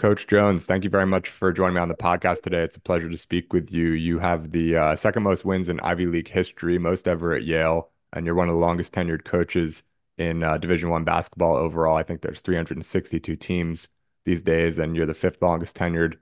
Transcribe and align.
Coach 0.00 0.26
Jones, 0.26 0.64
thank 0.64 0.82
you 0.82 0.88
very 0.88 1.04
much 1.04 1.28
for 1.28 1.52
joining 1.52 1.74
me 1.74 1.80
on 1.82 1.88
the 1.88 1.94
podcast 1.94 2.40
today. 2.40 2.62
It's 2.62 2.74
a 2.74 2.80
pleasure 2.80 3.10
to 3.10 3.18
speak 3.18 3.52
with 3.52 3.70
you. 3.70 3.88
You 3.88 4.18
have 4.18 4.50
the 4.50 4.74
uh, 4.74 4.96
second 4.96 5.24
most 5.24 5.44
wins 5.44 5.68
in 5.68 5.78
Ivy 5.80 6.06
League 6.06 6.30
history, 6.30 6.78
most 6.78 7.06
ever 7.06 7.34
at 7.34 7.42
Yale, 7.42 7.90
and 8.14 8.24
you're 8.24 8.34
one 8.34 8.48
of 8.48 8.54
the 8.54 8.60
longest 8.60 8.94
tenured 8.94 9.26
coaches 9.26 9.82
in 10.16 10.42
uh, 10.42 10.56
Division 10.56 10.88
One 10.88 11.04
basketball 11.04 11.54
overall. 11.54 11.98
I 11.98 12.02
think 12.02 12.22
there's 12.22 12.40
362 12.40 13.36
teams 13.36 13.88
these 14.24 14.40
days, 14.40 14.78
and 14.78 14.96
you're 14.96 15.04
the 15.04 15.12
fifth 15.12 15.42
longest 15.42 15.76
tenured 15.76 16.14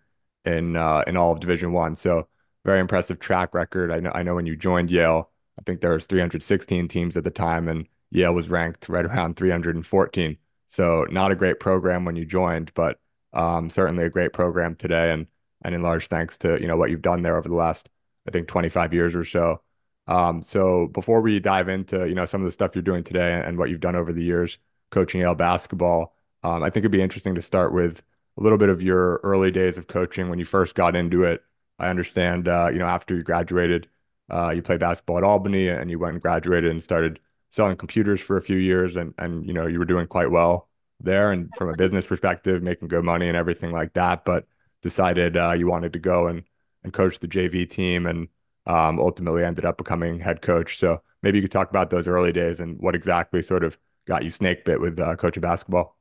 in 0.45 0.75
uh, 0.75 1.05
in 1.07 1.17
all 1.17 1.31
of 1.31 1.39
Division 1.39 1.73
One. 1.73 1.95
So 1.95 2.27
very 2.65 2.81
impressive 2.81 3.21
track 3.21 3.55
record. 3.55 3.93
I 3.93 4.01
know 4.01 4.11
I 4.13 4.25
know 4.25 4.35
when 4.35 4.47
you 4.47 4.57
joined 4.57 4.91
Yale, 4.91 5.31
I 5.57 5.63
think 5.63 5.83
there 5.83 5.93
was 5.93 6.07
316 6.07 6.89
teams 6.89 7.17
at 7.17 7.23
the 7.23 7.31
time, 7.31 7.69
and 7.69 7.87
Yale 8.11 8.35
was 8.35 8.51
ranked 8.51 8.89
right 8.89 9.05
around 9.05 9.37
314. 9.37 10.37
So 10.67 11.07
not 11.13 11.31
a 11.31 11.37
great 11.37 11.61
program 11.61 12.05
when 12.05 12.17
you 12.17 12.25
joined, 12.25 12.73
but 12.75 12.99
um, 13.33 13.71
certainly 13.71 14.05
a 14.05 14.11
great 14.11 14.33
program 14.33 14.75
today, 14.75 15.13
and 15.13 15.27
and 15.63 15.75
in 15.75 15.83
large 15.83 16.09
thanks 16.09 16.39
to 16.39 16.61
you 16.61 16.67
know 16.67 16.77
what 16.77 16.91
you've 16.91 17.03
done 17.03 17.23
there 17.23 17.37
over 17.37 17.49
the 17.49 17.55
last 17.55 17.89
I 18.27 18.31
think 18.31 18.49
25 18.49 18.93
years 18.93 19.15
or 19.15 19.25
so. 19.25 19.63
Um, 20.07 20.43
so 20.43 20.87
before 20.89 21.21
we 21.21 21.39
dive 21.41 21.69
into 21.69 22.09
you 22.09 22.15
know 22.15 22.27
some 22.27 22.41
of 22.41 22.47
the 22.47 22.53
stuff 22.53 22.75
you're 22.75 22.83
doing 22.83 23.05
today 23.05 23.43
and, 23.45 23.59
what 23.59 23.71
you've 23.71 23.81
done 23.81 23.97
over 23.97 24.13
the 24.13 24.23
years 24.23 24.59
coaching 24.91 25.21
Yale 25.21 25.35
basketball, 25.35 26.15
um, 26.43 26.63
I 26.63 26.71
think 26.71 26.83
it'd 26.83 26.93
be 26.93 27.03
interesting 27.03 27.35
to 27.35 27.43
start 27.43 27.75
with 27.75 28.03
a 28.39 28.43
little 28.43 28.59
bit 28.59 28.71
of 28.71 28.83
your 28.83 29.21
early 29.23 29.51
days 29.51 29.77
of 29.77 29.87
coaching 29.89 30.31
when 30.31 30.39
you 30.39 30.45
first 30.45 30.75
got 30.75 30.97
into 30.97 31.25
it. 31.25 31.43
I 31.79 31.89
understand 31.89 32.49
uh, 32.49 32.71
you 32.73 32.79
know 32.79 32.87
after 32.87 33.15
you 33.15 33.23
graduated, 33.23 33.89
uh, 34.31 34.51
you 34.51 34.63
played 34.63 34.81
basketball 34.81 35.19
at 35.19 35.25
Albany 35.25 35.69
and 35.69 35.91
you 35.91 35.99
went 35.99 36.15
and 36.15 36.23
graduated 36.23 36.71
and 36.71 36.83
started 36.83 37.21
selling 37.51 37.77
computers 37.77 38.21
for 38.21 38.37
a 38.37 38.43
few 38.43 38.59
years 38.59 38.97
and 38.97 39.15
and 39.19 39.47
you 39.47 39.53
know 39.53 39.67
you 39.67 39.79
were 39.79 39.85
doing 39.85 40.07
quite 40.07 40.31
well 40.31 40.69
there 41.01 41.31
and 41.33 41.49
from 41.57 41.69
a 41.69 41.77
business 41.77 42.07
perspective 42.07 42.63
making 42.63 42.89
good 42.89 43.05
money 43.05 43.29
and 43.29 43.37
everything 43.37 43.71
like 43.71 43.93
that 43.95 44.25
but 44.25 44.47
decided 44.83 45.37
uh, 45.37 45.53
you 45.53 45.67
wanted 45.67 45.93
to 45.93 45.99
go 45.99 46.27
and 46.27 46.43
and 46.85 46.93
coach 46.93 47.19
the 47.19 47.29
JV 47.29 47.69
team 47.69 48.07
and 48.07 48.29
um, 48.67 48.99
ultimately 49.01 49.45
ended 49.45 49.65
up 49.65 49.79
becoming 49.79 50.21
head 50.21 50.43
coach. 50.43 50.79
So 50.79 51.03
maybe 51.23 51.39
you 51.39 51.43
could 51.43 51.53
talk 51.53 51.71
about 51.71 51.91
those 51.91 52.07
early 52.07 52.33
days 52.33 52.61
and 52.61 52.79
what 52.79 52.95
exactly 52.95 53.43
sort 53.43 53.65
of 53.65 53.79
got 54.07 54.25
you 54.25 54.31
snake 54.31 54.65
bit 54.65 54.81
with 54.81 54.99
uh, 55.01 55.17
coaching 55.17 55.41
basketball. 55.41 55.97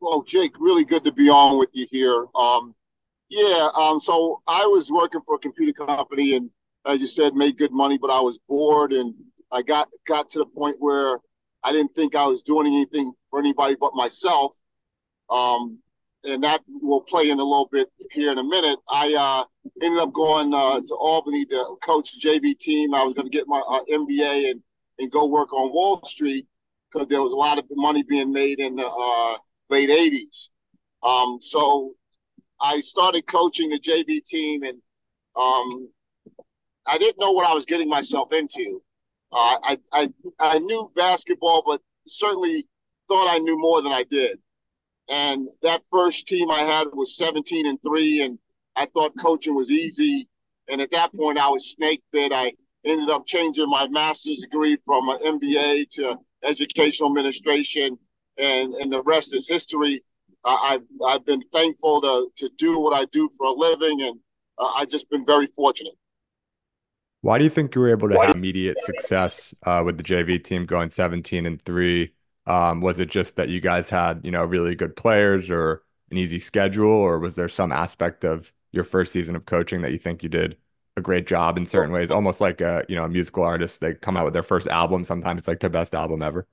Well 0.00 0.22
Jake 0.22 0.54
really 0.60 0.84
good 0.84 1.04
to 1.04 1.12
be 1.12 1.28
on 1.28 1.58
with 1.58 1.70
you 1.72 1.86
here. 1.90 2.26
Um, 2.34 2.74
yeah 3.30 3.70
um, 3.74 3.98
so 3.98 4.42
I 4.46 4.66
was 4.66 4.90
working 4.90 5.22
for 5.26 5.36
a 5.36 5.38
computer 5.38 5.72
company 5.72 6.36
and 6.36 6.50
as 6.86 7.00
you 7.00 7.06
said 7.06 7.34
made 7.34 7.56
good 7.56 7.72
money 7.72 7.96
but 7.96 8.10
I 8.10 8.20
was 8.20 8.38
bored 8.46 8.92
and 8.92 9.14
I 9.50 9.62
got 9.62 9.88
got 10.06 10.28
to 10.30 10.40
the 10.40 10.46
point 10.46 10.76
where 10.78 11.18
I 11.64 11.72
didn't 11.72 11.94
think 11.94 12.14
I 12.14 12.26
was 12.26 12.42
doing 12.42 12.66
anything 12.66 13.12
for 13.30 13.38
anybody 13.38 13.76
but 13.80 13.94
myself. 13.94 14.54
Um, 15.30 15.78
and 16.24 16.42
that 16.44 16.60
will 16.68 17.00
play 17.00 17.30
in 17.30 17.38
a 17.38 17.44
little 17.44 17.68
bit 17.72 17.90
here 18.10 18.30
in 18.30 18.38
a 18.38 18.44
minute. 18.44 18.78
I 18.88 19.14
uh, 19.14 19.44
ended 19.82 20.00
up 20.00 20.12
going 20.12 20.54
uh, 20.54 20.80
to 20.80 20.94
Albany 20.94 21.44
to 21.46 21.76
coach 21.82 22.12
the 22.12 22.28
JV 22.28 22.58
team. 22.58 22.94
I 22.94 23.02
was 23.02 23.14
going 23.14 23.26
to 23.26 23.36
get 23.36 23.48
my 23.48 23.60
uh, 23.60 23.80
MBA 23.90 24.50
and, 24.50 24.62
and 24.98 25.10
go 25.10 25.26
work 25.26 25.52
on 25.52 25.72
Wall 25.72 26.00
Street 26.04 26.46
because 26.90 27.08
there 27.08 27.22
was 27.22 27.32
a 27.32 27.36
lot 27.36 27.58
of 27.58 27.64
money 27.70 28.02
being 28.02 28.32
made 28.32 28.60
in 28.60 28.76
the 28.76 28.86
uh, 28.86 29.36
late 29.68 29.90
80s. 29.90 30.50
Um, 31.02 31.38
so 31.40 31.92
I 32.60 32.80
started 32.80 33.26
coaching 33.26 33.70
the 33.70 33.80
JV 33.80 34.24
team, 34.24 34.62
and 34.62 34.78
um, 35.36 35.88
I 36.86 36.98
didn't 36.98 37.20
know 37.20 37.32
what 37.32 37.48
I 37.48 37.54
was 37.54 37.64
getting 37.64 37.88
myself 37.88 38.32
into. 38.32 38.82
I, 39.34 39.78
I 39.92 40.08
I 40.38 40.58
knew 40.58 40.90
basketball, 40.94 41.62
but 41.66 41.80
certainly 42.06 42.66
thought 43.08 43.28
I 43.28 43.38
knew 43.38 43.58
more 43.58 43.82
than 43.82 43.92
I 43.92 44.04
did. 44.04 44.38
And 45.08 45.48
that 45.62 45.82
first 45.90 46.26
team 46.26 46.50
I 46.50 46.62
had 46.62 46.86
was 46.92 47.16
17 47.16 47.66
and 47.66 47.78
three, 47.82 48.22
and 48.22 48.38
I 48.76 48.86
thought 48.86 49.12
coaching 49.18 49.54
was 49.54 49.70
easy. 49.70 50.28
And 50.68 50.80
at 50.80 50.90
that 50.92 51.12
point, 51.14 51.38
I 51.38 51.48
was 51.48 51.72
snake 51.72 52.02
bit. 52.12 52.32
I 52.32 52.52
ended 52.84 53.10
up 53.10 53.26
changing 53.26 53.68
my 53.68 53.88
master's 53.88 54.38
degree 54.40 54.78
from 54.84 55.08
an 55.08 55.18
MBA 55.18 55.90
to 55.90 56.16
educational 56.42 57.10
administration, 57.10 57.98
and 58.38 58.74
and 58.74 58.92
the 58.92 59.02
rest 59.02 59.34
is 59.34 59.48
history. 59.48 60.02
I've 60.44 60.82
I've 61.04 61.24
been 61.24 61.42
thankful 61.52 62.00
to 62.02 62.28
to 62.36 62.50
do 62.56 62.78
what 62.78 62.94
I 62.94 63.06
do 63.06 63.28
for 63.36 63.46
a 63.46 63.52
living, 63.52 64.02
and 64.02 64.18
uh, 64.58 64.72
I've 64.76 64.88
just 64.88 65.08
been 65.10 65.24
very 65.26 65.46
fortunate. 65.48 65.94
Why 67.24 67.38
do 67.38 67.44
you 67.44 67.48
think 67.48 67.74
you 67.74 67.80
were 67.80 67.88
able 67.90 68.10
to 68.10 68.20
have 68.20 68.34
immediate 68.34 68.78
success 68.82 69.58
uh, 69.62 69.80
with 69.82 69.96
the 69.96 70.02
JV 70.02 70.44
team 70.44 70.66
going 70.66 70.90
17 70.90 71.46
and 71.46 71.64
three? 71.64 72.12
Um, 72.46 72.82
was 72.82 72.98
it 72.98 73.08
just 73.08 73.36
that 73.36 73.48
you 73.48 73.62
guys 73.62 73.88
had, 73.88 74.20
you 74.22 74.30
know, 74.30 74.44
really 74.44 74.74
good 74.74 74.94
players 74.94 75.48
or 75.48 75.84
an 76.10 76.18
easy 76.18 76.38
schedule, 76.38 76.90
or 76.90 77.18
was 77.18 77.34
there 77.34 77.48
some 77.48 77.72
aspect 77.72 78.24
of 78.24 78.52
your 78.72 78.84
first 78.84 79.10
season 79.10 79.36
of 79.36 79.46
coaching 79.46 79.80
that 79.80 79.92
you 79.92 79.96
think 79.96 80.22
you 80.22 80.28
did 80.28 80.58
a 80.98 81.00
great 81.00 81.26
job 81.26 81.56
in 81.56 81.64
certain 81.64 81.92
ways? 81.94 82.10
Almost 82.10 82.42
like 82.42 82.60
a, 82.60 82.84
you 82.90 82.94
know, 82.94 83.04
a 83.04 83.08
musical 83.08 83.42
artist, 83.42 83.80
they 83.80 83.94
come 83.94 84.18
out 84.18 84.26
with 84.26 84.34
their 84.34 84.42
first 84.42 84.66
album. 84.66 85.02
Sometimes 85.02 85.38
it's 85.38 85.48
like 85.48 85.60
their 85.60 85.70
best 85.70 85.94
album 85.94 86.22
ever. 86.22 86.46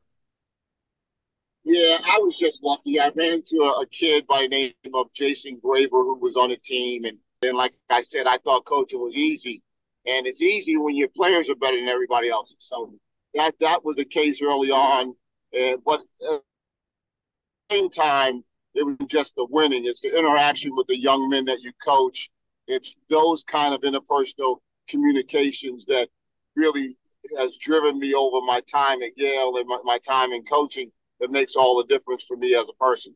Yeah, 1.66 1.98
I 2.02 2.18
was 2.20 2.38
just 2.40 2.64
lucky. 2.64 2.98
I 2.98 3.12
ran 3.14 3.34
into 3.34 3.58
a, 3.58 3.82
a 3.82 3.88
kid 3.88 4.26
by 4.26 4.44
the 4.44 4.48
name 4.48 4.74
of 4.94 5.08
Jason 5.14 5.60
Graver 5.62 6.02
who 6.02 6.18
was 6.22 6.38
on 6.38 6.50
the 6.50 6.56
team, 6.56 7.04
and 7.04 7.18
then, 7.42 7.56
like 7.56 7.74
I 7.90 8.00
said, 8.00 8.26
I 8.26 8.38
thought 8.38 8.64
coaching 8.64 9.02
was 9.02 9.16
easy 9.16 9.62
and 10.06 10.26
it's 10.26 10.42
easy 10.42 10.78
when 10.78 10.96
your 10.96 11.10
players 11.10 11.50
are 11.50 11.56
better 11.56 11.78
than 11.78 11.88
everybody 11.88 12.30
else. 12.30 12.54
So 12.58 12.94
that 13.34 13.56
that 13.60 13.84
was 13.84 13.96
the 13.96 14.06
case 14.06 14.42
early 14.42 14.72
on, 14.72 15.16
uh, 15.56 15.78
but 15.86 16.02
at 16.02 16.08
the 16.20 16.42
same 17.72 17.90
time, 17.90 18.44
it 18.74 18.86
was 18.86 18.98
just 19.08 19.36
the 19.36 19.46
winning. 19.50 19.86
It's 19.86 20.02
the 20.02 20.18
interaction 20.18 20.76
with 20.76 20.88
the 20.88 21.00
young 21.00 21.30
men 21.30 21.46
that 21.46 21.62
you 21.62 21.72
coach. 21.86 22.30
It's 22.68 22.96
those 23.10 23.44
kind 23.44 23.74
of 23.74 23.82
interpersonal 23.82 24.58
communications 24.88 25.86
that 25.86 26.10
really 26.56 26.98
has 27.38 27.58
driven 27.58 28.00
me 28.00 28.14
over 28.14 28.42
my 28.46 28.62
time 28.62 29.02
at 29.04 29.18
Yale 29.18 29.58
and 29.58 29.68
my, 29.68 29.80
my 29.84 29.98
time 30.00 30.32
in 30.32 30.44
coaching 30.44 30.92
that 31.20 31.32
makes 31.32 31.56
all 31.56 31.78
the 31.78 31.94
difference 31.94 32.24
for 32.24 32.36
me 32.36 32.56
as 32.56 32.68
a 32.70 32.74
person. 32.74 33.16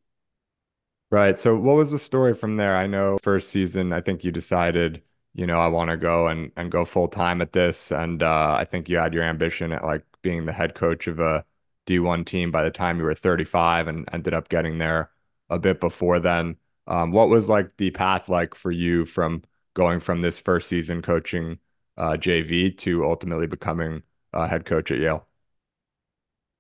Right. 1.11 1.37
So, 1.37 1.55
what 1.55 1.75
was 1.75 1.91
the 1.91 1.99
story 1.99 2.33
from 2.33 2.57
there? 2.57 2.75
I 2.75 2.87
know 2.87 3.17
first 3.21 3.49
season, 3.49 3.93
I 3.93 4.01
think 4.01 4.23
you 4.23 4.31
decided 4.31 5.01
you 5.35 5.45
know, 5.47 5.59
I 5.59 5.67
want 5.67 5.89
to 5.91 5.97
go 5.97 6.27
and 6.27 6.51
and 6.57 6.71
go 6.71 6.85
full 6.85 7.07
time 7.09 7.41
at 7.41 7.53
this. 7.53 7.91
And 7.91 8.23
uh, 8.23 8.55
I 8.59 8.65
think 8.65 8.89
you 8.89 8.97
had 8.97 9.13
your 9.13 9.23
ambition 9.23 9.71
at 9.71 9.83
like 9.83 10.03
being 10.21 10.45
the 10.45 10.53
head 10.53 10.75
coach 10.75 11.07
of 11.07 11.19
a 11.19 11.45
D1 11.85 12.23
team 12.25 12.51
by 12.51 12.63
the 12.63 12.71
time 12.71 12.97
you 12.99 13.03
were 13.05 13.15
35 13.15 13.87
and 13.87 14.09
ended 14.13 14.33
up 14.33 14.49
getting 14.49 14.77
there 14.79 15.11
a 15.49 15.59
bit 15.59 15.79
before 15.79 16.19
then. 16.19 16.57
Um, 16.87 17.11
what 17.11 17.29
was 17.29 17.49
like 17.49 17.77
the 17.77 17.91
path 17.91 18.29
like 18.29 18.55
for 18.55 18.71
you 18.71 19.05
from 19.05 19.43
going 19.73 19.99
from 19.99 20.21
this 20.21 20.39
first 20.39 20.67
season 20.69 21.01
coaching 21.01 21.59
uh, 21.97 22.13
JV 22.13 22.75
to 22.79 23.05
ultimately 23.05 23.47
becoming 23.47 24.03
a 24.33 24.47
head 24.47 24.65
coach 24.65 24.91
at 24.91 24.99
Yale? 24.99 25.27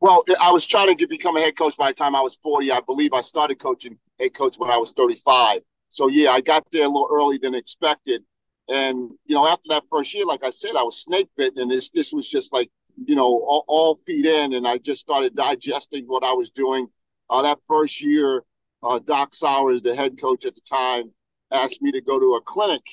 Well, 0.01 0.23
I 0.39 0.51
was 0.51 0.65
trying 0.65 0.95
to 0.95 1.07
become 1.07 1.37
a 1.37 1.41
head 1.41 1.57
coach 1.57 1.77
by 1.77 1.91
the 1.91 1.95
time 1.95 2.15
I 2.15 2.21
was 2.21 2.35
40. 2.35 2.71
I 2.71 2.81
believe 2.81 3.13
I 3.13 3.21
started 3.21 3.59
coaching 3.59 3.97
head 4.19 4.33
coach 4.33 4.57
when 4.57 4.69
I 4.69 4.77
was 4.77 4.91
35. 4.91 5.61
So 5.89 6.07
yeah, 6.09 6.31
I 6.31 6.41
got 6.41 6.65
there 6.71 6.83
a 6.83 6.87
little 6.87 7.09
early 7.11 7.37
than 7.37 7.55
expected. 7.55 8.23
And 8.67 9.11
you 9.25 9.35
know, 9.35 9.47
after 9.47 9.69
that 9.69 9.83
first 9.89 10.13
year, 10.13 10.25
like 10.25 10.43
I 10.43 10.49
said, 10.49 10.75
I 10.75 10.83
was 10.83 11.03
snake 11.03 11.29
bitten, 11.37 11.61
and 11.61 11.71
this 11.71 11.91
this 11.91 12.11
was 12.11 12.27
just 12.27 12.51
like 12.51 12.69
you 13.05 13.15
know 13.15 13.25
all, 13.25 13.63
all 13.67 13.95
feet 13.95 14.25
in, 14.25 14.53
and 14.53 14.67
I 14.67 14.77
just 14.79 15.01
started 15.01 15.35
digesting 15.35 16.05
what 16.07 16.23
I 16.23 16.33
was 16.33 16.49
doing. 16.49 16.87
Uh, 17.29 17.43
that 17.43 17.59
first 17.67 18.01
year, 18.01 18.43
uh, 18.83 18.99
Doc 18.99 19.35
Sauers, 19.35 19.81
the 19.81 19.95
head 19.95 20.19
coach 20.19 20.45
at 20.45 20.55
the 20.55 20.61
time, 20.61 21.11
asked 21.51 21.81
me 21.81 21.91
to 21.91 22.01
go 22.01 22.19
to 22.19 22.35
a 22.35 22.41
clinic 22.41 22.83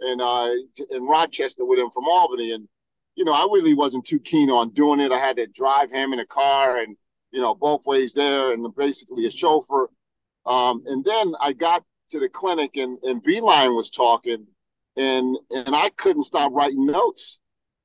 in 0.00 0.20
uh, 0.20 0.50
in 0.90 1.04
Rochester 1.04 1.64
with 1.64 1.78
him 1.78 1.90
from 1.90 2.08
Albany, 2.08 2.52
and 2.52 2.66
you 3.14 3.24
know, 3.24 3.32
I 3.32 3.42
really 3.52 3.74
wasn't 3.74 4.06
too 4.06 4.20
keen 4.20 4.50
on 4.50 4.70
doing 4.70 5.00
it. 5.00 5.12
I 5.12 5.18
had 5.18 5.36
to 5.36 5.46
drive 5.46 5.90
him 5.90 6.14
in 6.14 6.20
a 6.20 6.26
car, 6.26 6.78
and 6.78 6.96
you 7.32 7.40
know, 7.40 7.54
both 7.54 7.84
ways 7.84 8.14
there, 8.14 8.52
and 8.52 8.74
basically 8.74 9.26
a 9.26 9.30
chauffeur. 9.30 9.88
Um, 10.46 10.82
and 10.86 11.04
then 11.04 11.34
I 11.40 11.52
got 11.52 11.84
to 12.10 12.18
the 12.18 12.28
clinic, 12.30 12.76
and 12.76 12.98
and 13.02 13.22
Beilein 13.22 13.76
was 13.76 13.90
talking 13.90 14.46
and 14.96 15.36
and 15.50 15.74
I 15.74 15.90
couldn't 15.90 16.24
stop 16.24 16.52
writing 16.52 16.86
notes. 16.86 17.40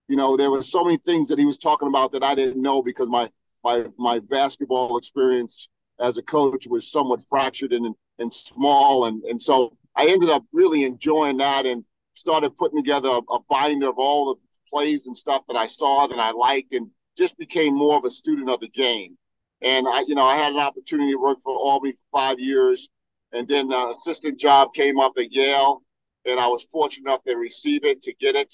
You 0.08 0.16
know, 0.16 0.38
there 0.38 0.52
were 0.52 0.64
so 0.64 0.84
many 0.84 0.98
things 0.98 1.28
that 1.30 1.40
he 1.40 1.46
was 1.46 1.58
talking 1.58 1.88
about 1.88 2.12
that 2.14 2.24
I 2.24 2.36
didn't 2.36 2.62
know 2.62 2.82
because 2.82 3.10
my 3.10 3.30
my 3.64 3.86
my 3.98 4.20
basketball 4.20 4.98
experience 4.98 5.70
as 6.00 6.18
a 6.18 6.22
coach 6.22 6.68
was 6.68 6.92
somewhat 6.92 7.22
fractured 7.30 7.74
and 7.74 7.96
and 8.20 8.34
small, 8.34 9.06
and 9.06 9.24
and 9.24 9.42
so 9.42 9.78
I 9.96 10.08
ended 10.08 10.30
up 10.30 10.44
really 10.52 10.84
enjoying 10.84 11.38
that 11.38 11.66
and 11.66 11.84
started 12.14 12.58
putting 12.58 12.78
together 12.78 13.10
a, 13.10 13.34
a 13.34 13.40
binder 13.50 13.90
of 13.90 13.98
all 13.98 14.26
the 14.34 14.36
plays 14.70 15.08
and 15.08 15.18
stuff 15.18 15.44
that 15.48 15.56
I 15.56 15.68
saw 15.68 16.08
that 16.08 16.20
I 16.20 16.32
liked, 16.32 16.74
and 16.74 16.90
just 17.18 17.38
became 17.38 17.76
more 17.76 17.98
of 17.98 18.06
a 18.06 18.10
student 18.10 18.50
of 18.50 18.60
the 18.60 18.70
game. 18.70 19.18
And 19.62 19.88
I, 19.88 20.02
you 20.02 20.14
know, 20.14 20.26
I 20.26 20.36
had 20.38 20.54
an 20.54 20.60
opportunity 20.60 21.14
to 21.14 21.18
work 21.18 21.40
for 21.44 21.56
Albany 21.56 21.94
for 21.94 22.00
five 22.12 22.40
years, 22.40 22.90
and 23.32 23.48
then 23.48 23.70
the 23.70 23.90
assistant 23.90 24.40
job 24.40 24.74
came 24.74 25.00
up 25.00 25.14
at 25.18 25.32
Yale 25.32 25.82
and 26.28 26.40
I 26.40 26.48
was 26.48 26.64
fortunate 26.64 27.10
enough 27.10 27.24
to 27.24 27.36
receive 27.36 27.84
it, 27.86 28.02
to 28.04 28.14
get 28.14 28.36
it. 28.36 28.54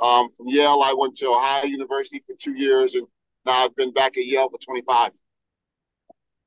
Um, 0.00 0.30
from 0.36 0.48
Yale, 0.48 0.82
I 0.84 0.92
went 0.92 1.16
to 1.18 1.28
Ohio 1.28 1.64
University 1.64 2.20
for 2.26 2.34
two 2.38 2.54
years, 2.54 2.94
and 2.94 3.06
now 3.46 3.64
I've 3.64 3.76
been 3.76 3.92
back 3.92 4.16
at 4.18 4.26
Yale 4.26 4.50
for 4.50 4.58
25. 4.58 5.12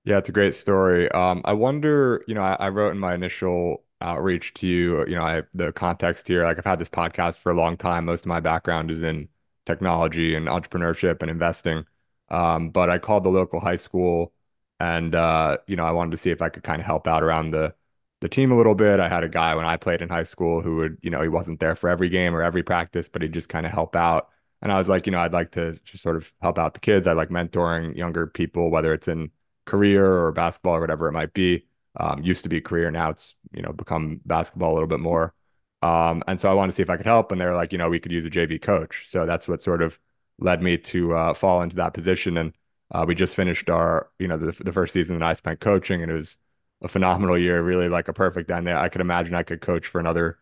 Yeah, 0.06 0.18
it's 0.18 0.30
a 0.30 0.32
great 0.32 0.56
story. 0.56 1.10
Um, 1.12 1.42
I 1.46 1.54
wonder, 1.54 2.24
you 2.28 2.34
know, 2.34 2.42
I, 2.42 2.54
I 2.56 2.70
wrote 2.70 2.92
in 2.92 3.00
my 3.00 3.14
initial 3.14 3.84
outreach 4.02 4.54
to 4.56 4.68
you, 4.68 5.06
you 5.08 5.16
know, 5.16 5.24
I 5.24 5.44
the 5.54 5.72
context 5.74 6.28
here, 6.28 6.44
like 6.44 6.58
I've 6.58 6.66
had 6.66 6.80
this 6.80 6.90
podcast 6.90 7.40
for 7.40 7.52
a 7.52 7.56
long 7.56 7.78
time. 7.78 8.06
Most 8.06 8.22
of 8.22 8.28
my 8.28 8.40
background 8.40 8.92
is 8.92 9.04
in 9.04 9.30
technology 9.66 10.36
and 10.36 10.48
entrepreneurship 10.48 11.22
and 11.22 11.30
investing. 11.30 11.86
Um, 12.30 12.70
but 12.72 12.90
I 12.90 12.98
called 12.98 13.24
the 13.24 13.30
local 13.30 13.60
high 13.60 13.76
school 13.76 14.34
and 14.80 15.14
uh, 15.16 15.58
you 15.68 15.76
know, 15.76 15.84
I 15.86 15.92
wanted 15.92 16.12
to 16.12 16.18
see 16.18 16.32
if 16.32 16.42
I 16.42 16.50
could 16.50 16.64
kind 16.64 16.80
of 16.80 16.86
help 16.86 17.08
out 17.08 17.22
around 17.24 17.52
the 17.52 17.76
the 18.22 18.30
team 18.30 18.52
a 18.52 18.58
little 18.58 18.76
bit. 18.76 19.00
I 19.00 19.10
had 19.10 19.24
a 19.24 19.30
guy 19.30 19.56
when 19.56 19.66
I 19.66 19.78
played 19.78 20.02
in 20.02 20.10
high 20.10 20.24
school 20.24 20.62
who 20.62 20.78
would, 20.78 20.98
you 21.02 21.10
know, 21.10 21.22
he 21.22 21.28
wasn't 21.30 21.60
there 21.60 21.76
for 21.76 21.90
every 21.90 22.10
game 22.10 22.36
or 22.36 22.42
every 22.42 22.64
practice, 22.64 23.08
but 23.10 23.22
he'd 23.22 23.34
just 23.34 23.50
kind 23.50 23.66
of 23.66 23.72
help 23.72 23.96
out. 23.96 24.30
And 24.62 24.72
I 24.72 24.78
was 24.78 24.90
like, 24.90 25.06
you 25.06 25.12
know, 25.12 25.20
I'd 25.20 25.34
like 25.34 25.52
to 25.52 25.80
just 25.86 26.04
sort 26.04 26.18
of 26.18 26.34
help 26.42 26.60
out 26.60 26.74
the 26.74 26.80
kids. 26.82 27.08
I 27.08 27.14
like 27.14 27.30
mentoring 27.30 27.96
younger 27.96 28.28
people, 28.28 28.70
whether 28.72 28.94
it's 28.94 29.08
in 29.08 29.32
career 29.66 30.06
or 30.06 30.32
basketball 30.32 30.76
or 30.76 30.82
whatever 30.82 31.08
it 31.08 31.14
might 31.14 31.34
be. 31.34 31.66
Um, 31.98 32.22
used 32.24 32.44
to 32.44 32.50
be 32.50 32.62
career, 32.62 32.92
now 32.92 33.10
it's 33.10 33.36
you 33.52 33.62
know 33.62 33.74
become 33.74 34.22
basketball 34.26 34.72
a 34.72 34.76
little 34.76 34.88
bit 34.88 35.00
more. 35.00 35.34
Um, 35.82 36.24
and 36.28 36.40
so 36.40 36.52
I 36.52 36.54
wanted 36.54 36.72
to 36.72 36.76
see 36.76 36.82
if 36.84 36.90
I 36.90 36.98
could 36.98 37.06
help, 37.06 37.32
and 37.32 37.40
they're 37.40 37.56
like, 37.56 37.72
you 37.72 37.78
know, 37.78 37.90
we 37.90 38.00
could 38.00 38.12
use 38.12 38.26
a 38.26 38.30
JV 38.30 38.62
coach. 38.62 39.06
So 39.08 39.26
that's 39.26 39.48
what 39.48 39.62
sort 39.62 39.82
of 39.82 40.00
led 40.40 40.62
me 40.62 40.78
to 40.78 41.16
uh, 41.16 41.34
fall 41.34 41.62
into 41.62 41.76
that 41.78 41.94
position. 41.94 42.38
And 42.38 42.54
uh, 42.92 43.06
we 43.08 43.16
just 43.16 43.36
finished 43.36 43.70
our, 43.70 44.10
you 44.20 44.28
know, 44.28 44.38
the, 44.38 44.52
the 44.64 44.72
first 44.72 44.94
season 44.94 45.18
that 45.20 45.26
I 45.26 45.34
spent 45.34 45.60
coaching, 45.62 46.02
and 46.02 46.12
it 46.12 46.16
was 46.16 46.38
a 46.82 46.88
phenomenal 46.88 47.38
year, 47.38 47.62
really 47.62 47.90
like 47.90 48.08
a 48.08 48.14
perfect 48.14 48.50
end. 48.52 48.70
I 48.70 48.90
could 48.90 49.02
imagine 49.02 49.36
I 49.36 49.44
could 49.44 49.62
coach 49.62 49.88
for 49.88 50.00
another 50.00 50.40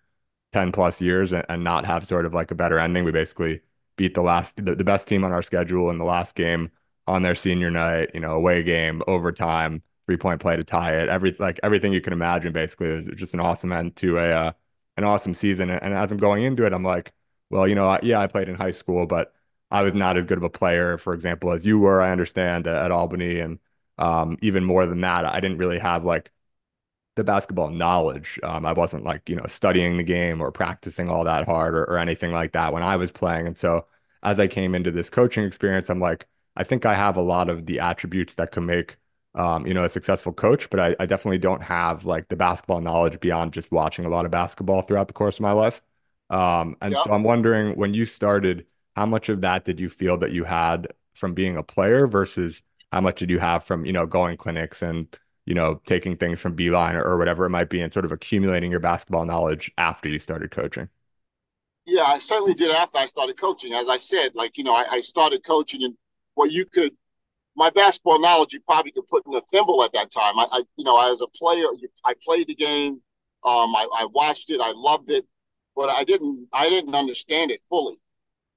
10 0.53 0.71
plus 0.71 1.01
years 1.01 1.33
and, 1.33 1.45
and 1.49 1.63
not 1.63 1.85
have 1.85 2.05
sort 2.07 2.25
of 2.25 2.33
like 2.33 2.51
a 2.51 2.55
better 2.55 2.79
ending. 2.79 3.03
We 3.05 3.11
basically 3.11 3.61
beat 3.97 4.13
the 4.13 4.21
last 4.21 4.57
the, 4.63 4.75
the 4.75 4.83
best 4.83 5.07
team 5.07 5.23
on 5.23 5.31
our 5.31 5.41
schedule 5.41 5.89
in 5.89 5.97
the 5.97 6.05
last 6.05 6.35
game 6.35 6.71
on 7.07 7.23
their 7.23 7.35
senior 7.35 7.71
night, 7.71 8.11
you 8.13 8.19
know, 8.19 8.33
away 8.33 8.63
game, 8.63 9.01
overtime, 9.07 9.81
three 10.05 10.17
point 10.17 10.41
play 10.41 10.55
to 10.55 10.63
tie 10.63 10.95
it. 10.97 11.09
Every 11.09 11.35
like 11.39 11.59
everything 11.63 11.93
you 11.93 12.01
can 12.01 12.13
imagine 12.13 12.53
basically. 12.53 12.89
It 12.89 12.95
was 12.95 13.07
just 13.15 13.33
an 13.33 13.39
awesome 13.39 13.71
end 13.71 13.95
to 13.97 14.17
a 14.19 14.29
uh, 14.31 14.51
an 14.97 15.03
awesome 15.03 15.33
season. 15.33 15.69
And, 15.69 15.93
as 15.93 16.11
I'm 16.11 16.17
going 16.17 16.43
into 16.43 16.65
it, 16.65 16.73
I'm 16.73 16.83
like, 16.83 17.13
well, 17.49 17.67
you 17.67 17.75
know, 17.75 17.87
I, 17.87 17.99
yeah, 18.03 18.19
I 18.19 18.27
played 18.27 18.49
in 18.49 18.55
high 18.55 18.71
school, 18.71 19.05
but 19.05 19.33
I 19.71 19.81
was 19.83 19.93
not 19.93 20.17
as 20.17 20.25
good 20.25 20.37
of 20.37 20.43
a 20.43 20.49
player, 20.49 20.97
for 20.97 21.13
example, 21.13 21.51
as 21.51 21.65
you 21.65 21.79
were. 21.79 22.01
I 22.01 22.11
understand 22.11 22.67
at, 22.67 22.75
at 22.75 22.91
Albany, 22.91 23.39
and 23.39 23.59
um, 23.97 24.37
even 24.41 24.63
more 24.63 24.85
than 24.85 25.01
that, 25.01 25.25
I 25.25 25.39
didn't 25.39 25.57
really 25.57 25.79
have 25.79 26.03
like 26.05 26.31
the 27.15 27.23
basketball 27.23 27.69
knowledge. 27.69 28.39
Um, 28.43 28.65
I 28.65 28.73
wasn't 28.73 29.03
like, 29.03 29.27
you 29.29 29.35
know, 29.35 29.45
studying 29.47 29.97
the 29.97 30.03
game 30.03 30.41
or 30.41 30.51
practicing 30.51 31.09
all 31.09 31.23
that 31.25 31.45
hard 31.45 31.75
or, 31.75 31.83
or 31.85 31.97
anything 31.97 32.31
like 32.31 32.51
that 32.53 32.73
when 32.73 32.83
I 32.83 32.95
was 32.95 33.11
playing. 33.11 33.47
And 33.47 33.57
so 33.57 33.85
as 34.23 34.39
I 34.39 34.47
came 34.47 34.75
into 34.75 34.91
this 34.91 35.09
coaching 35.09 35.43
experience, 35.45 35.89
I'm 35.89 35.99
like, 35.99 36.27
I 36.55 36.63
think 36.63 36.85
I 36.85 36.95
have 36.95 37.17
a 37.17 37.21
lot 37.21 37.49
of 37.49 37.65
the 37.65 37.79
attributes 37.79 38.35
that 38.35 38.51
could 38.51 38.63
make 38.63 38.97
um, 39.35 39.67
you 39.67 39.73
know, 39.73 39.83
a 39.83 39.89
successful 39.89 40.33
coach, 40.33 40.67
but 40.69 40.79
I, 40.79 40.95
I, 40.99 41.05
definitely 41.05 41.37
don't 41.37 41.61
have 41.61 42.05
like 42.05 42.27
the 42.27 42.35
basketball 42.35 42.81
knowledge 42.81 43.19
beyond 43.19 43.53
just 43.53 43.71
watching 43.71 44.03
a 44.03 44.09
lot 44.09 44.25
of 44.25 44.31
basketball 44.31 44.81
throughout 44.81 45.07
the 45.07 45.13
course 45.13 45.35
of 45.35 45.41
my 45.41 45.51
life. 45.51 45.79
Um, 46.31 46.75
and 46.81 46.93
Yeah. 46.93 47.03
so 47.03 47.11
I'm 47.11 47.23
wondering 47.23 47.77
when 47.77 47.93
you 47.93 48.05
started, 48.05 48.65
how 48.95 49.05
much 49.05 49.29
of 49.29 49.41
that 49.41 49.63
did 49.63 49.79
you 49.79 49.89
feel 49.89 50.17
that 50.19 50.31
you 50.31 50.43
had 50.43 50.87
from 51.13 51.35
being 51.35 51.55
a 51.55 51.61
player 51.61 52.07
versus 52.07 52.63
how 52.91 53.01
much 53.01 53.19
did 53.19 53.29
you 53.29 53.39
have 53.39 53.63
from, 53.63 53.85
you 53.85 53.93
know, 53.93 54.05
going 54.05 54.37
clinics 54.37 54.81
and, 54.81 55.07
you 55.45 55.53
know, 55.53 55.81
taking 55.85 56.15
things 56.15 56.39
from 56.39 56.55
Beilein 56.55 56.93
or, 56.93 57.03
or 57.03 57.17
whatever 57.17 57.45
it 57.45 57.49
might 57.49 57.69
be 57.69 57.81
and 57.81 57.93
sort 57.93 58.05
of 58.05 58.11
accumulating 58.11 58.71
your 58.71 58.79
basketball 58.79 59.25
knowledge 59.25 59.71
after 59.77 60.09
you 60.09 60.19
started 60.19 60.51
coaching? 60.51 60.89
Yeah, 61.85 62.03
I 62.03 62.19
certainly 62.19 62.53
did 62.53 62.69
after 62.69 62.97
I 62.97 63.05
started 63.05 63.39
coaching. 63.39 63.73
As 63.73 63.87
I 63.87 63.97
said, 63.97 64.35
like, 64.35 64.57
you 64.57 64.63
know, 64.63 64.75
I, 64.75 64.85
I 64.95 65.01
started 65.01 65.43
coaching 65.45 65.83
and 65.83 65.95
what 66.35 66.51
you 66.51 66.65
could 66.65 66.93
my 67.57 67.71
basketball 67.71 68.19
knowledge 68.21 68.53
you 68.53 68.59
probably 68.61 68.91
could 68.91 69.07
put 69.07 69.25
in 69.25 69.33
a 69.33 69.41
thimble 69.51 69.83
at 69.83 69.91
that 69.91 70.11
time. 70.11 70.37
I, 70.37 70.47
I 70.51 70.63
you 70.77 70.85
know, 70.85 71.11
as 71.11 71.21
a 71.21 71.27
player, 71.27 71.65
I 72.05 72.13
played 72.23 72.47
the 72.47 72.55
game. 72.55 73.01
Um, 73.43 73.75
I, 73.75 73.87
I 73.93 74.05
watched 74.05 74.51
it. 74.51 74.61
I 74.61 74.71
loved 74.73 75.11
it, 75.11 75.25
but 75.75 75.89
I 75.89 76.03
didn't. 76.03 76.47
I 76.53 76.69
didn't 76.69 76.93
understand 76.93 77.49
it 77.51 77.61
fully. 77.67 77.97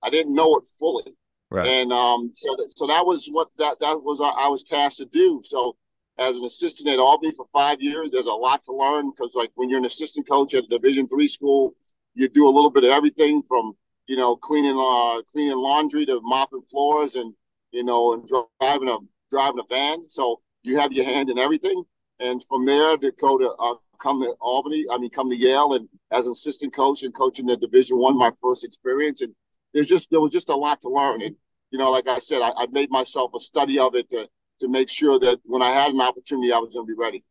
I 0.02 0.10
didn't 0.10 0.34
know 0.34 0.56
it 0.56 0.68
fully, 0.78 1.14
Right. 1.50 1.66
and 1.66 1.92
um, 1.92 2.30
so 2.34 2.54
that, 2.56 2.72
so 2.76 2.86
that 2.86 3.04
was 3.04 3.28
what 3.30 3.48
that 3.58 3.80
that 3.80 4.02
was. 4.02 4.20
I 4.20 4.48
was 4.48 4.62
tasked 4.62 4.98
to 4.98 5.06
do. 5.06 5.42
So 5.44 5.76
as 6.18 6.36
an 6.36 6.44
assistant 6.44 6.88
at 6.88 6.98
Albany 6.98 7.32
for 7.32 7.46
five 7.52 7.80
years, 7.80 8.10
there's 8.12 8.26
a 8.26 8.32
lot 8.32 8.62
to 8.64 8.72
learn 8.72 9.10
because 9.10 9.34
like 9.34 9.50
when 9.54 9.68
you're 9.68 9.78
an 9.78 9.84
assistant 9.84 10.28
coach 10.28 10.54
at 10.54 10.64
a 10.64 10.68
Division 10.68 11.08
three 11.08 11.28
school, 11.28 11.74
you 12.14 12.28
do 12.28 12.46
a 12.46 12.50
little 12.50 12.70
bit 12.70 12.84
of 12.84 12.90
everything 12.90 13.42
from 13.48 13.74
you 14.06 14.16
know 14.16 14.36
cleaning 14.36 14.78
uh, 14.78 15.22
cleaning 15.32 15.56
laundry 15.56 16.06
to 16.06 16.20
mopping 16.22 16.62
floors 16.70 17.16
and 17.16 17.34
you 17.72 17.84
know, 17.84 18.14
and 18.14 18.28
driving 18.60 18.88
a 18.88 18.98
driving 19.30 19.60
a 19.60 19.66
van. 19.68 20.04
So 20.08 20.40
you 20.62 20.78
have 20.78 20.92
your 20.92 21.04
hand 21.04 21.30
in 21.30 21.38
everything. 21.38 21.82
And 22.18 22.44
from 22.48 22.66
there 22.66 22.96
to 22.98 23.12
go 23.12 23.38
to 23.38 23.50
uh, 23.58 23.74
come 24.02 24.22
to 24.22 24.34
Albany, 24.40 24.84
I 24.90 24.98
mean, 24.98 25.10
come 25.10 25.30
to 25.30 25.36
Yale, 25.36 25.74
and 25.74 25.88
as 26.10 26.26
an 26.26 26.32
assistant 26.32 26.74
coach 26.74 27.02
and 27.02 27.14
coaching 27.14 27.46
the 27.46 27.56
Division 27.56 27.98
One, 27.98 28.18
my 28.18 28.30
first 28.42 28.64
experience. 28.64 29.20
And 29.22 29.34
there's 29.74 29.86
just 29.86 30.10
there 30.10 30.20
was 30.20 30.32
just 30.32 30.48
a 30.48 30.56
lot 30.56 30.80
to 30.82 30.88
learn. 30.88 31.22
And 31.22 31.36
you 31.70 31.78
know, 31.78 31.90
like 31.90 32.08
I 32.08 32.18
said, 32.18 32.42
I, 32.42 32.52
I 32.56 32.66
made 32.70 32.90
myself 32.90 33.32
a 33.34 33.40
study 33.40 33.78
of 33.78 33.94
it 33.94 34.10
to 34.10 34.28
to 34.60 34.68
make 34.68 34.88
sure 34.88 35.18
that 35.20 35.40
when 35.44 35.62
I 35.62 35.72
had 35.72 35.92
an 35.92 36.00
opportunity, 36.00 36.52
I 36.52 36.58
was 36.58 36.72
going 36.72 36.86
to 36.86 36.92
be 36.94 36.98
ready. 36.98 37.24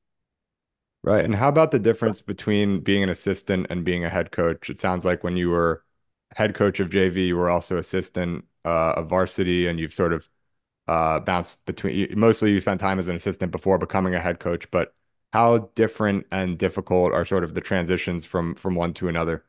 Right. 1.04 1.24
And 1.24 1.36
how 1.36 1.48
about 1.48 1.72
the 1.72 1.80
difference 1.80 2.22
between 2.22 2.82
being 2.82 3.04
an 3.04 3.10
assistant 3.10 3.68
and 3.70 3.86
being 3.86 4.04
a 4.04 4.10
head 4.10 4.32
coach? 4.32 4.70
It 4.70 4.80
sounds 4.82 5.06
like 5.06 5.24
when 5.24 5.38
you 5.38 5.50
were 5.50 5.84
head 6.36 6.56
coach 6.56 6.80
of 6.80 6.90
JV, 6.90 7.28
you 7.28 7.38
were 7.38 7.50
also 7.50 7.78
assistant 7.78 8.46
uh, 8.66 8.94
of 8.98 9.10
varsity, 9.10 9.68
and 9.68 9.80
you've 9.80 9.94
sort 9.94 10.12
of 10.14 10.30
uh, 10.88 11.20
bounced 11.22 11.66
between. 11.66 12.20
Mostly, 12.20 12.52
you 12.54 12.62
spent 12.62 12.82
time 12.82 13.00
as 13.00 13.08
an 13.08 13.16
assistant 13.16 13.52
before 13.52 13.78
becoming 13.78 14.16
a 14.16 14.20
head 14.20 14.40
coach. 14.40 14.70
But 14.72 14.94
how 15.34 15.70
different 15.76 16.28
and 16.32 16.58
difficult 16.58 17.14
are 17.14 17.26
sort 17.26 17.44
of 17.46 17.54
the 17.56 17.62
transitions 17.62 18.26
from 18.26 18.56
from 18.56 18.76
one 18.76 18.94
to 18.96 19.08
another? 19.10 19.46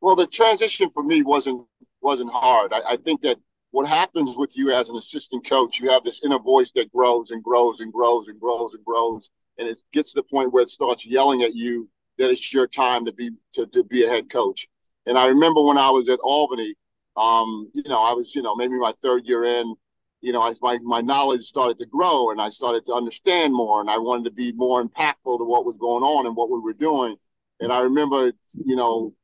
Well, 0.00 0.16
the 0.16 0.26
transition 0.26 0.90
for 0.90 1.02
me 1.02 1.22
wasn't 1.22 1.66
wasn't 2.00 2.30
hard. 2.30 2.72
I, 2.72 2.80
I 2.92 2.96
think 2.96 3.20
that 3.22 3.38
what 3.72 3.86
happens 3.86 4.36
with 4.36 4.56
you 4.56 4.72
as 4.72 4.88
an 4.88 4.96
assistant 4.96 5.46
coach, 5.46 5.78
you 5.78 5.90
have 5.90 6.02
this 6.04 6.24
inner 6.24 6.38
voice 6.38 6.72
that 6.72 6.90
grows 6.92 7.30
and 7.30 7.42
grows 7.42 7.80
and 7.80 7.92
grows 7.92 8.28
and 8.28 8.40
grows 8.40 8.74
and 8.74 8.84
grows, 8.84 9.30
and 9.58 9.68
it 9.68 9.82
gets 9.92 10.12
to 10.12 10.20
the 10.20 10.24
point 10.24 10.52
where 10.52 10.62
it 10.62 10.70
starts 10.70 11.06
yelling 11.06 11.42
at 11.42 11.54
you 11.54 11.88
that 12.18 12.30
it's 12.30 12.52
your 12.52 12.66
time 12.66 13.04
to 13.06 13.12
be 13.12 13.30
to, 13.54 13.66
to 13.66 13.84
be 13.84 14.04
a 14.04 14.08
head 14.08 14.30
coach. 14.30 14.68
And 15.06 15.18
I 15.18 15.26
remember 15.26 15.62
when 15.62 15.78
I 15.78 15.90
was 15.90 16.08
at 16.08 16.20
Albany, 16.20 16.74
um, 17.16 17.70
you 17.74 17.82
know, 17.86 18.02
I 18.02 18.12
was, 18.12 18.34
you 18.34 18.42
know, 18.42 18.54
maybe 18.56 18.78
my 18.78 18.94
third 19.02 19.26
year 19.26 19.44
in, 19.44 19.74
you 20.20 20.32
know, 20.32 20.46
as 20.46 20.60
my, 20.62 20.78
my 20.82 21.00
knowledge 21.00 21.42
started 21.42 21.78
to 21.78 21.86
grow 21.86 22.30
and 22.30 22.40
I 22.40 22.50
started 22.50 22.84
to 22.86 22.92
understand 22.94 23.54
more 23.54 23.80
and 23.80 23.90
I 23.90 23.98
wanted 23.98 24.24
to 24.24 24.30
be 24.30 24.52
more 24.52 24.84
impactful 24.84 25.38
to 25.38 25.44
what 25.44 25.64
was 25.64 25.78
going 25.78 26.02
on 26.02 26.26
and 26.26 26.36
what 26.36 26.50
we 26.50 26.60
were 26.60 26.74
doing. 26.74 27.16
And 27.60 27.72
I 27.72 27.80
remember, 27.80 28.32
you 28.54 28.76
know, 28.76 29.14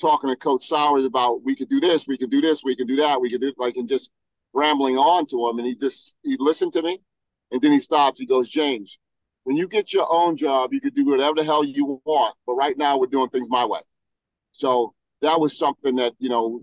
talking 0.00 0.30
to 0.30 0.36
Coach 0.36 0.68
Sauers 0.68 1.04
about 1.04 1.42
we 1.42 1.54
could 1.54 1.68
do 1.68 1.80
this, 1.80 2.06
we 2.06 2.18
could 2.18 2.30
do 2.30 2.40
this, 2.40 2.62
we 2.64 2.76
could 2.76 2.88
do 2.88 2.96
that, 2.96 3.20
we 3.20 3.30
could 3.30 3.40
do 3.40 3.52
like 3.58 3.76
and 3.76 3.88
just 3.88 4.10
rambling 4.52 4.96
on 4.96 5.26
to 5.26 5.48
him. 5.48 5.58
And 5.58 5.66
he 5.66 5.74
just 5.74 6.16
he 6.22 6.36
listened 6.38 6.72
to 6.74 6.82
me 6.82 7.00
and 7.50 7.60
then 7.60 7.72
he 7.72 7.80
stops. 7.80 8.20
He 8.20 8.26
goes, 8.26 8.48
James, 8.48 8.98
when 9.44 9.56
you 9.56 9.68
get 9.68 9.92
your 9.92 10.06
own 10.10 10.36
job, 10.36 10.72
you 10.72 10.80
could 10.80 10.94
do 10.94 11.04
whatever 11.04 11.36
the 11.36 11.44
hell 11.44 11.64
you 11.64 12.00
want. 12.04 12.34
But 12.46 12.54
right 12.54 12.76
now 12.76 12.98
we're 12.98 13.06
doing 13.06 13.28
things 13.30 13.48
my 13.48 13.64
way. 13.64 13.80
So 14.52 14.94
that 15.22 15.40
was 15.40 15.58
something 15.58 15.96
that, 15.96 16.12
you 16.18 16.28
know, 16.28 16.62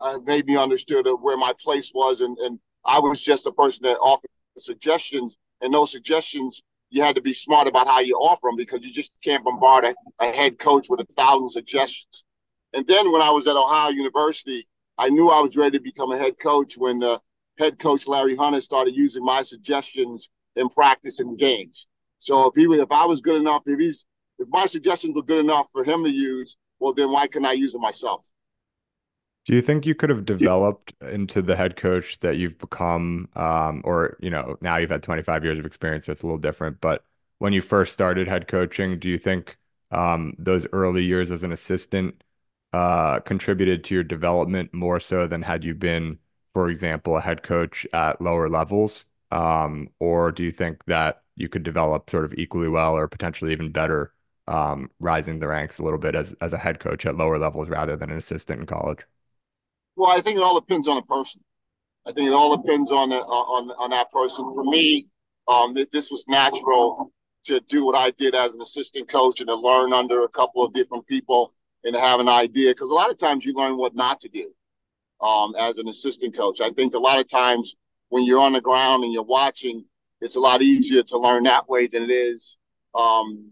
uh, 0.00 0.18
made 0.24 0.46
me 0.46 0.56
understood 0.56 1.06
where 1.20 1.36
my 1.36 1.52
place 1.62 1.90
was 1.94 2.20
and, 2.20 2.36
and 2.38 2.58
I 2.84 2.98
was 2.98 3.20
just 3.20 3.46
a 3.46 3.52
person 3.52 3.84
that 3.84 3.98
offered 3.98 4.30
suggestions, 4.58 5.36
and 5.60 5.72
those 5.72 5.92
suggestions 5.92 6.62
you 6.90 7.02
had 7.02 7.14
to 7.14 7.22
be 7.22 7.32
smart 7.32 7.68
about 7.68 7.86
how 7.86 8.00
you 8.00 8.16
offer 8.16 8.48
them 8.48 8.56
because 8.56 8.80
you 8.82 8.92
just 8.92 9.12
can't 9.22 9.44
bombard 9.44 9.84
a, 9.84 9.94
a 10.20 10.30
head 10.30 10.58
coach 10.58 10.88
with 10.90 11.00
a 11.00 11.06
thousand 11.14 11.50
suggestions. 11.50 12.24
And 12.72 12.86
then 12.86 13.12
when 13.12 13.22
I 13.22 13.30
was 13.30 13.46
at 13.46 13.56
Ohio 13.56 13.90
University, 13.90 14.66
I 14.98 15.08
knew 15.08 15.28
I 15.28 15.40
was 15.40 15.56
ready 15.56 15.78
to 15.78 15.82
become 15.82 16.12
a 16.12 16.18
head 16.18 16.38
coach 16.38 16.76
when 16.76 16.98
the 16.98 17.20
head 17.58 17.78
coach 17.78 18.06
Larry 18.06 18.36
Hunter 18.36 18.60
started 18.60 18.94
using 18.94 19.24
my 19.24 19.42
suggestions 19.42 20.28
in 20.56 20.68
practice 20.68 21.20
and 21.20 21.38
games. 21.38 21.86
So 22.18 22.46
if 22.46 22.54
he 22.54 22.64
if 22.64 22.90
I 22.90 23.04
was 23.06 23.20
good 23.20 23.36
enough, 23.36 23.62
if 23.66 23.78
he's 23.78 24.04
if 24.38 24.48
my 24.48 24.66
suggestions 24.66 25.14
were 25.14 25.22
good 25.22 25.40
enough 25.40 25.68
for 25.72 25.84
him 25.84 26.04
to 26.04 26.10
use, 26.10 26.56
well 26.78 26.94
then 26.94 27.10
why 27.10 27.26
couldn't 27.26 27.46
I 27.46 27.52
use 27.52 27.72
them 27.72 27.82
myself? 27.82 28.28
Do 29.44 29.54
you 29.54 29.62
think 29.62 29.86
you 29.86 29.94
could 29.96 30.10
have 30.10 30.24
developed 30.24 30.92
into 31.00 31.42
the 31.42 31.56
head 31.56 31.76
coach 31.76 32.20
that 32.20 32.36
you've 32.36 32.58
become, 32.58 33.28
um, 33.34 33.82
or 33.84 34.16
you 34.20 34.30
know, 34.30 34.56
now 34.60 34.76
you've 34.76 34.90
had 34.90 35.02
25 35.02 35.42
years 35.44 35.58
of 35.58 35.66
experience, 35.66 36.06
so 36.06 36.12
it's 36.12 36.22
a 36.22 36.26
little 36.26 36.38
different. 36.38 36.80
But 36.80 37.04
when 37.38 37.52
you 37.52 37.60
first 37.60 37.92
started 37.92 38.28
head 38.28 38.46
coaching, 38.46 39.00
do 39.00 39.08
you 39.08 39.18
think 39.18 39.58
um, 39.90 40.34
those 40.38 40.66
early 40.72 41.02
years 41.04 41.32
as 41.32 41.42
an 41.42 41.50
assistant 41.50 42.22
uh, 42.72 43.20
contributed 43.20 43.84
to 43.84 43.94
your 43.94 44.04
development 44.04 44.72
more 44.72 45.00
so 45.00 45.26
than 45.26 45.42
had 45.42 45.64
you 45.64 45.74
been, 45.74 46.18
for 46.52 46.68
example, 46.68 47.16
a 47.16 47.20
head 47.20 47.42
coach 47.42 47.86
at 47.92 48.20
lower 48.20 48.48
levels? 48.48 49.04
Um, 49.30 49.88
or 49.98 50.32
do 50.32 50.44
you 50.44 50.52
think 50.52 50.84
that 50.86 51.22
you 51.36 51.48
could 51.48 51.62
develop 51.62 52.10
sort 52.10 52.24
of 52.24 52.34
equally 52.34 52.68
well 52.68 52.94
or 52.94 53.08
potentially 53.08 53.52
even 53.52 53.72
better, 53.72 54.12
um, 54.46 54.90
rising 55.00 55.38
the 55.38 55.48
ranks 55.48 55.78
a 55.78 55.82
little 55.84 55.98
bit 55.98 56.14
as 56.14 56.34
as 56.40 56.52
a 56.52 56.58
head 56.58 56.80
coach 56.80 57.06
at 57.06 57.16
lower 57.16 57.38
levels 57.38 57.68
rather 57.68 57.96
than 57.96 58.10
an 58.10 58.18
assistant 58.18 58.60
in 58.60 58.66
college? 58.66 59.00
Well, 59.96 60.10
I 60.10 60.20
think 60.20 60.36
it 60.36 60.42
all 60.42 60.58
depends 60.58 60.88
on 60.88 60.96
the 60.96 61.02
person. 61.02 61.40
I 62.06 62.12
think 62.12 62.28
it 62.28 62.32
all 62.32 62.56
depends 62.56 62.90
on 62.90 63.10
the, 63.10 63.18
on 63.18 63.70
on 63.70 63.90
that 63.90 64.10
person. 64.10 64.52
For 64.54 64.64
me, 64.64 65.08
um, 65.48 65.74
this 65.74 66.10
was 66.10 66.24
natural 66.28 67.12
to 67.44 67.60
do 67.60 67.84
what 67.84 67.94
I 67.96 68.10
did 68.12 68.34
as 68.34 68.52
an 68.52 68.60
assistant 68.60 69.08
coach 69.08 69.40
and 69.40 69.48
to 69.48 69.54
learn 69.54 69.92
under 69.92 70.24
a 70.24 70.28
couple 70.28 70.64
of 70.64 70.72
different 70.72 71.06
people 71.06 71.54
and 71.84 71.96
have 71.96 72.20
an 72.20 72.28
idea. 72.28 72.70
Because 72.70 72.90
a 72.90 72.94
lot 72.94 73.10
of 73.10 73.18
times 73.18 73.44
you 73.44 73.54
learn 73.54 73.76
what 73.76 73.94
not 73.94 74.20
to 74.20 74.28
do 74.28 74.52
um, 75.20 75.54
as 75.58 75.78
an 75.78 75.88
assistant 75.88 76.36
coach. 76.36 76.60
I 76.60 76.70
think 76.70 76.94
a 76.94 76.98
lot 76.98 77.18
of 77.18 77.28
times 77.28 77.76
when 78.08 78.24
you're 78.24 78.40
on 78.40 78.52
the 78.52 78.60
ground 78.60 79.04
and 79.04 79.12
you're 79.12 79.22
watching, 79.22 79.84
it's 80.20 80.36
a 80.36 80.40
lot 80.40 80.62
easier 80.62 81.02
to 81.02 81.18
learn 81.18 81.44
that 81.44 81.68
way 81.68 81.86
than 81.86 82.04
it 82.04 82.10
is 82.10 82.58
um, 82.94 83.50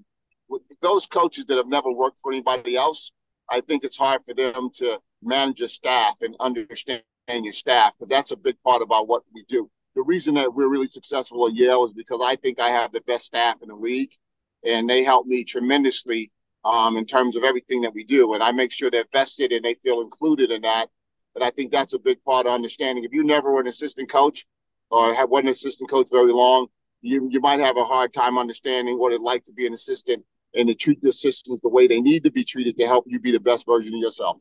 with 0.49 0.63
those 0.81 1.07
coaches 1.07 1.47
that 1.47 1.57
have 1.57 1.67
never 1.67 1.91
worked 1.91 2.21
for 2.21 2.33
anybody 2.33 2.77
else. 2.77 3.13
I 3.49 3.61
think 3.61 3.83
it's 3.83 3.97
hard 3.97 4.23
for 4.25 4.35
them 4.35 4.71
to 4.75 5.01
manage 5.23 5.61
a 5.61 5.69
staff 5.69 6.19
and 6.23 6.37
understand 6.39 7.03
your 7.27 7.53
staff, 7.53 7.97
but 7.99 8.09
that's 8.09 8.31
a 8.31 8.37
big 8.37 8.57
part 8.63 8.83
about 8.83 9.09
what 9.09 9.23
we 9.35 9.45
do 9.49 9.71
the 9.95 10.03
reason 10.03 10.35
that 10.35 10.55
we're 10.55 10.69
really 10.69 10.87
successful 10.87 11.47
at 11.47 11.55
Yale 11.55 11.85
is 11.85 11.93
because 11.93 12.21
I 12.25 12.37
think 12.37 12.61
I 12.61 12.71
have 12.71 12.93
the 12.93 13.01
best 13.03 13.27
staff 13.27 13.57
in 13.63 13.69
the 13.69 13.75
league, 13.75 14.13
and 14.65 14.89
they 14.89 15.03
help 15.03 15.27
me 15.27 15.45
tremendously 15.45 16.31
um, 16.65 16.97
in 16.97 17.07
terms 17.07 17.37
of 17.37 17.45
everything 17.45 17.83
that 17.83 17.95
we 17.95 18.05
do. 18.05 18.35
And 18.35 18.43
I 18.43 18.53
make 18.53 18.73
sure 18.73 18.91
they're 18.91 19.05
vested 19.13 19.53
and 19.53 19.65
they 19.65 19.75
feel 19.75 20.01
included 20.01 20.51
in 20.51 20.63
that. 20.63 20.89
And 21.35 21.45
I 21.45 21.51
think 21.51 21.71
that's 21.71 21.93
a 21.93 21.99
big 21.99 22.23
part 22.25 22.47
of 22.47 22.53
understanding. 22.53 23.05
If 23.05 23.13
you 23.13 23.25
never 23.25 23.53
were 23.53 23.61
an 23.61 23.69
assistant 23.69 24.11
coach 24.11 24.47
or 24.91 25.15
have 25.15 25.31
wasn't 25.31 25.49
an 25.49 25.53
assistant 25.53 25.91
coach 25.91 26.09
very 26.11 26.33
long, 26.33 26.67
you 27.03 27.29
you 27.31 27.41
might 27.41 27.61
have 27.61 27.77
a 27.77 27.85
hard 27.85 28.13
time 28.13 28.37
understanding 28.37 28.99
what 28.99 29.13
it's 29.13 29.23
like 29.23 29.45
to 29.45 29.53
be 29.53 29.67
an 29.67 29.73
assistant 29.73 30.25
and 30.55 30.69
to 30.69 30.75
treat 30.75 31.01
the 31.01 31.09
assistants 31.09 31.61
the 31.63 31.69
way 31.69 31.87
they 31.87 32.01
need 32.01 32.25
to 32.25 32.31
be 32.31 32.45
treated 32.45 32.77
to 32.77 32.87
help 32.87 33.05
you 33.07 33.21
be 33.21 33.33
the 33.33 33.41
best 33.41 33.65
version 33.65 33.95
of 33.95 34.01
yourself. 34.01 34.39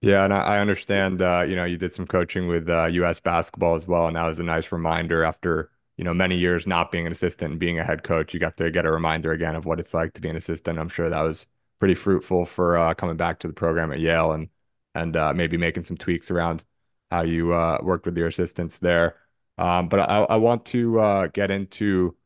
Yeah, 0.00 0.24
and 0.24 0.32
I, 0.32 0.38
I 0.38 0.58
understand. 0.60 1.22
Uh, 1.22 1.44
you 1.46 1.56
know, 1.56 1.64
you 1.64 1.76
did 1.76 1.92
some 1.92 2.06
coaching 2.06 2.48
with 2.48 2.68
uh, 2.68 2.86
U.S. 2.86 3.20
basketball 3.20 3.74
as 3.74 3.86
well, 3.86 4.06
and 4.06 4.16
that 4.16 4.26
was 4.26 4.38
a 4.38 4.42
nice 4.42 4.72
reminder 4.72 5.24
after 5.24 5.70
you 6.00 6.04
know 6.04 6.14
many 6.14 6.34
years 6.36 6.66
not 6.66 6.90
being 6.90 7.04
an 7.04 7.12
assistant 7.12 7.50
and 7.50 7.60
being 7.60 7.78
a 7.78 7.84
head 7.84 8.02
coach. 8.04 8.32
You 8.32 8.40
got 8.40 8.56
to 8.56 8.70
get 8.70 8.86
a 8.86 8.90
reminder 8.90 9.32
again 9.32 9.54
of 9.54 9.66
what 9.66 9.78
it's 9.78 9.92
like 9.92 10.14
to 10.14 10.22
be 10.22 10.30
an 10.30 10.36
assistant. 10.36 10.78
I'm 10.78 10.88
sure 10.88 11.10
that 11.10 11.20
was 11.20 11.46
pretty 11.78 11.94
fruitful 11.94 12.46
for 12.46 12.78
uh, 12.78 12.94
coming 12.94 13.18
back 13.18 13.38
to 13.40 13.46
the 13.46 13.52
program 13.52 13.92
at 13.92 14.00
Yale 14.00 14.32
and 14.32 14.48
and 14.94 15.14
uh, 15.14 15.34
maybe 15.34 15.58
making 15.58 15.84
some 15.84 15.98
tweaks 15.98 16.30
around 16.30 16.64
how 17.10 17.20
you 17.22 17.52
uh, 17.52 17.80
worked 17.82 18.06
with 18.06 18.16
your 18.16 18.28
assistants 18.28 18.78
there. 18.78 19.16
Um, 19.58 19.90
but 19.90 20.00
I, 20.00 20.20
I 20.20 20.36
want 20.36 20.64
to 20.66 20.98
uh, 21.00 21.26
get 21.26 21.50
into 21.50 22.16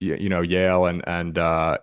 you 0.00 0.28
know 0.28 0.40
Yale 0.40 0.86
and 0.86 1.06
and 1.06 1.36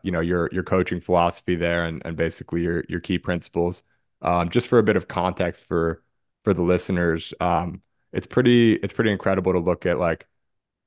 you 0.03 0.11
know 0.11 0.19
your 0.19 0.49
your 0.51 0.63
coaching 0.63 0.99
philosophy 0.99 1.55
there 1.55 1.85
and 1.85 2.01
and 2.03 2.17
basically 2.17 2.63
your 2.63 2.83
your 2.89 2.99
key 2.99 3.17
principles. 3.17 3.81
Um, 4.21 4.49
just 4.49 4.67
for 4.67 4.77
a 4.77 4.83
bit 4.83 4.97
of 4.97 5.07
context 5.07 5.63
for 5.63 6.03
for 6.43 6.53
the 6.53 6.63
listeners, 6.63 7.33
um, 7.39 7.81
it's 8.11 8.27
pretty 8.27 8.73
it's 8.73 8.93
pretty 8.93 9.11
incredible 9.11 9.53
to 9.53 9.59
look 9.59 9.85
at 9.85 9.99
like, 9.99 10.27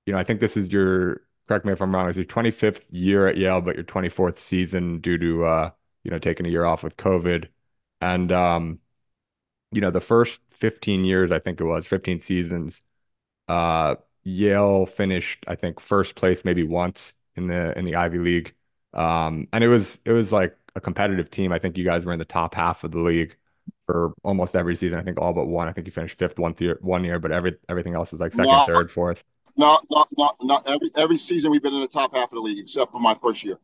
you 0.07 0.13
know, 0.13 0.19
I 0.19 0.25
think 0.25 0.41
this 0.41 0.57
is 0.57 0.73
your 0.73 1.23
correct 1.49 1.65
me 1.65 1.73
if 1.73 1.81
I'm 1.83 1.95
wrong, 1.95 2.09
it's 2.09 2.17
your 2.17 2.25
25th 2.27 2.87
year 2.91 3.27
at 3.27 3.37
Yale, 3.37 3.61
but 3.61 3.75
your 3.77 3.85
24th 3.85 4.37
season 4.37 5.01
due 5.01 5.19
to 5.19 5.45
uh, 5.45 5.71
you 6.05 6.11
know, 6.11 6.19
taking 6.19 6.47
a 6.47 6.49
year 6.49 6.65
off 6.65 6.83
with 6.85 6.97
COVID. 6.97 7.49
And 8.01 8.33
um, 8.33 8.81
you 9.73 9.81
know, 9.81 9.91
the 9.91 10.01
first 10.01 10.43
15 10.51 11.05
years, 11.05 11.31
I 11.31 11.39
think 11.39 11.61
it 11.61 11.65
was 11.65 11.87
15 11.87 12.21
seasons, 12.21 12.83
uh, 13.49 13.97
Yale 14.25 14.87
finished, 14.87 15.45
I 15.49 15.57
think, 15.57 15.81
first 15.81 16.17
place 16.17 16.45
maybe 16.45 16.65
once 16.65 17.15
in 17.37 17.49
the 17.49 17.77
in 17.79 17.85
the 17.85 17.97
Ivy 17.97 18.19
League. 18.19 18.55
Um, 18.95 19.49
and 19.53 19.65
it 19.65 19.69
was 19.69 20.01
it 20.05 20.13
was 20.13 20.33
like 20.33 20.57
a 20.77 20.81
competitive 20.81 21.31
team. 21.31 21.53
I 21.53 21.59
think 21.59 21.77
you 21.79 21.85
guys 21.85 22.05
were 22.07 22.13
in 22.13 22.19
the 22.21 22.25
top 22.25 22.55
half 22.55 22.85
of 22.85 22.93
the 22.93 23.01
league 23.01 23.37
for 23.87 24.13
almost 24.25 24.57
every 24.57 24.77
season. 24.77 24.99
I 24.99 25.03
think 25.03 25.19
all 25.21 25.33
but 25.33 25.47
one. 25.47 25.69
I 25.69 25.73
think 25.73 25.87
you 25.87 25.93
finished 25.93 26.19
fifth 26.19 26.39
one 26.39 26.55
year, 26.59 26.79
one 26.83 27.05
year, 27.05 27.19
but 27.19 27.33
every 27.33 27.59
everything 27.69 27.95
else 27.95 28.13
was 28.13 28.21
like 28.21 28.33
second, 28.33 28.63
no, 28.67 28.67
third, 28.67 28.91
fourth. 28.91 29.25
No, 29.57 29.79
no, 29.91 30.05
no, 30.17 30.33
no. 30.43 30.57
Every 30.67 30.91
every 30.97 31.17
season 31.17 31.51
we've 31.51 31.63
been 31.63 31.75
in 31.75 31.81
the 31.81 31.89
top 31.89 32.15
half 32.15 32.25
of 32.25 32.37
the 32.37 32.41
league 32.41 32.59
except 32.59 32.93
for 32.93 33.01
my 33.01 33.15
first 33.15 33.45
year. 33.45 33.59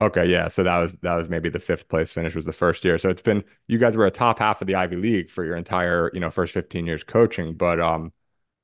Okay, 0.00 0.26
yeah. 0.26 0.48
So 0.48 0.62
that 0.62 0.78
was 0.78 0.94
that 1.02 1.14
was 1.14 1.28
maybe 1.28 1.48
the 1.48 1.60
fifth 1.60 1.88
place 1.88 2.10
finish 2.10 2.34
was 2.34 2.46
the 2.46 2.52
first 2.52 2.84
year. 2.84 2.98
So 2.98 3.10
it's 3.10 3.22
been 3.22 3.44
you 3.68 3.78
guys 3.78 3.96
were 3.96 4.06
a 4.06 4.10
top 4.10 4.38
half 4.38 4.60
of 4.60 4.66
the 4.66 4.74
Ivy 4.74 4.96
League 4.96 5.30
for 5.30 5.44
your 5.44 5.56
entire 5.56 6.10
you 6.14 6.20
know 6.20 6.30
first 6.30 6.54
fifteen 6.54 6.86
years 6.86 7.04
coaching, 7.04 7.54
but 7.54 7.80
um, 7.80 8.12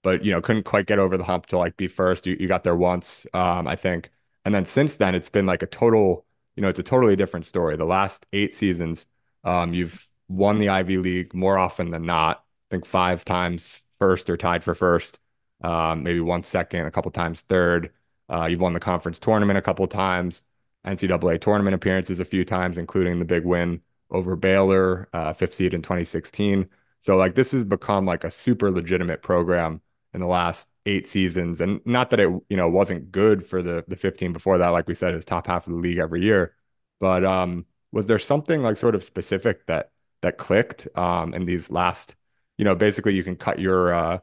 but 0.03 0.25
you 0.25 0.33
know 0.33 0.41
couldn't 0.41 0.65
quite 0.65 0.87
get 0.87 0.99
over 0.99 1.17
the 1.17 1.25
hump 1.25 1.47
to 1.47 1.59
like 1.59 1.77
be 1.77 1.89
first. 1.89 2.27
You 2.27 2.37
you 2.41 2.49
got 2.49 2.65
there 2.65 2.77
once, 2.77 3.27
um, 3.35 3.67
I 3.69 3.77
think, 3.77 4.11
and 4.45 4.55
then 4.55 4.65
since 4.65 4.97
then 4.97 5.15
it's 5.15 5.31
been 5.31 5.47
like 5.47 5.63
a 5.63 5.67
total 5.67 6.25
you 6.57 6.63
know, 6.63 6.69
it's 6.69 6.79
a 6.79 6.83
totally 6.83 7.17
different 7.17 7.47
story. 7.47 7.77
The 7.77 7.85
last 7.85 8.27
eight 8.33 8.55
seasons, 8.55 9.07
um, 9.45 9.75
you've 9.75 10.09
won 10.29 10.59
the 10.59 10.71
Ivy 10.71 10.99
League 10.99 11.35
more 11.35 11.59
often 11.59 11.91
than 11.91 12.05
not. 12.07 12.45
I 12.71 12.75
think 12.75 12.87
five 12.87 13.25
times 13.25 13.83
first 13.99 14.29
or 14.31 14.37
tied 14.37 14.65
for 14.65 14.75
first, 14.75 15.19
um, 15.63 16.03
maybe 16.03 16.21
one 16.21 16.43
second, 16.45 16.87
a 16.87 16.91
couple 16.91 17.11
times 17.11 17.43
third. 17.43 17.93
Uh, 18.29 18.47
you've 18.51 18.61
won 18.61 18.73
the 18.73 18.81
conference 18.81 19.19
tournament 19.19 19.59
a 19.59 19.63
couple 19.63 19.87
times, 19.87 20.43
NCAA 20.85 21.41
tournament 21.41 21.75
appearances 21.75 22.21
a 22.21 22.25
few 22.25 22.45
times, 22.45 22.79
including 22.79 23.19
the 23.19 23.25
big 23.25 23.45
win 23.45 23.81
over 24.11 24.37
Baylor, 24.37 25.09
uh, 25.13 25.33
fifth 25.33 25.55
seed 25.55 25.75
in 25.75 25.83
2016. 25.83 26.69
So 27.01 27.17
like 27.17 27.35
this 27.35 27.53
has 27.53 27.65
become 27.65 28.07
like 28.07 28.25
a 28.25 28.31
super 28.31 28.71
legitimate 28.71 29.23
program 29.23 29.81
in 30.15 30.21
the 30.21 30.27
last 30.27 30.69
eight 30.87 31.07
seasons. 31.07 31.61
And 31.61 31.81
not 31.85 32.11
that 32.11 32.21
it, 32.21 32.29
you 32.49 32.57
know, 32.57 32.69
wasn't 32.69 33.13
good 33.13 33.45
for 33.45 33.63
the 33.63 33.85
the 33.89 33.97
15 33.97 34.33
before 34.33 34.59
that. 34.59 34.69
Like 34.69 34.89
we 34.89 34.95
said, 34.95 35.13
it 35.13 35.17
was 35.17 35.25
top 35.25 35.47
half 35.47 35.67
of 35.67 35.73
the 35.73 35.79
league 35.79 35.99
every 35.99 36.23
year. 36.23 36.55
But 37.01 37.25
um, 37.25 37.67
was 37.93 38.07
there 38.07 38.19
something 38.19 38.63
like 38.63 38.77
sort 38.77 38.95
of 38.95 39.05
specific 39.05 39.67
that 39.67 39.91
that 40.23 40.39
clicked 40.39 40.89
um 40.97 41.35
in 41.35 41.45
these 41.47 41.71
last, 41.71 42.17
you 42.59 42.65
know, 42.65 42.75
basically 42.75 43.15
you 43.15 43.25
can 43.25 43.37
cut 43.37 43.59
your 43.59 43.93
uh 43.95 44.19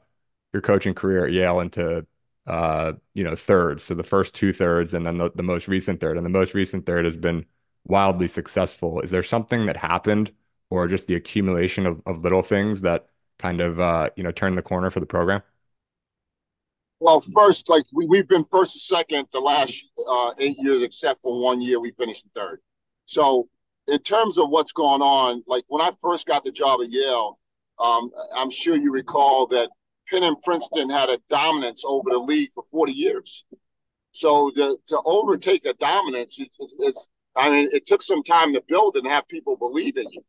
your 0.54 0.62
coaching 0.62 0.94
career 0.94 1.26
at 1.26 1.34
Yale 1.34 1.60
into 1.60 2.06
uh, 2.46 2.94
you 3.14 3.24
know, 3.24 3.36
thirds. 3.36 3.84
So 3.84 3.96
the 3.96 4.04
first 4.04 4.36
two 4.36 4.54
thirds 4.54 4.94
and 4.94 5.06
then 5.06 5.18
the, 5.18 5.32
the 5.34 5.44
most 5.44 5.68
recent 5.68 6.00
third. 6.00 6.18
And 6.18 6.26
the 6.26 6.30
most 6.30 6.54
recent 6.54 6.86
third 6.86 7.06
has 7.06 7.18
been 7.18 7.46
wildly 7.86 8.28
successful. 8.28 9.02
Is 9.02 9.12
there 9.12 9.24
something 9.24 9.66
that 9.66 9.78
happened 9.78 10.32
or 10.70 10.88
just 10.88 11.08
the 11.08 11.16
accumulation 11.16 11.86
of, 11.86 12.02
of 12.06 12.24
little 12.24 12.42
things 12.42 12.82
that 12.82 13.08
kind 13.40 13.62
of 13.62 13.80
uh, 13.80 14.10
you 14.16 14.24
know, 14.24 14.32
turned 14.32 14.58
the 14.58 14.62
corner 14.62 14.90
for 14.90 15.00
the 15.00 15.06
program? 15.06 15.42
Well, 17.00 17.22
first, 17.34 17.70
like 17.70 17.84
we, 17.92 18.06
we've 18.06 18.28
been 18.28 18.46
first 18.50 18.76
and 18.76 18.82
second 18.82 19.28
the 19.34 19.40
last 19.40 19.92
uh, 20.08 20.32
eight 20.38 20.56
years, 20.60 20.84
except 20.84 21.22
for 21.22 21.38
one 21.42 21.60
year 21.62 21.80
we 21.80 21.92
finished 21.92 22.26
third. 22.34 22.62
So, 23.06 23.50
in 23.90 24.00
terms 24.00 24.38
of 24.38 24.50
what's 24.50 24.72
going 24.72 25.02
on, 25.02 25.44
like 25.46 25.66
when 25.68 25.82
I 25.82 25.92
first 26.02 26.26
got 26.26 26.46
the 26.46 26.52
job 26.52 26.80
at 26.82 26.90
Yale, 26.90 27.38
um, 27.78 28.10
I'm 28.34 28.50
sure 28.50 28.78
you 28.78 28.94
recall 28.94 29.48
that 29.48 29.70
Penn 30.14 30.24
and 30.24 30.42
Princeton 30.42 30.90
had 30.90 31.10
a 31.10 31.20
dominance 31.30 31.84
over 31.86 32.10
the 32.10 32.18
league 32.18 32.52
for 32.54 32.64
40 32.72 32.92
years. 32.92 33.46
So 34.12 34.52
to, 34.52 34.78
to 34.88 35.02
overtake 35.06 35.66
a 35.66 35.74
dominance, 35.74 36.38
it's, 36.40 36.58
it's, 36.80 37.08
I 37.36 37.50
mean, 37.50 37.70
it 37.72 37.88
took 37.88 38.04
some 38.04 38.24
time 38.24 38.54
to 38.54 38.64
build 38.68 38.96
and 38.96 39.08
have 39.08 39.28
people 39.28 39.58
believe 39.58 39.98
in 39.98 40.06
you. 40.12 40.22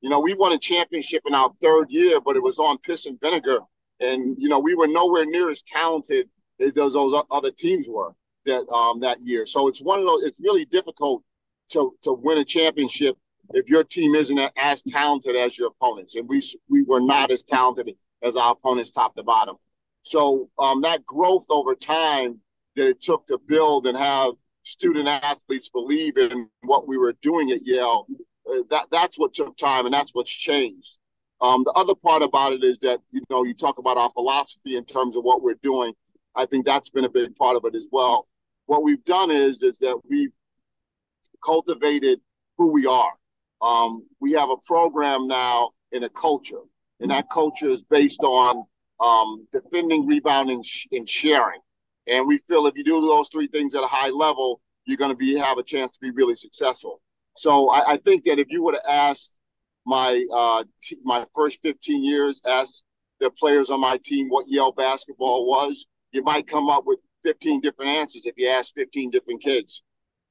You 0.00 0.10
know, 0.10 0.20
we 0.20 0.34
won 0.34 0.52
a 0.52 0.58
championship 0.58 1.22
in 1.26 1.34
our 1.34 1.50
third 1.60 1.90
year, 1.90 2.20
but 2.20 2.36
it 2.36 2.42
was 2.42 2.58
on 2.58 2.78
piss 2.78 3.06
and 3.06 3.20
vinegar 3.20 3.60
and 4.02 4.36
you 4.38 4.48
know 4.48 4.58
we 4.58 4.74
were 4.74 4.86
nowhere 4.86 5.24
near 5.24 5.48
as 5.48 5.62
talented 5.62 6.28
as 6.60 6.74
those, 6.74 6.92
those 6.92 7.24
other 7.30 7.50
teams 7.50 7.88
were 7.88 8.14
that 8.44 8.68
um, 8.68 9.00
that 9.00 9.20
year. 9.20 9.46
So 9.46 9.68
it's 9.68 9.80
one 9.80 10.00
of 10.00 10.04
those. 10.04 10.22
It's 10.24 10.40
really 10.40 10.64
difficult 10.64 11.22
to 11.70 11.94
to 12.02 12.12
win 12.12 12.38
a 12.38 12.44
championship 12.44 13.16
if 13.54 13.68
your 13.68 13.84
team 13.84 14.14
isn't 14.14 14.38
as 14.56 14.82
talented 14.82 15.36
as 15.36 15.56
your 15.56 15.68
opponents, 15.68 16.16
and 16.16 16.28
we 16.28 16.42
we 16.68 16.82
were 16.82 17.00
not 17.00 17.30
as 17.30 17.42
talented 17.44 17.94
as 18.22 18.36
our 18.36 18.52
opponents, 18.52 18.90
top 18.90 19.14
to 19.16 19.22
bottom. 19.22 19.56
So 20.02 20.50
um, 20.58 20.82
that 20.82 21.06
growth 21.06 21.46
over 21.50 21.74
time 21.74 22.40
that 22.76 22.88
it 22.88 23.00
took 23.00 23.26
to 23.26 23.38
build 23.38 23.86
and 23.86 23.96
have 23.96 24.32
student 24.64 25.08
athletes 25.08 25.68
believe 25.68 26.16
in 26.16 26.48
what 26.62 26.86
we 26.88 26.96
were 26.98 27.14
doing 27.22 27.50
at 27.50 27.62
Yale, 27.62 28.06
uh, 28.50 28.62
that 28.70 28.86
that's 28.90 29.18
what 29.18 29.34
took 29.34 29.56
time, 29.56 29.84
and 29.86 29.94
that's 29.94 30.14
what's 30.14 30.30
changed. 30.30 30.98
Um, 31.40 31.64
the 31.64 31.72
other 31.72 31.94
part 31.94 32.22
about 32.22 32.52
it 32.52 32.62
is 32.62 32.78
that 32.80 33.00
you 33.10 33.22
know 33.28 33.44
you 33.44 33.54
talk 33.54 33.78
about 33.78 33.96
our 33.96 34.10
philosophy 34.12 34.76
in 34.76 34.84
terms 34.84 35.16
of 35.16 35.24
what 35.24 35.42
we're 35.42 35.58
doing. 35.62 35.92
I 36.34 36.46
think 36.46 36.64
that's 36.64 36.88
been 36.88 37.04
a 37.04 37.10
big 37.10 37.36
part 37.36 37.56
of 37.56 37.64
it 37.64 37.74
as 37.74 37.88
well. 37.90 38.28
What 38.66 38.82
we've 38.82 39.04
done 39.04 39.30
is 39.30 39.62
is 39.62 39.78
that 39.80 40.00
we've 40.08 40.32
cultivated 41.44 42.20
who 42.58 42.70
we 42.72 42.86
are. 42.86 43.12
Um, 43.60 44.06
we 44.20 44.32
have 44.32 44.50
a 44.50 44.56
program 44.64 45.26
now 45.26 45.70
in 45.92 46.04
a 46.04 46.08
culture, 46.08 46.62
and 47.02 47.10
that 47.10 47.28
culture 47.30 47.68
is 47.68 47.82
based 47.82 48.22
on 48.22 48.64
um, 49.00 49.46
defending, 49.52 50.06
rebounding, 50.06 50.62
sh- 50.62 50.86
and 50.92 51.08
sharing. 51.08 51.60
And 52.06 52.26
we 52.26 52.38
feel 52.38 52.66
if 52.66 52.76
you 52.76 52.84
do 52.84 53.00
those 53.00 53.28
three 53.28 53.48
things 53.48 53.74
at 53.74 53.82
a 53.82 53.88
high 53.88 54.08
level, 54.08 54.60
you're 54.84 54.96
going 54.96 55.10
to 55.10 55.16
be 55.16 55.36
have 55.36 55.58
a 55.58 55.62
chance 55.62 55.92
to 55.92 55.98
be 56.00 56.10
really 56.10 56.36
successful. 56.36 57.00
So 57.36 57.70
I, 57.70 57.92
I 57.92 57.96
think 57.98 58.24
that 58.24 58.38
if 58.38 58.48
you 58.50 58.62
would 58.62 58.74
have 58.74 58.84
asked 58.88 59.38
my 59.84 60.24
uh, 60.32 60.64
t- 60.82 60.98
my 61.04 61.26
first 61.34 61.60
15 61.62 62.04
years, 62.04 62.40
asked 62.46 62.84
the 63.20 63.30
players 63.30 63.70
on 63.70 63.80
my 63.80 63.98
team 64.04 64.28
what 64.28 64.46
Yale 64.48 64.72
basketball 64.72 65.48
was, 65.48 65.86
you 66.12 66.22
might 66.22 66.46
come 66.46 66.68
up 66.68 66.84
with 66.86 66.98
15 67.24 67.60
different 67.60 67.90
answers 67.90 68.26
if 68.26 68.34
you 68.36 68.48
ask 68.48 68.74
15 68.74 69.10
different 69.10 69.42
kids. 69.42 69.82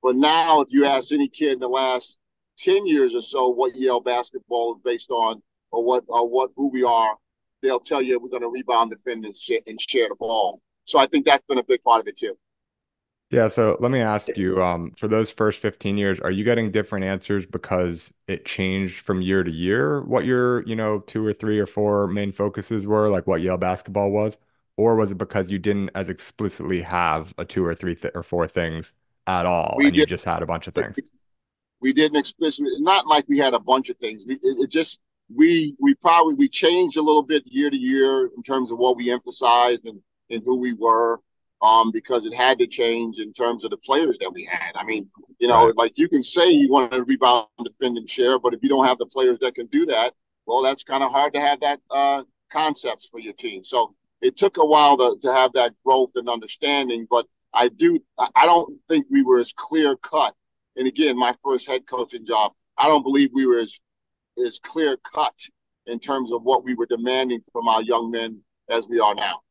But 0.04 0.16
now, 0.16 0.62
if 0.62 0.70
you 0.72 0.86
ask 0.86 1.12
any 1.12 1.28
kid 1.28 1.54
in 1.54 1.60
the 1.60 1.68
last 1.68 2.18
10 2.58 2.86
years 2.86 3.16
or 3.16 3.22
so 3.22 3.50
what 3.50 3.76
Yale 3.76 4.02
basketball 4.02 4.76
is 4.76 4.82
based 4.84 5.12
on, 5.12 5.42
or 5.72 5.84
what 5.84 6.04
or 6.08 6.28
what 6.28 6.52
who 6.56 6.70
we 6.70 6.84
are, 6.84 7.16
they'll 7.62 7.80
tell 7.80 8.02
you 8.02 8.20
we're 8.20 8.30
going 8.30 8.42
to 8.42 8.50
rebound, 8.50 8.92
defend, 8.92 9.26
and, 9.26 9.36
sh- 9.38 9.64
and 9.68 9.80
share 9.82 10.10
the 10.10 10.16
ball. 10.16 10.62
So 10.86 11.00
I 11.00 11.08
think 11.08 11.26
that's 11.26 11.46
been 11.48 11.58
a 11.60 11.64
big 11.64 11.84
part 11.84 12.02
of 12.02 12.08
it 12.08 12.18
too. 12.18 12.38
Yeah, 13.30 13.48
so 13.48 13.78
let 13.80 13.92
me 13.92 14.00
ask 14.02 14.36
you, 14.36 14.62
um, 14.62 14.92
for 14.98 15.08
those 15.08 15.32
first 15.32 15.62
15 15.62 15.98
years, 15.98 16.20
are 16.20 16.32
you 16.32 16.44
getting 16.44 16.70
different 16.70 17.06
answers 17.06 17.46
because 17.46 18.12
it 18.28 18.44
changed 18.46 19.00
from 19.00 19.22
year 19.22 19.42
to 19.44 19.52
year 19.52 20.02
what 20.04 20.26
your, 20.26 20.64
you 20.68 20.76
know, 20.76 21.00
two 21.00 21.26
or 21.26 21.34
three 21.34 21.58
or 21.58 21.66
four 21.66 22.08
main 22.08 22.34
focuses 22.34 22.86
were, 22.86 23.08
like 23.10 23.28
what 23.28 23.40
Yale 23.42 23.58
basketball 23.58 24.12
was? 24.12 24.38
Or 24.76 24.96
was 24.98 25.12
it 25.12 25.18
because 25.18 25.50
you 25.50 25.60
didn't 25.60 25.92
as 25.96 26.10
explicitly 26.10 26.82
have 26.82 27.34
a 27.38 27.46
two 27.46 27.64
or 27.66 27.74
three 27.74 27.96
th 27.96 28.12
or 28.16 28.24
four 28.24 28.48
things 28.50 28.94
at 29.28 29.46
all 29.46 29.80
We 29.80 29.86
and 29.86 29.96
you 29.96 30.04
just 30.04 30.26
had 30.26 30.42
a 30.44 30.46
bunch 30.46 30.68
of 30.68 30.74
things? 30.76 31.12
we 31.80 31.94
didn't 31.94 32.18
explicitly 32.18 32.72
not 32.80 33.08
like 33.08 33.26
we 33.28 33.38
had 33.38 33.54
a 33.54 33.60
bunch 33.60 33.90
of 33.90 33.98
things. 33.98 34.26
We, 34.26 34.36
it, 34.36 34.40
it 34.44 34.70
just 34.70 35.00
we 35.36 35.76
we 35.80 35.94
probably 35.96 36.36
we 36.36 36.48
changed 36.50 36.98
a 36.98 37.02
little 37.02 37.24
bit 37.24 37.44
year 37.46 37.70
to 37.70 37.78
year 37.78 38.30
in 38.36 38.44
terms 38.44 38.72
of 38.72 38.78
what 38.78 38.98
we 38.98 39.12
emphasized 39.12 39.86
and 39.86 40.00
and 40.30 40.44
who 40.46 40.56
we 40.56 40.74
were 40.74 41.20
um, 41.62 41.92
because 41.92 42.26
it 42.26 42.34
had 42.34 42.58
to 42.60 42.68
change 42.68 43.20
in 43.20 43.34
terms 43.34 43.64
of 43.64 43.70
the 43.72 43.78
players 43.78 44.18
that 44.20 44.34
we 44.34 44.44
had. 44.46 44.76
I 44.76 44.84
mean, 44.84 45.10
you 45.40 45.48
know, 45.48 45.66
Right. 45.68 45.78
like 45.78 45.98
you 45.98 46.08
can 46.10 46.24
say 46.24 46.50
you 46.50 46.70
want 46.72 46.92
to 46.92 47.04
rebound, 47.04 47.48
defend, 47.64 47.98
and 47.98 48.10
share, 48.10 48.40
but 48.40 48.54
if 48.54 48.64
you 48.64 48.70
don't 48.70 48.86
have 48.86 48.98
the 48.98 49.06
players 49.06 49.40
that 49.40 49.56
can 49.56 49.68
do 49.68 49.86
that, 49.88 50.14
well, 50.46 50.64
that's 50.64 50.84
kind 50.84 51.04
of 51.04 51.12
hard 51.12 51.34
to 51.34 51.40
have 51.42 51.60
that 51.62 51.80
uh, 51.92 52.24
concepts 52.52 53.08
for 53.08 53.20
your 53.20 53.34
team. 53.34 53.64
So 53.64 53.94
it 54.22 54.38
took 54.38 54.58
a 54.58 54.66
while 54.66 54.98
to, 54.98 55.18
to 55.22 55.34
have 55.34 55.54
that 55.54 55.74
growth 55.86 56.12
and 56.16 56.28
understanding, 56.30 57.08
but 57.10 57.28
I 57.54 57.68
do 57.70 58.00
I 58.36 58.46
don't 58.46 58.80
think 58.88 59.06
we 59.12 59.24
were 59.24 59.38
as 59.40 59.54
clear 59.56 59.96
cut. 59.98 60.34
And 60.78 60.88
again, 60.88 61.18
my 61.18 61.36
first 61.44 61.68
head 61.68 61.86
coaching 61.86 62.26
job, 62.26 62.54
I 62.78 62.88
don't 62.88 63.04
believe 63.04 63.30
we 63.34 63.46
were 63.46 63.60
as 63.60 63.80
as 64.38 64.60
clear 64.60 64.98
cut 65.14 65.36
in 65.88 66.00
terms 66.00 66.32
of 66.32 66.44
what 66.44 66.64
we 66.64 66.74
were 66.76 66.86
demanding 66.86 67.42
from 67.52 67.68
our 67.68 67.82
young 67.82 68.12
men 68.12 68.42
as 68.70 68.88
we 68.88 69.00
are 69.00 69.16
now. 69.16 69.42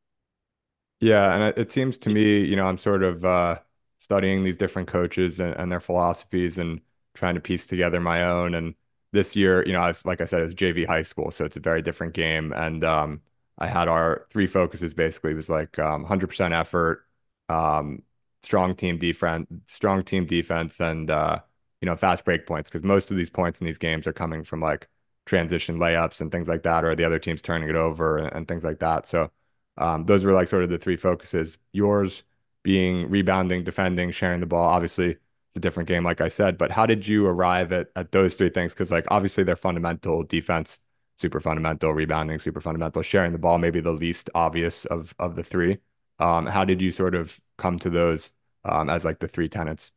Yeah, 1.00 1.34
and 1.34 1.42
it, 1.44 1.58
it 1.58 1.72
seems 1.72 1.98
to 1.98 2.10
me, 2.10 2.44
you 2.44 2.56
know, 2.56 2.66
I'm 2.66 2.78
sort 2.78 3.02
of 3.02 3.24
uh, 3.24 3.60
studying 3.98 4.44
these 4.44 4.56
different 4.56 4.88
coaches 4.88 5.40
and, 5.40 5.54
and 5.54 5.72
their 5.72 5.80
philosophies 5.80 6.58
and 6.58 6.80
trying 7.14 7.34
to 7.34 7.40
piece 7.40 7.66
together 7.66 8.00
my 8.00 8.24
own. 8.24 8.54
And 8.54 8.74
this 9.12 9.34
year, 9.34 9.64
you 9.66 9.72
know, 9.72 9.80
I 9.80 9.88
was, 9.88 10.04
like 10.04 10.20
I 10.20 10.26
said, 10.26 10.40
it 10.42 10.46
was 10.46 10.54
JV 10.54 10.86
high 10.86 11.02
school, 11.02 11.30
so 11.30 11.44
it's 11.44 11.56
a 11.56 11.60
very 11.60 11.80
different 11.82 12.12
game. 12.14 12.52
And 12.52 12.84
um, 12.84 13.22
I 13.58 13.66
had 13.66 13.88
our 13.88 14.26
three 14.30 14.46
focuses 14.46 14.92
basically 14.94 15.32
it 15.32 15.36
was 15.36 15.48
like 15.48 15.78
um, 15.78 16.04
100% 16.04 16.52
effort, 16.52 17.06
um, 17.48 18.02
strong 18.42 18.74
team 18.76 18.98
defense, 18.98 19.46
strong 19.66 20.04
team 20.04 20.26
defense, 20.26 20.80
and 20.80 21.10
uh, 21.10 21.40
you 21.80 21.86
know, 21.86 21.96
fast 21.96 22.24
break 22.24 22.46
points 22.46 22.68
because 22.70 22.84
most 22.84 23.10
of 23.10 23.16
these 23.16 23.30
points 23.30 23.60
in 23.60 23.66
these 23.66 23.78
games 23.78 24.06
are 24.06 24.12
coming 24.12 24.44
from 24.44 24.60
like 24.60 24.88
transition 25.26 25.78
layups 25.78 26.20
and 26.20 26.30
things 26.32 26.48
like 26.48 26.62
that, 26.64 26.84
or 26.84 26.94
the 26.94 27.04
other 27.04 27.18
team's 27.18 27.42
turning 27.42 27.68
it 27.68 27.76
over 27.76 28.18
and, 28.18 28.32
and 28.32 28.48
things 28.48 28.64
like 28.64 28.78
that. 28.80 29.06
So. 29.08 29.30
Um, 29.76 30.04
those 30.04 30.24
were 30.24 30.32
like 30.32 30.48
sort 30.48 30.62
of 30.62 30.70
the 30.70 30.78
three 30.78 30.96
focuses. 30.96 31.58
Yours 31.72 32.22
being 32.62 33.08
rebounding, 33.08 33.64
defending, 33.64 34.10
sharing 34.10 34.40
the 34.40 34.46
ball. 34.46 34.68
Obviously, 34.68 35.12
it's 35.12 35.56
a 35.56 35.60
different 35.60 35.88
game, 35.88 36.04
like 36.04 36.20
I 36.20 36.28
said. 36.28 36.58
But 36.58 36.70
how 36.70 36.86
did 36.86 37.06
you 37.06 37.26
arrive 37.26 37.72
at 37.72 37.88
at 37.96 38.12
those 38.12 38.34
three 38.36 38.50
things? 38.50 38.72
Because 38.74 38.90
like 38.90 39.06
obviously 39.10 39.44
they're 39.44 39.56
fundamental. 39.56 40.22
Defense, 40.24 40.80
super 41.16 41.40
fundamental. 41.40 41.92
Rebounding, 41.92 42.38
super 42.38 42.60
fundamental. 42.60 43.02
Sharing 43.02 43.32
the 43.32 43.38
ball, 43.38 43.58
maybe 43.58 43.80
the 43.80 43.92
least 43.92 44.28
obvious 44.34 44.84
of 44.86 45.14
of 45.18 45.36
the 45.36 45.44
three. 45.44 45.78
Um, 46.18 46.46
how 46.46 46.64
did 46.64 46.82
you 46.82 46.92
sort 46.92 47.14
of 47.14 47.40
come 47.56 47.78
to 47.78 47.90
those 47.90 48.32
um, 48.64 48.90
as 48.90 49.04
like 49.04 49.20
the 49.20 49.28
three 49.28 49.48
tenets? 49.48 49.92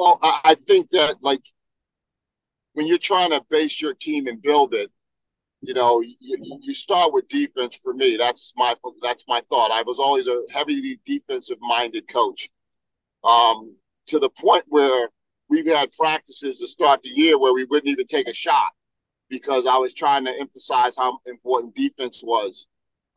Well, 0.00 0.18
I, 0.22 0.40
I 0.44 0.54
think 0.54 0.88
that 0.92 1.16
like 1.20 1.42
when 2.72 2.86
you're 2.86 2.96
trying 2.96 3.30
to 3.32 3.42
base 3.50 3.82
your 3.82 3.92
team 3.92 4.28
and 4.28 4.40
build 4.40 4.72
it, 4.72 4.90
you 5.62 5.74
know, 5.74 6.00
you, 6.00 6.58
you 6.62 6.74
start 6.74 7.12
with 7.12 7.28
defense. 7.28 7.76
For 7.82 7.94
me, 7.94 8.16
that's 8.16 8.52
my 8.56 8.76
that's 9.02 9.24
my 9.28 9.42
thought. 9.50 9.70
I 9.70 9.82
was 9.82 9.98
always 9.98 10.26
a 10.28 10.42
heavily 10.50 11.00
defensive 11.06 11.58
minded 11.60 12.08
coach. 12.08 12.48
Um, 13.24 13.76
to 14.06 14.18
the 14.18 14.30
point 14.30 14.64
where 14.68 15.10
we've 15.50 15.66
had 15.66 15.92
practices 15.92 16.58
to 16.60 16.68
start 16.68 17.02
the 17.02 17.10
year 17.10 17.38
where 17.38 17.54
we 17.54 17.64
wouldn't 17.64 17.90
even 17.90 18.06
take 18.06 18.28
a 18.28 18.34
shot 18.34 18.72
because 19.30 19.66
I 19.66 19.78
was 19.78 19.94
trying 19.94 20.24
to 20.26 20.32
emphasize 20.40 20.96
how 20.96 21.18
important 21.26 21.76
defense 21.76 22.22
was. 22.24 22.68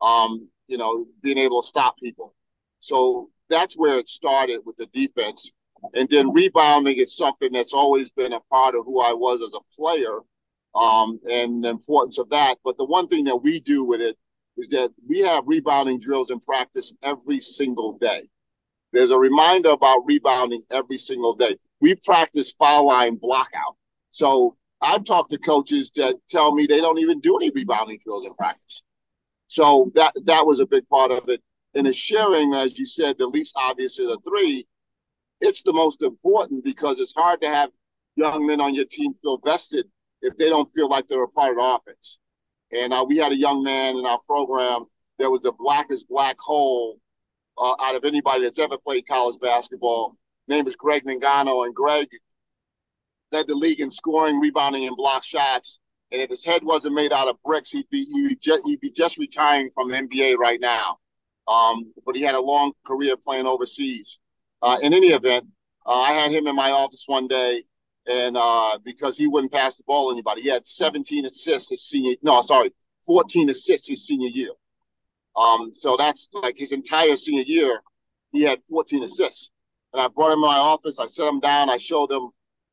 Um, 0.02 0.48
you 0.68 0.78
know, 0.78 1.06
being 1.22 1.38
able 1.38 1.62
to 1.62 1.68
stop 1.68 1.96
people. 1.98 2.34
So 2.80 3.30
that's 3.50 3.76
where 3.76 3.98
it 3.98 4.08
started 4.08 4.60
with 4.66 4.76
the 4.76 4.86
defense. 4.86 5.50
And 5.92 6.08
then 6.08 6.32
rebounding 6.32 6.96
is 6.96 7.16
something 7.16 7.52
that's 7.52 7.74
always 7.74 8.10
been 8.10 8.32
a 8.32 8.40
part 8.40 8.74
of 8.74 8.84
who 8.84 9.00
I 9.00 9.12
was 9.12 9.42
as 9.42 9.54
a 9.54 9.76
player 9.76 10.20
um, 10.74 11.20
and 11.30 11.62
the 11.62 11.68
importance 11.68 12.18
of 12.18 12.28
that. 12.30 12.58
But 12.64 12.76
the 12.76 12.84
one 12.84 13.08
thing 13.08 13.24
that 13.24 13.36
we 13.36 13.60
do 13.60 13.84
with 13.84 14.00
it 14.00 14.16
is 14.56 14.68
that 14.68 14.90
we 15.08 15.20
have 15.20 15.44
rebounding 15.46 16.00
drills 16.00 16.30
in 16.30 16.40
practice 16.40 16.92
every 17.02 17.40
single 17.40 17.98
day. 17.98 18.28
There's 18.92 19.10
a 19.10 19.18
reminder 19.18 19.70
about 19.70 20.06
rebounding 20.06 20.62
every 20.70 20.98
single 20.98 21.34
day. 21.34 21.56
We 21.80 21.96
practice 21.96 22.52
foul 22.52 22.86
line 22.86 23.16
blockout. 23.16 23.76
So 24.10 24.56
I've 24.80 25.04
talked 25.04 25.30
to 25.30 25.38
coaches 25.38 25.90
that 25.96 26.14
tell 26.30 26.54
me 26.54 26.66
they 26.66 26.80
don't 26.80 26.98
even 26.98 27.20
do 27.20 27.36
any 27.36 27.50
rebounding 27.50 27.98
drills 28.04 28.26
in 28.26 28.34
practice. 28.34 28.82
So 29.48 29.90
that 29.94 30.12
that 30.24 30.46
was 30.46 30.60
a 30.60 30.66
big 30.66 30.88
part 30.88 31.10
of 31.10 31.28
it. 31.28 31.42
And 31.74 31.86
the 31.86 31.92
sharing, 31.92 32.54
as 32.54 32.78
you 32.78 32.86
said, 32.86 33.16
the 33.18 33.26
least 33.26 33.54
obvious 33.56 33.98
of 33.98 34.06
the 34.06 34.18
three, 34.28 34.66
it's 35.40 35.62
the 35.62 35.72
most 35.72 36.02
important 36.02 36.64
because 36.64 36.98
it's 36.98 37.14
hard 37.14 37.40
to 37.42 37.48
have 37.48 37.70
young 38.16 38.46
men 38.46 38.60
on 38.60 38.74
your 38.74 38.84
team 38.84 39.14
feel 39.22 39.38
vested 39.44 39.86
if 40.22 40.36
they 40.36 40.48
don't 40.48 40.66
feel 40.66 40.88
like 40.88 41.06
they're 41.08 41.24
a 41.24 41.28
part 41.28 41.50
of 41.50 41.56
the 41.56 41.62
offense. 41.62 42.18
And 42.72 42.92
uh, 42.92 43.04
we 43.06 43.16
had 43.16 43.32
a 43.32 43.36
young 43.36 43.62
man 43.62 43.96
in 43.96 44.06
our 44.06 44.20
program 44.26 44.86
that 45.18 45.30
was 45.30 45.42
the 45.42 45.52
blackest 45.52 46.08
black 46.08 46.38
hole 46.38 46.98
uh, 47.58 47.74
out 47.80 47.94
of 47.94 48.04
anybody 48.04 48.44
that's 48.44 48.58
ever 48.58 48.78
played 48.78 49.06
college 49.06 49.38
basketball. 49.40 50.16
Name 50.48 50.66
is 50.66 50.76
Greg 50.76 51.04
Mangano, 51.04 51.64
and 51.66 51.74
Greg 51.74 52.08
led 53.32 53.46
the 53.46 53.54
league 53.54 53.80
in 53.80 53.90
scoring, 53.90 54.40
rebounding, 54.40 54.86
and 54.86 54.96
block 54.96 55.24
shots. 55.24 55.78
And 56.12 56.20
if 56.20 56.30
his 56.30 56.44
head 56.44 56.62
wasn't 56.62 56.94
made 56.94 57.12
out 57.12 57.28
of 57.28 57.42
bricks, 57.44 57.70
he'd 57.70 57.88
be 57.90 58.04
he'd, 58.04 58.40
just, 58.40 58.64
he'd 58.64 58.80
be 58.80 58.90
just 58.90 59.18
retiring 59.18 59.70
from 59.74 59.90
the 59.90 59.96
NBA 59.96 60.36
right 60.36 60.60
now. 60.60 60.98
Um, 61.48 61.92
but 62.06 62.16
he 62.16 62.22
had 62.22 62.34
a 62.34 62.40
long 62.40 62.72
career 62.86 63.16
playing 63.16 63.46
overseas. 63.46 64.18
Uh, 64.64 64.78
in 64.80 64.94
any 64.94 65.08
event, 65.08 65.46
uh, 65.84 66.00
I 66.00 66.14
had 66.14 66.32
him 66.32 66.46
in 66.46 66.56
my 66.56 66.70
office 66.70 67.04
one 67.06 67.28
day, 67.28 67.64
and 68.06 68.34
uh, 68.34 68.78
because 68.82 69.18
he 69.18 69.26
wouldn't 69.26 69.52
pass 69.52 69.76
the 69.76 69.82
ball 69.86 70.08
to 70.08 70.14
anybody, 70.14 70.40
he 70.40 70.48
had 70.48 70.66
17 70.66 71.26
assists 71.26 71.68
his 71.68 71.84
senior. 71.84 72.16
No, 72.22 72.40
sorry, 72.40 72.72
14 73.04 73.50
assists 73.50 73.86
his 73.86 74.06
senior 74.06 74.30
year. 74.30 74.52
Um, 75.36 75.72
so 75.74 75.96
that's 75.98 76.30
like 76.32 76.56
his 76.56 76.72
entire 76.72 77.14
senior 77.14 77.42
year, 77.42 77.82
he 78.32 78.40
had 78.40 78.60
14 78.70 79.02
assists. 79.02 79.50
And 79.92 80.00
I 80.00 80.08
brought 80.08 80.32
him 80.32 80.38
in 80.38 80.46
my 80.46 80.56
office. 80.56 80.98
I 80.98 81.06
set 81.06 81.28
him 81.28 81.40
down. 81.40 81.68
I 81.68 81.76
showed 81.76 82.10
him 82.10 82.30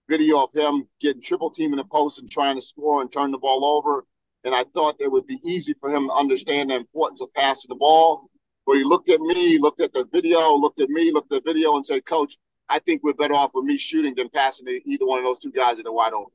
video 0.07 0.43
of 0.43 0.53
him 0.53 0.87
getting 1.01 1.21
triple 1.21 1.51
team 1.51 1.73
in 1.73 1.77
the 1.77 1.83
post 1.83 2.19
and 2.19 2.31
trying 2.31 2.55
to 2.55 2.61
score 2.61 3.01
and 3.01 3.11
turn 3.11 3.31
the 3.31 3.37
ball 3.37 3.65
over. 3.65 4.05
And 4.45 4.55
I 4.55 4.63
thought 4.73 4.95
it 4.99 5.11
would 5.11 5.27
be 5.27 5.39
easy 5.43 5.73
for 5.73 5.89
him 5.89 6.07
to 6.07 6.13
understand 6.13 6.69
the 6.69 6.75
importance 6.75 7.19
of 7.19 7.33
passing 7.33 7.67
the 7.67 7.75
ball. 7.75 8.29
But 8.65 8.77
he 8.77 8.83
looked 8.83 9.09
at 9.09 9.19
me, 9.19 9.57
looked 9.57 9.81
at 9.81 9.93
the 9.93 10.05
video, 10.11 10.53
looked 10.53 10.79
at 10.79 10.89
me, 10.89 11.11
looked 11.11 11.31
at 11.31 11.43
the 11.43 11.51
video, 11.53 11.75
and 11.75 11.85
said, 11.85 12.05
Coach, 12.05 12.37
I 12.69 12.79
think 12.79 13.03
we're 13.03 13.13
better 13.13 13.33
off 13.33 13.51
with 13.53 13.65
me 13.65 13.77
shooting 13.77 14.15
than 14.15 14.29
passing 14.29 14.65
to 14.67 14.89
either 14.89 15.05
one 15.05 15.19
of 15.19 15.25
those 15.25 15.39
two 15.39 15.51
guys 15.51 15.77
in 15.77 15.83
the 15.83 15.91
wide 15.91 16.13
open. 16.13 16.31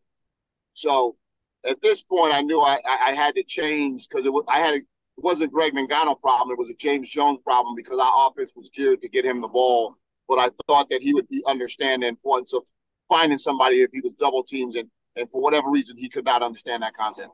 So 0.75 1.17
at 1.65 1.81
this 1.81 2.03
point, 2.03 2.35
I 2.35 2.43
knew 2.43 2.61
I, 2.61 2.79
I 2.85 3.15
had 3.15 3.35
to 3.37 3.43
change 3.43 4.09
because 4.09 4.27
it 4.27 4.33
was 4.33 4.45
I 4.49 4.61
had 4.61 4.75
a, 4.75 4.77
it 4.77 5.25
wasn't 5.25 5.53
Greg 5.53 5.73
Mangano 5.73 6.21
problem. 6.21 6.51
It 6.51 6.59
was 6.59 6.69
a 6.69 6.75
James 6.75 7.11
Jones 7.11 7.39
problem 7.43 7.75
because 7.75 7.99
our 7.99 8.29
offense 8.29 8.53
was 8.55 8.71
geared 8.71 9.01
to 9.01 9.09
get 9.09 9.25
him 9.25 9.41
the 9.41 9.49
ball. 9.49 9.97
But 10.29 10.39
I 10.39 10.51
thought 10.67 10.91
that 10.91 11.03
he 11.03 11.15
would 11.15 11.29
be 11.29 11.43
understand 11.47 12.03
the 12.03 12.09
importance 12.09 12.53
of 12.53 12.65
finding 13.09 13.39
somebody 13.39 13.81
if 13.81 13.91
he 13.93 14.01
was 14.01 14.15
double 14.15 14.43
teams 14.43 14.77
and 14.77 14.91
and 15.17 15.31
for 15.31 15.41
whatever 15.41 15.71
reason 15.71 15.97
he 15.97 16.09
could 16.09 16.25
not 16.25 16.43
understand 16.43 16.83
that 16.83 16.95
concept. 16.95 17.31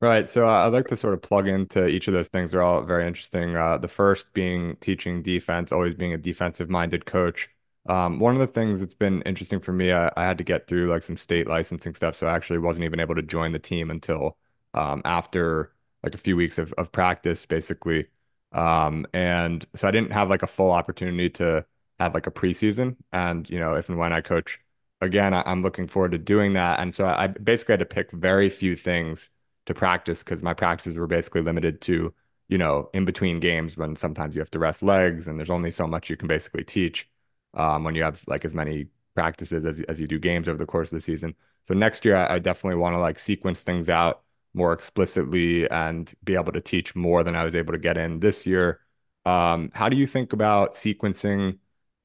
Right. 0.00 0.28
So 0.28 0.48
uh, 0.48 0.64
I'd 0.66 0.72
like 0.72 0.86
to 0.88 0.96
sort 0.96 1.14
of 1.14 1.22
plug 1.22 1.48
into 1.48 1.88
each 1.88 2.06
of 2.06 2.14
those 2.14 2.28
things. 2.28 2.52
They're 2.52 2.62
all 2.62 2.82
very 2.82 3.06
interesting. 3.06 3.56
Uh, 3.56 3.78
the 3.78 3.88
first 3.88 4.32
being 4.32 4.76
teaching 4.76 5.22
defense, 5.22 5.72
always 5.72 5.94
being 5.96 6.12
a 6.14 6.18
defensive 6.18 6.70
minded 6.70 7.04
coach. 7.04 7.48
Um, 7.88 8.20
one 8.20 8.34
of 8.34 8.40
the 8.40 8.46
things 8.46 8.78
that's 8.80 8.94
been 8.94 9.22
interesting 9.22 9.58
for 9.58 9.72
me, 9.72 9.90
I, 9.90 10.12
I 10.16 10.22
had 10.24 10.38
to 10.38 10.44
get 10.44 10.68
through 10.68 10.88
like 10.88 11.02
some 11.02 11.16
state 11.16 11.48
licensing 11.48 11.94
stuff, 11.96 12.14
so 12.14 12.28
I 12.28 12.34
actually 12.36 12.58
wasn't 12.58 12.84
even 12.84 13.00
able 13.00 13.16
to 13.16 13.22
join 13.22 13.50
the 13.52 13.58
team 13.58 13.90
until 13.90 14.36
um, 14.74 15.02
after 15.04 15.72
like 16.04 16.14
a 16.14 16.18
few 16.18 16.36
weeks 16.36 16.58
of, 16.58 16.72
of 16.74 16.92
practice, 16.92 17.44
basically. 17.46 18.06
Um, 18.52 19.04
and 19.12 19.66
so 19.74 19.88
I 19.88 19.90
didn't 19.90 20.12
have 20.12 20.28
like 20.28 20.42
a 20.44 20.46
full 20.46 20.70
opportunity 20.70 21.28
to 21.30 21.64
have 21.98 22.14
like 22.14 22.26
a 22.28 22.30
preseason. 22.30 22.96
And, 23.12 23.48
you 23.50 23.58
know, 23.58 23.74
if 23.74 23.88
and 23.88 23.98
when 23.98 24.12
I 24.12 24.20
coach 24.20 24.60
again, 25.00 25.34
I, 25.34 25.42
I'm 25.44 25.62
looking 25.62 25.88
forward 25.88 26.12
to 26.12 26.18
doing 26.18 26.52
that. 26.52 26.78
And 26.78 26.94
so 26.94 27.06
I 27.06 27.26
basically 27.26 27.72
had 27.72 27.80
to 27.80 27.86
pick 27.86 28.12
very 28.12 28.48
few 28.48 28.76
things 28.76 29.30
to 29.68 29.74
practice 29.74 30.22
because 30.24 30.42
my 30.42 30.54
practices 30.54 30.96
were 30.98 31.06
basically 31.06 31.42
limited 31.42 31.80
to, 31.82 32.12
you 32.48 32.58
know, 32.58 32.90
in 32.92 33.04
between 33.04 33.38
games 33.38 33.76
when 33.76 33.94
sometimes 33.96 34.34
you 34.34 34.40
have 34.40 34.50
to 34.50 34.58
rest 34.58 34.82
legs 34.82 35.28
and 35.28 35.38
there's 35.38 35.50
only 35.50 35.70
so 35.70 35.86
much 35.86 36.10
you 36.10 36.16
can 36.16 36.26
basically 36.26 36.64
teach 36.64 37.08
um, 37.54 37.84
when 37.84 37.94
you 37.94 38.02
have 38.02 38.24
like 38.26 38.44
as 38.44 38.54
many 38.54 38.88
practices 39.14 39.64
as, 39.64 39.80
as 39.82 40.00
you 40.00 40.06
do 40.06 40.18
games 40.18 40.48
over 40.48 40.58
the 40.58 40.66
course 40.66 40.90
of 40.90 40.96
the 40.96 41.02
season. 41.02 41.34
So 41.66 41.74
next 41.74 42.04
year, 42.04 42.16
I, 42.16 42.34
I 42.34 42.38
definitely 42.38 42.78
want 42.80 42.94
to 42.94 42.98
like 42.98 43.18
sequence 43.18 43.62
things 43.62 43.88
out 43.88 44.22
more 44.54 44.72
explicitly 44.72 45.68
and 45.70 46.12
be 46.24 46.34
able 46.34 46.52
to 46.52 46.60
teach 46.60 46.96
more 46.96 47.22
than 47.22 47.36
I 47.36 47.44
was 47.44 47.54
able 47.54 47.72
to 47.72 47.78
get 47.78 47.98
in 47.98 48.20
this 48.20 48.46
year. 48.46 48.80
Um, 49.26 49.70
how 49.74 49.88
do 49.88 49.96
you 49.96 50.06
think 50.06 50.32
about 50.32 50.74
sequencing 50.74 51.58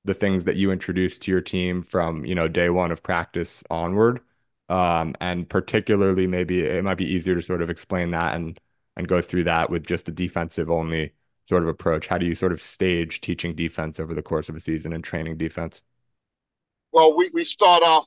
the 0.04 0.14
things 0.14 0.44
that 0.46 0.58
you 0.58 0.72
introduce 0.72 1.18
to 1.20 1.32
your 1.32 1.40
team 1.40 1.82
from, 1.82 2.26
you 2.26 2.36
know, 2.36 2.50
day 2.50 2.70
one 2.70 2.92
of 2.92 3.02
practice 3.02 3.64
onward? 3.70 4.20
Um, 4.70 5.16
and 5.20 5.48
particularly 5.48 6.26
maybe 6.26 6.62
it 6.62 6.84
might 6.84 6.98
be 6.98 7.12
easier 7.12 7.36
to 7.36 7.42
sort 7.42 7.62
of 7.62 7.70
explain 7.70 8.12
that 8.12 8.36
and 8.36 8.60
and 8.96 9.08
go 9.08 9.22
through 9.22 9.44
that 9.44 9.70
with 9.70 9.86
just 9.86 10.08
a 10.08 10.12
defensive 10.12 10.70
only 10.70 11.14
sort 11.50 11.64
of 11.64 11.70
approach. 11.70 12.08
How 12.08 12.18
do 12.18 12.26
you 12.26 12.36
sort 12.36 12.52
of 12.52 12.62
stage 12.62 13.22
teaching 13.22 13.56
defense 13.56 14.00
over 14.00 14.14
the 14.14 14.22
course 14.22 14.50
of 14.50 14.56
a 14.56 14.60
season 14.60 14.94
and 14.94 15.04
training 15.04 15.38
defense? 15.38 15.82
Well, 16.92 17.18
we, 17.18 17.30
we 17.34 17.44
start 17.44 17.82
off 17.84 18.06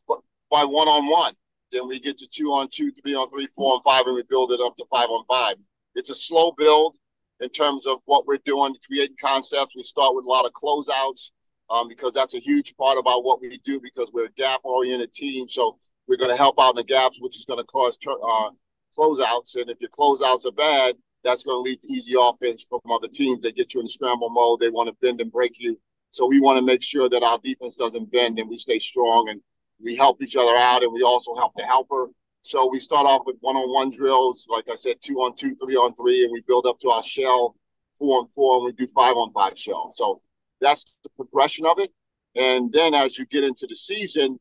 by 0.51 0.65
one 0.65 0.89
on 0.89 1.09
one. 1.09 1.35
Then 1.73 1.89
we 1.89 1.99
get 1.99 2.19
to 2.19 2.29
two 2.29 2.53
on 2.53 2.69
two, 2.71 2.93
three 2.93 3.15
on 3.15 3.29
three, 3.31 3.49
four 3.57 3.75
on 3.75 3.83
five, 3.83 4.07
and 4.07 4.15
we 4.15 4.23
build 4.23 4.53
it 4.53 4.61
up 4.61 4.77
to 4.77 4.85
five 4.91 5.09
on 5.09 5.25
five. 5.27 5.57
It's 5.97 6.11
a 6.11 6.15
slow 6.15 6.53
build 6.57 6.97
in 7.41 7.49
terms 7.51 7.87
of 7.87 7.99
what 8.05 8.27
we're 8.27 8.39
doing, 8.47 8.75
creating 8.87 9.17
concepts. 9.21 9.75
We 9.75 9.83
start 9.83 10.15
with 10.15 10.25
a 10.25 10.29
lot 10.29 10.47
of 10.47 10.53
closeouts 10.53 11.33
um, 11.69 11.89
because 11.89 12.13
that's 12.13 12.35
a 12.35 12.39
huge 12.39 12.77
part 12.77 12.97
about 12.99 13.25
what 13.25 13.41
we 13.41 13.59
do 13.65 13.81
because 13.81 14.11
we're 14.13 14.27
a 14.27 14.33
gap 14.33 14.61
oriented 14.63 15.13
team. 15.13 15.49
So 15.49 15.79
we're 16.09 16.17
going 16.17 16.31
to 16.31 16.37
help 16.37 16.59
out 16.59 16.71
in 16.71 16.77
the 16.77 16.85
gaps, 16.85 17.21
which 17.21 17.37
is 17.37 17.45
going 17.45 17.59
to 17.59 17.65
cause 17.65 17.99
uh, 18.07 18.51
closeouts. 18.97 19.57
And 19.57 19.71
if 19.71 19.81
your 19.81 19.91
closeouts 19.91 20.47
are 20.47 20.53
bad, 20.53 20.97
that's 21.25 21.43
going 21.43 21.57
to 21.57 21.69
lead 21.69 21.83
to 21.83 21.93
easy 21.93 22.15
offense 22.19 22.65
from 22.69 22.81
other 22.91 23.09
teams. 23.09 23.43
They 23.43 23.53
get 23.53 23.75
you 23.75 23.81
in 23.81 23.89
scramble 23.89 24.31
mode. 24.31 24.61
They 24.61 24.71
want 24.71 24.89
to 24.89 24.97
bend 25.05 25.21
and 25.21 25.33
break 25.33 25.55
you. 25.59 25.79
So 26.13 26.27
we 26.27 26.41
want 26.41 26.59
to 26.59 26.65
make 26.65 26.83
sure 26.83 27.09
that 27.09 27.23
our 27.23 27.39
defense 27.43 27.77
doesn't 27.77 28.11
bend 28.11 28.39
and 28.39 28.49
we 28.49 28.57
stay 28.57 28.79
strong 28.79 29.29
and 29.29 29.41
we 29.83 29.97
help 29.97 30.23
each 30.23 30.37
other 30.37 30.57
out 30.57 30.83
and 30.83 30.93
we 30.93 31.03
also 31.03 31.35
help 31.35 31.53
the 31.57 31.65
helper. 31.65 32.09
So 32.43 32.71
we 32.71 32.79
start 32.79 33.07
off 33.07 33.23
with 33.27 33.37
one-on-one 33.41 33.91
drills, 33.91 34.47
like 34.49 34.67
I 34.71 34.77
said, 34.77 34.97
two 35.03 35.17
on 35.17 35.35
two, 35.35 35.57
three 35.57 35.75
on 35.75 35.95
three, 35.97 36.23
and 36.23 36.33
we 36.33 36.43
build 36.47 36.65
up 36.65 36.79
to 36.81 36.91
our 36.91 37.03
shell, 37.03 37.57
four 37.99 38.21
on 38.21 38.29
four, 38.29 38.59
and 38.59 38.65
we 38.67 38.73
do 38.73 38.87
five 38.95 39.17
on 39.17 39.33
five 39.33 39.59
shell. 39.59 39.93
So 39.93 40.23
that's 40.61 40.87
the 41.03 41.11
progression 41.17 41.67
of 41.67 41.79
it. 41.81 41.91
And 42.37 42.73
then 42.73 42.95
as 42.95 43.19
you 43.19 43.27
get 43.27 43.43
into 43.43 43.67
the 43.67 43.75
season, 43.75 44.39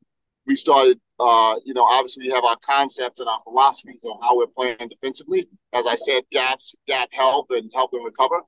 we 0.47 0.55
started, 0.55 0.99
uh, 1.19 1.55
you 1.65 1.73
know, 1.73 1.83
obviously 1.83 2.27
we 2.27 2.33
have 2.33 2.43
our 2.43 2.57
concepts 2.63 3.19
and 3.19 3.29
our 3.29 3.41
philosophies 3.43 4.03
on 4.03 4.19
how 4.21 4.37
we're 4.37 4.47
playing 4.47 4.89
defensively. 4.89 5.47
As 5.73 5.87
I 5.87 5.95
said, 5.95 6.23
gaps, 6.31 6.75
gap 6.87 7.09
help, 7.11 7.47
and 7.49 7.71
help 7.73 7.91
them 7.91 8.03
recover. 8.03 8.41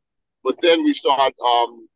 But 0.44 0.62
then 0.62 0.84
we 0.84 0.94
start 0.94 1.34
um, 1.44 1.88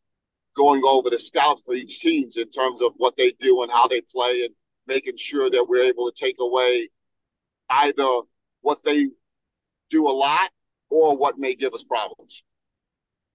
going 0.55 0.81
over 0.85 1.09
the 1.09 1.19
scouts 1.19 1.61
for 1.65 1.75
each 1.75 1.99
teams 1.99 2.37
in 2.37 2.49
terms 2.49 2.81
of 2.81 2.93
what 2.97 3.15
they 3.17 3.33
do 3.39 3.61
and 3.61 3.71
how 3.71 3.87
they 3.87 4.01
play, 4.01 4.43
and 4.43 4.55
making 4.87 5.17
sure 5.17 5.49
that 5.49 5.65
we're 5.67 5.83
able 5.83 6.11
to 6.11 6.19
take 6.19 6.37
away 6.39 6.89
either 7.69 8.21
what 8.61 8.83
they 8.83 9.07
do 9.89 10.07
a 10.07 10.11
lot 10.11 10.49
or 10.89 11.15
what 11.15 11.37
may 11.37 11.55
give 11.55 11.73
us 11.73 11.83
problems. 11.83 12.43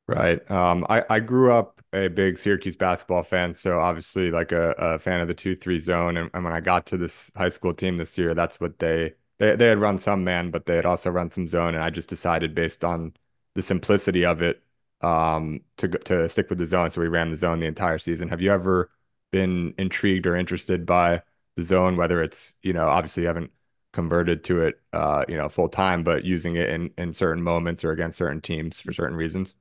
Right. 0.08 0.48
Um, 0.50 0.86
I, 0.88 1.04
I 1.10 1.20
grew 1.20 1.52
up 1.52 1.82
a 1.92 2.08
big 2.08 2.38
Syracuse 2.38 2.76
basketball 2.76 3.24
fan, 3.24 3.54
so 3.54 3.80
obviously 3.80 4.30
like 4.30 4.52
a, 4.52 4.70
a 4.78 4.98
fan 5.00 5.20
of 5.20 5.26
the 5.26 5.34
two 5.34 5.56
three 5.56 5.80
zone. 5.80 6.16
And, 6.16 6.30
and, 6.32 6.44
when 6.44 6.52
I 6.52 6.60
got 6.60 6.86
to 6.86 6.96
this 6.96 7.30
high 7.36 7.48
school 7.48 7.74
team 7.74 7.96
this 7.96 8.16
year, 8.16 8.32
that's 8.34 8.60
what 8.60 8.78
they, 8.78 9.14
they 9.38 9.56
they 9.56 9.66
had 9.66 9.78
run 9.80 9.98
some 9.98 10.22
man, 10.22 10.50
but 10.52 10.66
they 10.66 10.76
had 10.76 10.86
also 10.86 11.10
run 11.10 11.30
some 11.30 11.48
zone. 11.48 11.74
And 11.74 11.82
I 11.82 11.90
just 11.90 12.08
decided 12.08 12.54
based 12.54 12.84
on 12.84 13.14
the 13.54 13.62
simplicity 13.62 14.24
of 14.24 14.42
it, 14.42 14.62
um, 15.00 15.62
to 15.78 15.88
to 15.88 16.28
stick 16.28 16.50
with 16.50 16.58
the 16.58 16.66
zone. 16.66 16.90
So 16.92 17.00
we 17.00 17.08
ran 17.08 17.30
the 17.32 17.36
zone 17.36 17.58
the 17.58 17.66
entire 17.66 17.98
season. 17.98 18.28
Have 18.28 18.40
you 18.40 18.52
ever 18.52 18.90
been 19.32 19.74
intrigued 19.76 20.26
or 20.26 20.36
interested 20.36 20.86
by 20.86 21.22
the 21.56 21.64
zone? 21.64 21.96
Whether 21.96 22.22
it's 22.22 22.54
you 22.62 22.72
know 22.72 22.88
obviously 22.88 23.22
you 23.24 23.26
haven't 23.28 23.50
converted 23.92 24.44
to 24.44 24.60
it, 24.60 24.80
uh, 24.92 25.24
you 25.28 25.36
know, 25.36 25.48
full 25.48 25.68
time, 25.68 26.04
but 26.04 26.24
using 26.24 26.54
it 26.56 26.68
in 26.70 26.92
in 26.96 27.12
certain 27.12 27.42
moments 27.42 27.84
or 27.84 27.90
against 27.92 28.18
certain 28.18 28.40
teams 28.40 28.78
for 28.80 28.92
certain 28.92 29.16
reasons. 29.16 29.54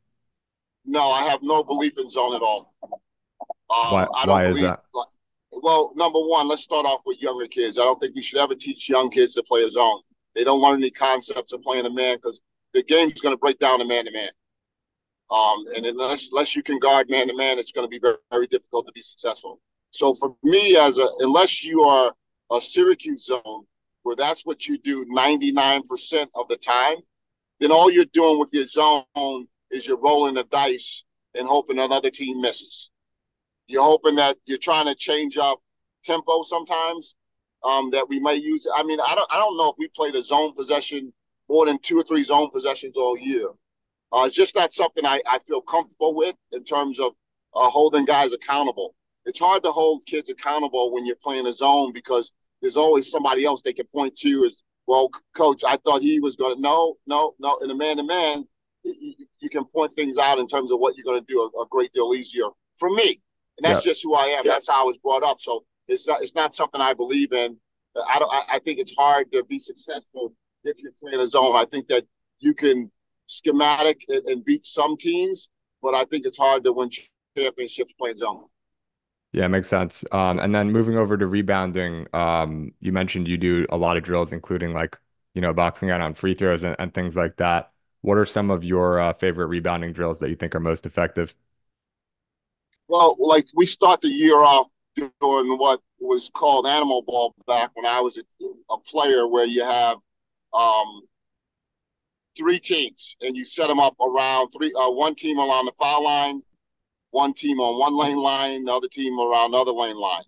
No, 0.85 1.11
I 1.11 1.23
have 1.23 1.41
no 1.41 1.63
belief 1.63 1.97
in 1.97 2.09
zone 2.09 2.35
at 2.35 2.41
all. 2.41 2.73
Um, 2.83 3.91
why 3.91 4.07
why 4.25 4.45
is 4.47 4.61
that? 4.61 4.83
Like, 4.93 5.07
well, 5.51 5.93
number 5.95 6.19
one, 6.19 6.47
let's 6.47 6.63
start 6.63 6.85
off 6.85 7.01
with 7.05 7.21
younger 7.21 7.47
kids. 7.47 7.79
I 7.79 7.83
don't 7.83 7.99
think 7.99 8.15
we 8.15 8.21
should 8.21 8.39
ever 8.39 8.55
teach 8.55 8.89
young 8.89 9.09
kids 9.09 9.33
to 9.35 9.43
play 9.43 9.63
a 9.63 9.71
zone. 9.71 10.01
They 10.35 10.43
don't 10.43 10.61
learn 10.61 10.79
any 10.79 10.91
concepts 10.91 11.53
of 11.53 11.61
playing 11.61 11.85
a 11.85 11.89
man 11.89 12.17
because 12.17 12.41
the 12.73 12.83
game's 12.83 13.21
going 13.21 13.33
to 13.33 13.37
break 13.37 13.57
down 13.59 13.79
to 13.79 13.85
man 13.85 14.05
to 14.05 14.11
man. 14.11 14.29
Um, 15.31 15.65
and 15.75 15.85
unless 15.85 16.27
unless 16.31 16.55
you 16.55 16.61
can 16.61 16.77
guard 16.77 17.09
man 17.09 17.27
to 17.29 17.35
man, 17.35 17.57
it's 17.57 17.71
going 17.71 17.85
to 17.85 17.89
be 17.89 17.99
very 17.99 18.17
very 18.31 18.47
difficult 18.47 18.85
to 18.85 18.91
be 18.91 19.01
successful. 19.01 19.59
So 19.91 20.13
for 20.13 20.35
me, 20.43 20.77
as 20.77 20.99
a 20.99 21.07
unless 21.19 21.63
you 21.63 21.83
are 21.83 22.13
a 22.51 22.61
Syracuse 22.61 23.25
zone 23.25 23.65
where 24.03 24.15
that's 24.15 24.45
what 24.45 24.67
you 24.67 24.77
do 24.77 25.03
99% 25.05 26.27
of 26.35 26.47
the 26.47 26.57
time, 26.57 26.97
then 27.59 27.71
all 27.71 27.89
you're 27.89 28.05
doing 28.05 28.39
with 28.39 28.53
your 28.53 28.67
zone 28.67 29.47
is 29.71 29.85
you're 29.87 29.97
rolling 29.97 30.35
the 30.35 30.43
dice 30.45 31.03
and 31.33 31.47
hoping 31.47 31.79
another 31.79 32.09
team 32.09 32.41
misses. 32.41 32.91
You're 33.67 33.83
hoping 33.83 34.15
that 34.15 34.37
you're 34.45 34.57
trying 34.57 34.85
to 34.85 34.95
change 34.95 35.37
up 35.37 35.59
tempo 36.03 36.43
sometimes. 36.43 37.15
Um, 37.63 37.89
that 37.91 38.07
we 38.07 38.19
may 38.19 38.35
use. 38.35 38.67
I 38.75 38.83
mean, 38.83 38.99
I 38.99 39.15
don't. 39.15 39.27
I 39.31 39.37
don't 39.37 39.57
know 39.57 39.71
if 39.71 39.75
we 39.79 39.87
played 39.87 40.13
a 40.13 40.21
zone 40.21 40.53
possession 40.55 41.11
more 41.49 41.65
than 41.65 41.79
two 41.79 41.97
or 41.97 42.03
three 42.03 42.21
zone 42.21 42.51
possessions 42.51 42.95
all 42.95 43.17
year. 43.17 43.47
Uh, 44.11 44.25
it's 44.27 44.35
just 44.35 44.55
not 44.55 44.71
something 44.71 45.05
I, 45.05 45.19
I 45.27 45.39
feel 45.39 45.61
comfortable 45.61 46.13
with 46.13 46.35
in 46.51 46.63
terms 46.63 46.99
of 46.99 47.13
uh, 47.55 47.67
holding 47.69 48.05
guys 48.05 48.33
accountable. 48.33 48.93
It's 49.25 49.39
hard 49.39 49.63
to 49.63 49.71
hold 49.71 50.05
kids 50.05 50.29
accountable 50.29 50.93
when 50.93 51.05
you're 51.05 51.15
playing 51.15 51.47
a 51.47 51.53
zone 51.53 51.91
because 51.91 52.31
there's 52.61 52.77
always 52.77 53.09
somebody 53.09 53.45
else 53.45 53.61
they 53.61 53.73
can 53.73 53.87
point 53.87 54.15
to 54.17 54.45
as 54.45 54.61
well. 54.87 55.09
Coach, 55.35 55.63
I 55.63 55.77
thought 55.77 56.01
he 56.01 56.19
was 56.19 56.35
going 56.35 56.55
to. 56.55 56.61
No, 56.61 56.95
no, 57.07 57.33
no. 57.39 57.57
In 57.57 57.71
a 57.71 57.75
man 57.75 57.97
to 57.97 58.03
man, 58.03 58.45
you, 59.39 59.49
can 59.49 59.65
point 59.65 59.93
things 59.93 60.17
out 60.17 60.37
in 60.39 60.47
terms 60.47 60.71
of 60.71 60.79
what 60.79 60.95
you're 60.95 61.05
going 61.05 61.19
to 61.19 61.25
do 61.31 61.41
a, 61.41 61.61
a, 61.61 61.65
great 61.69 61.91
deal 61.93 62.13
easier 62.13 62.45
for 62.77 62.89
me. 62.89 63.21
And 63.57 63.63
that's 63.63 63.85
yeah. 63.85 63.91
just 63.91 64.03
who 64.03 64.15
I 64.15 64.25
am. 64.27 64.45
Yeah. 64.45 64.53
That's 64.53 64.67
how 64.67 64.81
I 64.81 64.85
was 64.85 64.97
brought 64.97 65.23
up. 65.23 65.39
So 65.39 65.63
it's 65.87 66.07
not, 66.07 66.21
it's 66.21 66.35
not 66.35 66.53
something 66.53 66.81
I 66.81 66.93
believe 66.93 67.31
in. 67.31 67.57
I 68.09 68.19
don't. 68.19 68.31
I, 68.31 68.55
I 68.55 68.59
think 68.59 68.79
it's 68.79 68.93
hard 68.95 69.31
to 69.31 69.43
be 69.45 69.59
successful 69.59 70.33
if 70.63 70.81
you're 70.81 70.91
playing 70.99 71.19
a 71.19 71.29
zone. 71.29 71.55
I 71.55 71.65
think 71.65 71.87
that 71.87 72.03
you 72.39 72.53
can 72.53 72.91
schematic 73.27 74.03
and, 74.09 74.25
and 74.25 74.45
beat 74.45 74.65
some 74.65 74.97
teams, 74.97 75.49
but 75.81 75.93
I 75.93 76.05
think 76.05 76.25
it's 76.25 76.37
hard 76.37 76.63
to 76.65 76.73
win 76.73 76.89
championships 77.37 77.93
playing 77.97 78.17
zone. 78.17 78.45
Yeah, 79.31 79.47
makes 79.47 79.67
sense. 79.67 80.03
Um, 80.11 80.39
and 80.39 80.53
then 80.53 80.71
moving 80.71 80.97
over 80.97 81.17
to 81.17 81.27
rebounding, 81.27 82.07
um, 82.13 82.71
you 82.79 82.91
mentioned 82.91 83.27
you 83.27 83.37
do 83.37 83.65
a 83.69 83.77
lot 83.77 83.97
of 83.97 84.03
drills, 84.03 84.33
including 84.33 84.73
like 84.73 84.97
you 85.33 85.41
know 85.41 85.53
boxing 85.53 85.89
out 85.91 86.01
on 86.01 86.13
free 86.13 86.33
throws 86.33 86.63
and, 86.63 86.75
and 86.79 86.93
things 86.93 87.15
like 87.15 87.37
that. 87.37 87.71
What 88.05 88.19
are 88.19 88.25
some 88.25 88.51
of 88.51 88.63
your 88.63 88.99
uh, 88.99 89.13
favorite 89.13 89.47
rebounding 89.47 89.91
drills 89.91 90.19
that 90.19 90.29
you 90.29 90.35
think 90.35 90.53
are 90.53 90.59
most 90.59 90.85
effective? 90.85 91.33
Well, 92.87 93.15
like 93.17 93.45
we 93.55 93.65
start 93.65 94.01
the 94.01 94.09
year 94.09 94.37
off 94.37 94.67
doing 94.95 95.57
what 95.57 95.81
was 95.99 96.29
called 96.31 96.67
animal 96.67 97.01
ball 97.01 97.33
back 97.47 97.71
when 97.73 97.87
I 97.87 98.01
was 98.01 98.19
a, 98.19 98.21
a 98.69 98.77
player, 98.77 99.27
where 99.27 99.45
you 99.45 99.63
have 99.63 99.97
um, 100.53 101.01
three 102.37 102.59
teams 102.59 103.17
and 103.21 103.35
you 103.35 103.43
set 103.43 103.69
them 103.69 103.79
up 103.79 103.95
around 103.99 104.51
three, 104.51 104.71
uh, 104.77 104.91
one 104.91 105.15
team 105.15 105.39
along 105.39 105.65
the 105.65 105.73
foul 105.79 106.03
line, 106.03 106.43
one 107.09 107.33
team 107.33 107.59
on 107.59 107.79
one 107.79 107.97
lane 107.97 108.17
line, 108.17 108.65
the 108.65 108.71
other 108.71 108.87
team 108.87 109.19
around 109.19 109.55
another 109.55 109.71
lane 109.71 109.97
line. 109.97 110.23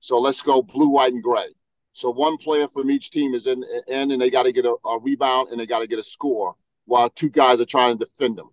So 0.00 0.18
let's 0.18 0.42
go 0.42 0.60
blue, 0.60 0.90
white, 0.90 1.14
and 1.14 1.22
gray. 1.22 1.48
So 1.94 2.10
one 2.10 2.36
player 2.36 2.68
from 2.68 2.90
each 2.90 3.10
team 3.10 3.32
is 3.32 3.46
in, 3.46 3.64
in 3.88 4.10
and 4.10 4.20
they 4.20 4.28
got 4.28 4.42
to 4.42 4.52
get 4.52 4.66
a, 4.66 4.76
a 4.84 4.98
rebound 4.98 5.48
and 5.48 5.58
they 5.58 5.66
got 5.66 5.78
to 5.78 5.86
get 5.86 5.98
a 5.98 6.04
score 6.04 6.56
while 6.86 7.10
two 7.10 7.30
guys 7.30 7.60
are 7.60 7.66
trying 7.66 7.98
to 7.98 8.04
defend 8.04 8.38
him. 8.38 8.48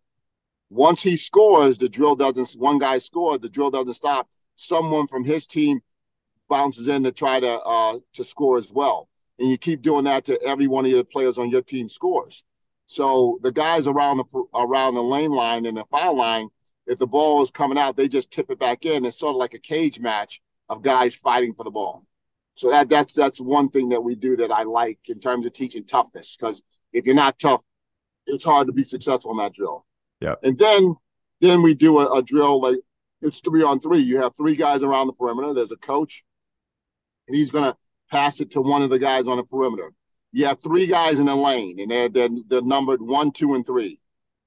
Once 0.70 1.02
he 1.02 1.18
scores, 1.18 1.78
the 1.78 1.90
drill 1.90 2.16
doesn't. 2.16 2.52
One 2.60 2.78
guy 2.78 3.00
scores, 3.00 3.40
the 3.40 3.50
drill 3.50 3.72
doesn't 3.72 3.96
stop. 3.96 4.30
Someone 4.56 5.08
from 5.08 5.24
his 5.24 5.48
team 5.48 5.82
bounces 6.48 6.88
in 6.88 7.04
to 7.04 7.12
try 7.12 7.40
to 7.40 7.60
uh, 7.60 8.00
to 8.14 8.24
score 8.24 8.58
as 8.58 8.72
well, 8.72 9.10
and 9.40 9.50
you 9.50 9.58
keep 9.58 9.82
doing 9.82 10.06
that 10.06 10.26
to 10.26 10.42
every 10.44 10.68
one 10.68 10.86
of 10.86 10.92
your 10.92 11.04
players 11.04 11.38
on 11.38 11.50
your 11.50 11.62
team 11.62 11.90
scores. 11.90 12.44
So 12.86 13.40
the 13.42 13.52
guys 13.52 13.88
around 13.88 14.18
the 14.18 14.44
around 14.54 14.96
the 14.96 15.04
lane 15.04 15.32
line 15.32 15.66
and 15.66 15.78
the 15.78 15.86
foul 15.92 16.18
line, 16.18 16.50
if 16.88 17.00
the 17.00 17.08
ball 17.08 17.42
is 17.44 17.52
coming 17.52 17.78
out, 17.78 17.96
they 17.96 18.08
just 18.08 18.32
tip 18.32 18.50
it 18.50 18.60
back 18.60 18.86
in. 18.86 19.06
It's 19.06 19.20
sort 19.20 19.36
of 19.36 19.38
like 19.38 19.54
a 19.54 19.60
cage 19.60 20.00
match 20.00 20.42
of 20.70 20.82
guys 20.84 21.16
fighting 21.16 21.54
for 21.54 21.64
the 21.64 21.72
ball. 21.72 22.06
So 22.56 22.70
that 22.72 22.90
that's 22.90 23.14
that's 23.14 23.40
one 23.40 23.70
thing 23.70 23.90
that 23.90 24.04
we 24.04 24.16
do 24.16 24.36
that 24.38 24.52
I 24.52 24.64
like 24.64 25.00
in 25.06 25.20
terms 25.20 25.46
of 25.46 25.54
teaching 25.54 25.86
toughness. 25.86 26.36
Because 26.38 26.62
if 26.92 27.06
you're 27.06 27.16
not 27.16 27.40
tough, 27.40 27.62
it's 28.30 28.44
hard 28.44 28.68
to 28.68 28.74
be 28.74 28.84
successful 28.84 29.32
in 29.32 29.38
that 29.38 29.54
drill. 29.54 29.86
Yeah. 30.22 30.36
And 30.44 30.58
then 30.58 30.96
then 31.42 31.62
we 31.62 31.74
do 31.74 32.00
a, 32.00 32.18
a 32.18 32.22
drill 32.22 32.62
like 32.62 32.78
it's 33.22 33.40
three 33.40 33.64
on 33.64 33.80
three. 33.80 34.00
You 34.00 34.22
have 34.22 34.36
three 34.36 34.56
guys 34.56 34.84
around 34.84 35.08
the 35.08 35.14
perimeter. 35.14 35.54
There's 35.54 35.72
a 35.72 35.78
coach, 35.78 36.24
and 37.28 37.36
he's 37.36 37.52
gonna 37.52 37.76
pass 38.10 38.40
it 38.40 38.52
to 38.52 38.62
one 38.62 38.82
of 38.82 38.90
the 38.90 39.00
guys 39.00 39.28
on 39.28 39.38
the 39.38 39.44
perimeter. 39.44 39.94
You 40.32 40.46
have 40.46 40.62
three 40.62 40.88
guys 40.88 41.20
in 41.20 41.26
the 41.26 41.36
lane, 41.36 41.80
and 41.80 41.92
they're 41.92 42.10
they're, 42.10 42.30
they're 42.48 42.62
numbered 42.62 43.02
one, 43.02 43.32
two, 43.32 43.56
and 43.56 43.66
three. 43.66 44.00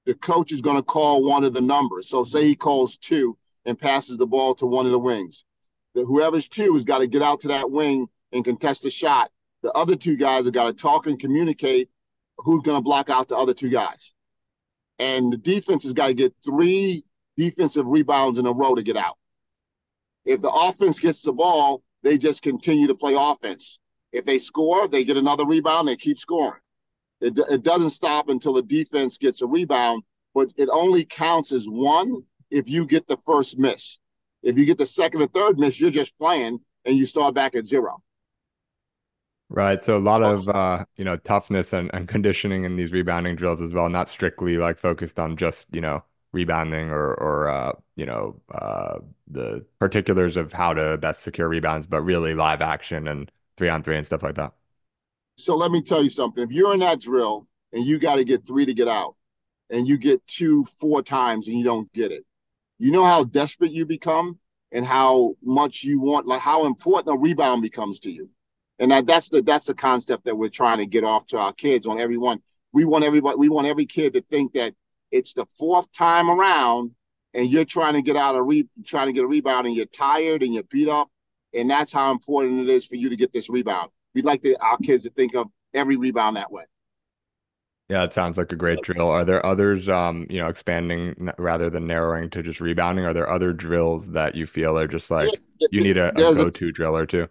The 0.05 0.15
coach 0.15 0.51
is 0.51 0.61
gonna 0.61 0.83
call 0.83 1.23
one 1.23 1.43
of 1.43 1.53
the 1.53 1.61
numbers. 1.61 2.09
So 2.09 2.23
say 2.23 2.45
he 2.45 2.55
calls 2.55 2.97
two 2.97 3.37
and 3.65 3.79
passes 3.79 4.17
the 4.17 4.25
ball 4.25 4.55
to 4.55 4.65
one 4.65 4.85
of 4.85 4.91
the 4.91 4.99
wings. 4.99 5.45
The, 5.95 6.05
whoever's 6.05 6.47
two 6.47 6.73
has 6.73 6.83
got 6.83 6.99
to 6.99 7.07
get 7.07 7.21
out 7.21 7.41
to 7.41 7.49
that 7.49 7.69
wing 7.69 8.07
and 8.31 8.43
contest 8.43 8.83
the 8.83 8.89
shot. 8.89 9.31
The 9.61 9.71
other 9.71 9.95
two 9.95 10.17
guys 10.17 10.45
have 10.45 10.53
got 10.53 10.65
to 10.65 10.73
talk 10.73 11.07
and 11.07 11.19
communicate 11.19 11.89
who's 12.37 12.63
going 12.63 12.77
to 12.77 12.83
block 12.83 13.09
out 13.09 13.27
the 13.27 13.37
other 13.37 13.53
two 13.53 13.69
guys. 13.69 14.11
And 14.99 15.31
the 15.31 15.37
defense 15.37 15.83
has 15.83 15.93
got 15.93 16.07
to 16.07 16.13
get 16.13 16.33
three 16.45 17.05
defensive 17.37 17.85
rebounds 17.85 18.39
in 18.39 18.45
a 18.45 18.51
row 18.51 18.75
to 18.75 18.83
get 18.83 18.97
out. 18.97 19.17
If 20.25 20.41
the 20.41 20.51
offense 20.51 20.99
gets 20.99 21.21
the 21.21 21.33
ball, 21.33 21.83
they 22.03 22.17
just 22.17 22.41
continue 22.41 22.87
to 22.87 22.95
play 22.95 23.15
offense. 23.17 23.79
If 24.11 24.25
they 24.25 24.37
score, 24.37 24.87
they 24.87 25.03
get 25.03 25.17
another 25.17 25.45
rebound, 25.45 25.87
they 25.87 25.95
keep 25.95 26.19
scoring. 26.19 26.61
It, 27.21 27.37
it 27.49 27.63
doesn't 27.63 27.91
stop 27.91 28.29
until 28.29 28.53
the 28.53 28.61
defense 28.61 29.17
gets 29.17 29.41
a 29.41 29.47
rebound, 29.47 30.03
but 30.33 30.53
it 30.57 30.69
only 30.71 31.05
counts 31.05 31.51
as 31.51 31.67
one 31.67 32.23
if 32.51 32.69
you 32.69 32.85
get 32.85 33.07
the 33.07 33.17
first 33.17 33.57
miss. 33.57 33.97
If 34.43 34.57
you 34.57 34.65
get 34.65 34.77
the 34.77 34.85
second 34.85 35.21
or 35.21 35.27
third 35.27 35.57
miss, 35.57 35.79
you're 35.79 35.89
just 35.89 36.17
playing 36.17 36.59
and 36.85 36.97
you 36.97 37.05
start 37.05 37.33
back 37.33 37.55
at 37.55 37.65
zero. 37.65 38.03
Right. 39.49 39.83
So 39.83 39.97
a 39.97 39.99
lot 39.99 40.23
of 40.23 40.49
uh, 40.49 40.85
you 40.95 41.05
know, 41.05 41.17
toughness 41.17 41.73
and, 41.73 41.91
and 41.93 42.07
conditioning 42.07 42.63
in 42.65 42.75
these 42.75 42.91
rebounding 42.91 43.35
drills 43.35 43.61
as 43.61 43.71
well, 43.71 43.87
not 43.89 44.09
strictly 44.09 44.57
like 44.57 44.79
focused 44.79 45.19
on 45.19 45.37
just, 45.37 45.67
you 45.73 45.81
know, 45.81 46.03
rebounding 46.31 46.89
or 46.89 47.13
or 47.13 47.47
uh, 47.49 47.73
you 47.95 48.05
know, 48.05 48.41
uh 48.51 48.99
the 49.27 49.63
particulars 49.79 50.37
of 50.37 50.53
how 50.53 50.73
to 50.73 50.97
best 50.97 51.21
secure 51.23 51.47
rebounds, 51.47 51.85
but 51.87 52.01
really 52.01 52.33
live 52.33 52.61
action 52.61 53.07
and 53.07 53.31
three 53.57 53.69
on 53.69 53.83
three 53.83 53.97
and 53.97 54.05
stuff 54.05 54.23
like 54.23 54.35
that. 54.35 54.53
So 55.37 55.55
let 55.55 55.71
me 55.71 55.81
tell 55.81 56.03
you 56.03 56.09
something. 56.09 56.43
If 56.43 56.51
you're 56.51 56.73
in 56.73 56.79
that 56.79 56.99
drill 57.01 57.47
and 57.71 57.85
you 57.85 57.99
got 57.99 58.15
to 58.15 58.23
get 58.23 58.45
three 58.45 58.65
to 58.65 58.73
get 58.73 58.87
out, 58.87 59.15
and 59.69 59.87
you 59.87 59.97
get 59.97 60.25
two 60.27 60.65
four 60.79 61.01
times 61.01 61.47
and 61.47 61.57
you 61.57 61.63
don't 61.63 61.91
get 61.93 62.11
it, 62.11 62.25
you 62.79 62.91
know 62.91 63.05
how 63.05 63.23
desperate 63.23 63.71
you 63.71 63.85
become 63.85 64.39
and 64.71 64.85
how 64.85 65.35
much 65.43 65.83
you 65.83 65.99
want, 65.99 66.27
like 66.27 66.41
how 66.41 66.65
important 66.65 67.15
a 67.15 67.19
rebound 67.19 67.61
becomes 67.61 67.99
to 68.01 68.11
you. 68.11 68.29
And 68.83 68.91
that, 68.91 69.05
that's 69.05 69.29
the 69.29 69.41
that's 69.41 69.63
the 69.63 69.73
concept 69.73 70.25
that 70.25 70.35
we're 70.35 70.49
trying 70.49 70.79
to 70.79 70.85
get 70.85 71.05
off 71.05 71.25
to 71.27 71.37
our 71.37 71.53
kids 71.53 71.87
on 71.87 72.01
everyone. 72.01 72.41
We 72.73 72.83
want 72.83 73.05
everybody, 73.05 73.37
we 73.37 73.47
want 73.47 73.65
every 73.65 73.85
kid 73.85 74.11
to 74.11 74.21
think 74.23 74.51
that 74.53 74.75
it's 75.09 75.31
the 75.31 75.45
fourth 75.57 75.89
time 75.93 76.29
around 76.29 76.91
and 77.33 77.49
you're 77.49 77.63
trying 77.63 77.93
to 77.93 78.01
get 78.01 78.17
out 78.17 78.35
of 78.35 78.45
re 78.45 78.67
trying 78.85 79.07
to 79.07 79.13
get 79.13 79.23
a 79.23 79.27
rebound 79.27 79.67
and 79.67 79.73
you're 79.73 79.85
tired 79.85 80.43
and 80.43 80.53
you're 80.53 80.63
beat 80.63 80.89
up. 80.89 81.09
And 81.53 81.69
that's 81.69 81.93
how 81.93 82.11
important 82.11 82.67
it 82.67 82.73
is 82.73 82.85
for 82.85 82.95
you 82.95 83.07
to 83.07 83.15
get 83.15 83.31
this 83.31 83.49
rebound. 83.49 83.89
We'd 84.15 84.25
like 84.25 84.43
to, 84.43 84.61
our 84.61 84.77
kids 84.79 85.03
to 85.03 85.11
think 85.11 85.33
of 85.33 85.47
every 85.73 85.95
rebound 85.95 86.35
that 86.35 86.51
way. 86.51 86.63
Yeah, 87.87 88.03
it 88.03 88.13
sounds 88.13 88.37
like 88.37 88.51
a 88.51 88.57
great 88.57 88.81
drill. 88.81 89.07
Are 89.07 89.23
there 89.23 89.45
others, 89.45 89.87
um, 89.87 90.27
you 90.29 90.39
know, 90.39 90.49
expanding 90.49 91.31
rather 91.37 91.69
than 91.69 91.87
narrowing 91.87 92.29
to 92.31 92.43
just 92.43 92.59
rebounding? 92.59 93.05
Are 93.05 93.13
there 93.13 93.29
other 93.29 93.53
drills 93.53 94.11
that 94.11 94.35
you 94.35 94.45
feel 94.45 94.77
are 94.77 94.87
just 94.87 95.09
like 95.09 95.29
you 95.71 95.79
need 95.79 95.95
a, 95.97 96.09
a 96.09 96.33
go-to 96.35 96.67
a, 96.67 96.71
drill 96.73 96.97
or 96.97 97.05
two? 97.05 97.29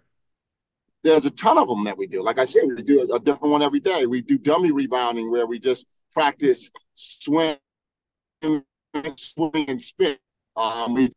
There's 1.03 1.25
a 1.25 1.31
ton 1.31 1.57
of 1.57 1.67
them 1.67 1.83
that 1.83 1.97
we 1.97 2.07
do. 2.07 2.23
Like 2.23 2.39
I 2.39 2.45
said, 2.45 2.63
we 2.65 2.81
do 2.81 3.13
a, 3.13 3.19
different 3.19 3.51
one 3.51 3.61
every 3.61 3.81
day. 3.81 4.05
We 4.05 4.21
do 4.21 4.37
dummy 4.37 4.71
rebounding 4.71 5.29
where 5.29 5.45
we 5.45 5.59
just 5.59 5.85
practice 6.13 6.71
swing, 6.95 7.57
swing 8.41 9.65
and 9.67 9.81
spin. 9.81 10.17
Um, 10.55 10.93
we 10.93 11.13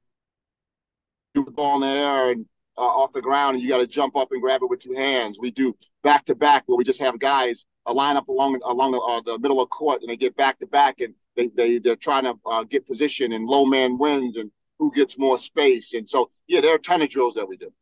do 1.34 1.44
the 1.44 1.50
ball 1.50 1.76
in 1.76 1.82
the 1.82 1.94
air 1.94 2.30
and 2.30 2.46
uh, 2.78 2.80
off 2.80 3.12
the 3.12 3.22
ground, 3.22 3.54
and 3.54 3.62
you 3.62 3.68
got 3.68 3.78
to 3.78 3.86
jump 3.86 4.16
up 4.16 4.32
and 4.32 4.42
grab 4.42 4.62
it 4.62 4.68
with 4.68 4.80
two 4.80 4.92
hands. 4.92 5.38
We 5.40 5.50
do 5.50 5.76
back 6.02 6.24
to 6.26 6.34
back 6.34 6.64
where 6.66 6.76
we 6.76 6.84
just 6.84 7.00
have 7.00 7.18
guys 7.18 7.64
a 7.86 7.92
line 7.92 8.16
up 8.16 8.28
along 8.28 8.60
along 8.64 8.92
the, 8.92 8.98
uh, 8.98 9.20
the 9.24 9.38
middle 9.38 9.60
of 9.62 9.70
court, 9.70 10.00
and 10.00 10.10
they 10.10 10.16
get 10.16 10.36
back 10.36 10.58
to 10.58 10.66
back, 10.66 11.00
and 11.00 11.14
they 11.36 11.48
they 11.48 11.78
they're 11.78 11.96
trying 11.96 12.24
to 12.24 12.34
uh, 12.46 12.64
get 12.64 12.86
position, 12.86 13.32
and 13.32 13.46
low 13.46 13.64
man 13.64 13.98
wins, 13.98 14.36
and 14.36 14.50
who 14.78 14.90
gets 14.92 15.16
more 15.16 15.38
space, 15.38 15.94
and 15.94 16.08
so 16.08 16.30
yeah, 16.48 16.60
there 16.60 16.72
are 16.72 16.76
a 16.76 16.80
ton 16.80 17.02
of 17.02 17.08
drills 17.08 17.34
that 17.34 17.48
we 17.48 17.56
do. 17.56 17.72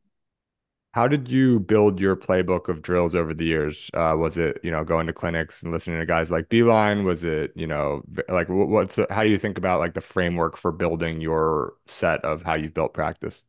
How 0.95 1.09
did 1.09 1.29
you 1.29 1.59
build 1.59 1.99
your 2.01 2.15
playbook 2.15 2.69
of 2.69 2.81
drills 2.81 3.17
over 3.17 3.35
the 3.35 3.45
years? 3.45 3.91
Uh, 3.95 4.15
was 4.17 4.37
it 4.37 4.61
you 4.63 4.71
know 4.71 4.85
going 4.85 5.09
to 5.09 5.13
clinics 5.13 5.61
and 5.61 5.73
listening 5.73 5.99
to 5.99 6.07
guys 6.07 6.31
like 6.31 6.49
Beilein? 6.49 7.03
Was 7.03 7.25
it 7.25 7.51
you 7.57 7.67
know 7.67 8.05
like 8.29 8.49
what's 8.49 8.97
how 9.11 9.25
do 9.25 9.29
you 9.29 9.37
think 9.39 9.59
about 9.59 9.81
like 9.81 9.95
the 9.95 10.01
framework 10.01 10.57
for 10.57 10.71
building 10.71 11.21
your 11.21 11.75
set 11.87 12.25
of 12.25 12.45
how 12.45 12.55
you've 12.55 12.75
built 12.75 12.95
practice? 12.95 13.43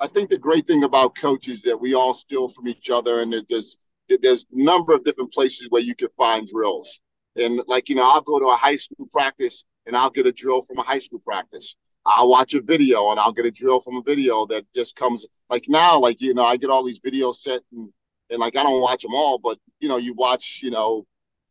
I 0.00 0.08
think 0.08 0.30
the 0.30 0.38
great 0.38 0.66
thing 0.66 0.82
about 0.82 1.16
coaches 1.16 1.62
that 1.62 1.80
we 1.80 1.94
all 1.94 2.12
steal 2.12 2.48
from 2.48 2.66
each 2.66 2.90
other, 2.90 3.20
and 3.20 3.32
there's 3.48 3.78
there's 4.08 4.44
a 4.52 4.60
number 4.64 4.92
of 4.94 5.04
different 5.04 5.32
places 5.32 5.68
where 5.70 5.82
you 5.82 5.94
can 5.94 6.08
find 6.16 6.48
drills. 6.48 6.98
And 7.36 7.62
like, 7.68 7.88
you 7.88 7.94
know, 7.94 8.10
I'll 8.10 8.20
go 8.20 8.40
to 8.40 8.46
a 8.46 8.56
high 8.56 8.78
school 8.78 9.06
practice 9.12 9.64
and 9.86 9.96
I'll 9.96 10.10
get 10.10 10.26
a 10.26 10.32
drill 10.32 10.62
from 10.62 10.78
a 10.78 10.82
high 10.82 10.98
school 10.98 11.20
practice. 11.20 11.76
I'll 12.08 12.28
watch 12.28 12.54
a 12.54 12.62
video 12.62 13.10
and 13.10 13.20
I'll 13.20 13.32
get 13.32 13.46
a 13.46 13.50
drill 13.50 13.80
from 13.80 13.96
a 13.96 14.02
video 14.02 14.46
that 14.46 14.64
just 14.74 14.96
comes 14.96 15.26
like 15.50 15.66
now, 15.68 16.00
like, 16.00 16.20
you 16.20 16.34
know, 16.34 16.44
I 16.44 16.56
get 16.56 16.70
all 16.70 16.84
these 16.84 17.00
videos 17.00 17.36
set 17.36 17.60
and, 17.72 17.90
and 18.30 18.38
like, 18.38 18.56
I 18.56 18.62
don't 18.62 18.80
watch 18.80 19.02
them 19.02 19.14
all, 19.14 19.38
but 19.38 19.58
you 19.80 19.88
know, 19.88 19.98
you 19.98 20.14
watch, 20.14 20.60
you 20.62 20.70
know, 20.70 21.06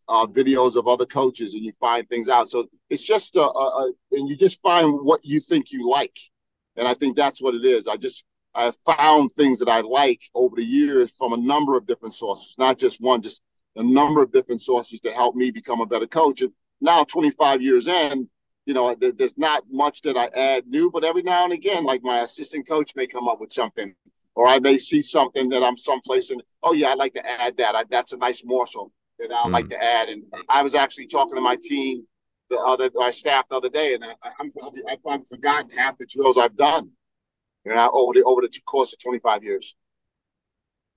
uh, 0.10 0.26
videos 0.26 0.76
of 0.76 0.88
other 0.88 1.06
coaches 1.06 1.54
and 1.54 1.64
you 1.64 1.74
find 1.80 2.08
things 2.10 2.30
out. 2.30 2.50
So 2.50 2.68
it's 2.90 3.04
just, 3.04 3.36
a, 3.36 3.42
a, 3.42 3.44
a, 3.44 3.94
and 4.14 4.28
you 4.28 4.36
just 4.36 4.62
find 4.62 5.00
what 5.02 5.24
you 5.24 5.40
think 5.40 5.72
you 5.72 5.88
like. 5.90 6.18
And 6.76 6.88
I 6.88 6.94
think 6.94 7.16
that's 7.16 7.42
what 7.42 7.56
it 7.56 7.66
is. 7.66 7.88
I 7.88 7.98
just, 7.98 8.24
I 8.56 8.72
found 8.86 9.34
things 9.34 9.60
that 9.60 9.70
I 9.70 9.82
like 9.82 10.22
over 10.34 10.56
the 10.56 10.66
years 10.66 11.14
from 11.18 11.34
a 11.34 11.38
number 11.38 11.78
of 11.78 11.86
different 11.86 12.16
sources, 12.16 12.56
not 12.58 12.80
just 12.80 13.00
one, 13.00 13.22
just 13.22 13.42
a 13.76 13.84
number 13.84 14.24
of 14.24 14.32
different 14.32 14.62
sources 14.62 15.00
to 15.02 15.12
help 15.12 15.36
me 15.36 15.52
become 15.52 15.82
a 15.82 15.86
better 15.86 16.08
coach. 16.08 16.42
And 16.42 16.52
now, 16.82 17.04
25 17.04 17.62
years 17.62 17.88
in, 17.88 18.30
you 18.68 18.74
know, 18.74 18.94
there's 18.96 19.38
not 19.38 19.64
much 19.72 20.02
that 20.04 20.18
I 20.18 20.28
add 20.38 20.68
new, 20.68 20.92
but 20.92 21.04
every 21.04 21.24
now 21.24 21.46
and 21.46 21.54
again, 21.54 21.86
like 21.86 22.04
my 22.04 22.22
assistant 22.22 22.68
coach 22.68 22.92
may 22.96 23.08
come 23.08 23.28
up 23.28 23.40
with 23.40 23.54
something, 23.54 23.96
or 24.36 24.48
I 24.48 24.60
may 24.60 24.78
see 24.78 25.02
something 25.02 25.50
that 25.50 25.64
I'm 25.64 25.78
someplace 25.78 26.30
and, 26.30 26.44
oh, 26.62 26.74
yeah, 26.74 26.90
I'd 26.90 26.98
like 26.98 27.14
to 27.14 27.26
add 27.26 27.58
that. 27.58 27.76
I, 27.76 27.86
that's 27.90 28.12
a 28.12 28.18
nice 28.18 28.44
morsel 28.46 28.92
that 29.20 29.32
I'd 29.32 29.48
mm. 29.48 29.52
like 29.52 29.70
to 29.70 29.84
add. 29.84 30.10
And 30.10 30.24
I 30.50 30.62
was 30.62 30.76
actually 30.76 31.08
talking 31.08 31.36
to 31.36 31.42
my 31.42 31.58
team, 31.64 32.06
the 32.50 32.58
other, 32.58 32.92
my 32.94 33.10
staff 33.10 33.46
the 33.50 33.56
other 33.56 33.70
day, 33.70 33.96
and 33.96 34.04
I, 34.04 34.14
I'm 34.40 34.52
probably, 34.52 34.82
I've 34.90 35.02
probably 35.02 35.26
forgotten 35.26 35.70
half 35.72 35.98
the 35.98 36.06
drills 36.06 36.38
I've 36.38 36.58
done 36.58 36.92
you 37.68 37.74
know, 37.76 37.90
over 37.92 38.14
the 38.14 38.24
over 38.24 38.42
the 38.42 38.50
course 38.66 38.94
of 38.94 39.00
25 39.00 39.44
years. 39.44 39.76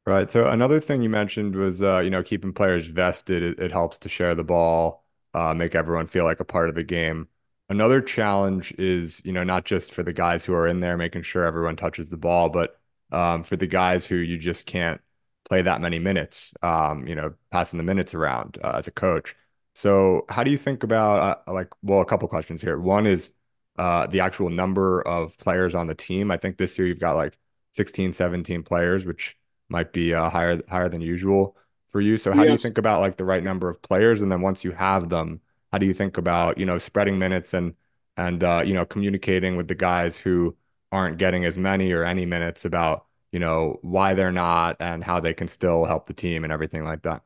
Right. 0.06 0.30
So 0.30 0.48
another 0.48 0.80
thing 0.80 1.02
you 1.02 1.10
mentioned 1.10 1.54
was, 1.54 1.82
uh, 1.82 1.98
you 1.98 2.10
know, 2.10 2.22
keeping 2.22 2.52
players 2.52 2.86
vested. 2.86 3.42
It, 3.42 3.60
it 3.60 3.72
helps 3.72 3.98
to 3.98 4.08
share 4.08 4.34
the 4.34 4.44
ball, 4.44 5.04
uh, 5.34 5.52
make 5.52 5.74
everyone 5.74 6.06
feel 6.06 6.24
like 6.24 6.40
a 6.40 6.44
part 6.44 6.68
of 6.68 6.74
the 6.74 6.84
game. 6.84 7.28
Another 7.70 8.00
challenge 8.00 8.72
is, 8.78 9.22
you 9.24 9.32
know, 9.32 9.44
not 9.44 9.64
just 9.64 9.94
for 9.94 10.02
the 10.02 10.12
guys 10.12 10.44
who 10.44 10.52
are 10.52 10.66
in 10.66 10.80
there 10.80 10.96
making 10.96 11.22
sure 11.22 11.44
everyone 11.44 11.76
touches 11.76 12.10
the 12.10 12.16
ball, 12.16 12.48
but 12.48 12.78
um, 13.12 13.44
for 13.44 13.56
the 13.56 13.66
guys 13.66 14.04
who 14.04 14.16
you 14.16 14.36
just 14.36 14.66
can't 14.66 15.00
play 15.48 15.62
that 15.62 15.80
many 15.80 15.98
minutes, 15.98 16.52
um, 16.62 17.06
you 17.06 17.14
know, 17.14 17.32
passing 17.50 17.78
the 17.78 17.84
minutes 17.84 18.12
around 18.12 18.58
uh, 18.62 18.72
as 18.76 18.88
a 18.88 18.90
coach. 18.90 19.34
So 19.74 20.26
how 20.28 20.42
do 20.42 20.50
you 20.50 20.58
think 20.58 20.82
about 20.82 21.42
uh, 21.46 21.52
like, 21.52 21.68
well, 21.82 22.00
a 22.00 22.04
couple 22.04 22.28
questions 22.28 22.60
here. 22.60 22.78
One 22.78 23.06
is, 23.06 23.30
uh, 23.78 24.06
the 24.08 24.20
actual 24.20 24.50
number 24.50 25.00
of 25.00 25.38
players 25.38 25.74
on 25.74 25.86
the 25.86 25.94
team. 25.94 26.30
I 26.30 26.36
think 26.36 26.58
this 26.58 26.76
year 26.76 26.86
you've 26.86 27.00
got 27.00 27.16
like 27.16 27.38
16, 27.72 28.12
17 28.12 28.62
players, 28.62 29.06
which 29.06 29.38
might 29.70 29.92
be 29.92 30.12
uh, 30.12 30.28
higher 30.28 30.60
higher 30.68 30.88
than 30.88 31.00
usual 31.00 31.56
for 31.88 32.00
you. 32.00 32.18
So 32.18 32.32
how 32.32 32.42
yes. 32.42 32.46
do 32.46 32.52
you 32.52 32.58
think 32.58 32.78
about 32.78 33.00
like 33.00 33.16
the 33.16 33.24
right 33.24 33.42
number 33.42 33.70
of 33.70 33.80
players? 33.80 34.20
And 34.20 34.30
then 34.30 34.42
once 34.42 34.64
you 34.64 34.72
have 34.72 35.08
them, 35.08 35.40
how 35.72 35.78
do 35.78 35.86
you 35.86 35.94
think 35.94 36.18
about, 36.18 36.58
you 36.58 36.66
know, 36.66 36.78
spreading 36.78 37.18
minutes 37.18 37.54
and 37.54 37.74
and 38.16 38.44
uh, 38.44 38.62
you 38.64 38.74
know, 38.74 38.84
communicating 38.84 39.56
with 39.56 39.68
the 39.68 39.74
guys 39.74 40.16
who 40.16 40.56
aren't 40.92 41.18
getting 41.18 41.44
as 41.44 41.56
many 41.56 41.92
or 41.92 42.04
any 42.04 42.26
minutes 42.26 42.64
about, 42.64 43.06
you 43.32 43.38
know, 43.38 43.78
why 43.82 44.14
they're 44.14 44.32
not 44.32 44.76
and 44.80 45.04
how 45.04 45.20
they 45.20 45.32
can 45.32 45.48
still 45.48 45.84
help 45.84 46.06
the 46.06 46.14
team 46.14 46.44
and 46.44 46.52
everything 46.52 46.84
like 46.84 47.02
that? 47.02 47.22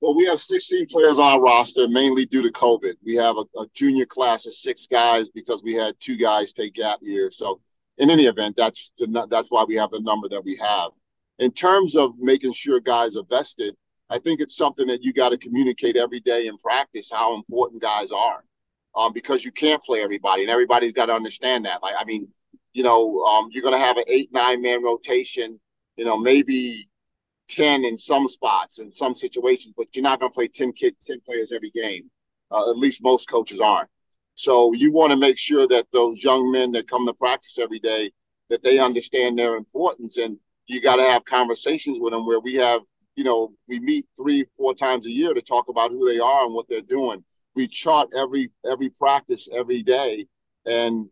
Well, 0.00 0.14
we 0.14 0.26
have 0.26 0.40
16 0.40 0.86
players 0.90 1.18
on 1.18 1.32
our 1.32 1.40
roster, 1.40 1.88
mainly 1.88 2.26
due 2.26 2.42
to 2.42 2.52
COVID. 2.52 2.96
We 3.02 3.14
have 3.14 3.36
a, 3.36 3.44
a, 3.58 3.66
junior 3.72 4.04
class 4.04 4.44
of 4.44 4.52
six 4.52 4.86
guys 4.86 5.30
because 5.30 5.62
we 5.62 5.72
had 5.72 5.98
two 5.98 6.18
guys 6.18 6.52
take 6.52 6.74
gap 6.74 6.98
year. 7.00 7.30
So, 7.30 7.62
in 7.96 8.10
any 8.10 8.26
event, 8.26 8.56
that's 8.56 8.90
the, 8.98 9.26
that's 9.30 9.50
why 9.50 9.64
we 9.64 9.76
have 9.76 9.90
the 9.90 10.00
number 10.00 10.28
that 10.28 10.44
we 10.44 10.56
have. 10.56 10.90
In 11.38 11.52
terms 11.52 11.96
of 11.96 12.18
making 12.18 12.52
sure 12.52 12.80
guys 12.80 13.16
are 13.16 13.24
vested, 13.30 13.76
I 14.14 14.20
think 14.20 14.40
it's 14.40 14.56
something 14.56 14.86
that 14.86 15.02
you 15.02 15.12
got 15.12 15.30
to 15.30 15.38
communicate 15.38 15.96
every 15.96 16.20
day 16.20 16.46
in 16.46 16.56
practice 16.56 17.10
how 17.10 17.34
important 17.34 17.82
guys 17.82 18.12
are, 18.12 18.44
um, 18.94 19.12
because 19.12 19.44
you 19.44 19.50
can't 19.50 19.82
play 19.82 20.02
everybody, 20.02 20.42
and 20.42 20.50
everybody's 20.50 20.92
got 20.92 21.06
to 21.06 21.12
understand 21.12 21.64
that. 21.64 21.82
Like, 21.82 21.96
I 21.98 22.04
mean, 22.04 22.28
you 22.74 22.84
know, 22.84 23.20
um, 23.24 23.48
you're 23.50 23.62
going 23.62 23.74
to 23.74 23.84
have 23.84 23.96
an 23.96 24.04
eight 24.06 24.32
nine 24.32 24.62
man 24.62 24.84
rotation. 24.84 25.58
You 25.96 26.04
know, 26.04 26.16
maybe 26.16 26.88
10 27.48 27.84
in 27.84 27.98
some 27.98 28.28
spots 28.28 28.78
in 28.78 28.92
some 28.92 29.16
situations, 29.16 29.74
but 29.76 29.88
you're 29.94 30.02
not 30.02 30.20
going 30.20 30.30
to 30.30 30.34
play 30.34 30.48
10 30.48 30.72
kid 30.72 30.94
10 31.04 31.20
players 31.26 31.52
every 31.52 31.70
game. 31.70 32.10
Uh, 32.50 32.70
at 32.70 32.78
least 32.78 33.02
most 33.02 33.28
coaches 33.28 33.60
aren't. 33.60 33.88
So 34.34 34.72
you 34.74 34.92
want 34.92 35.10
to 35.10 35.16
make 35.16 35.38
sure 35.38 35.66
that 35.68 35.86
those 35.92 36.22
young 36.22 36.52
men 36.52 36.70
that 36.72 36.88
come 36.88 37.06
to 37.06 37.14
practice 37.14 37.58
every 37.58 37.78
day 37.80 38.12
that 38.50 38.62
they 38.62 38.78
understand 38.78 39.38
their 39.38 39.56
importance 39.56 40.18
and 40.18 40.38
you 40.66 40.80
got 40.80 40.96
to 40.96 41.02
have 41.02 41.24
conversations 41.24 41.98
with 42.00 42.12
them 42.12 42.26
where 42.26 42.40
we 42.40 42.54
have, 42.54 42.80
you 43.16 43.24
know, 43.24 43.52
we 43.68 43.80
meet 43.80 44.06
three, 44.16 44.46
four 44.56 44.74
times 44.74 45.06
a 45.06 45.10
year 45.10 45.34
to 45.34 45.42
talk 45.42 45.68
about 45.68 45.90
who 45.90 46.08
they 46.08 46.18
are 46.18 46.44
and 46.44 46.54
what 46.54 46.68
they're 46.68 46.80
doing. 46.82 47.24
We 47.54 47.68
chart 47.68 48.08
every 48.16 48.50
every 48.70 48.90
practice 48.90 49.48
every 49.52 49.82
day 49.82 50.26
and 50.66 51.08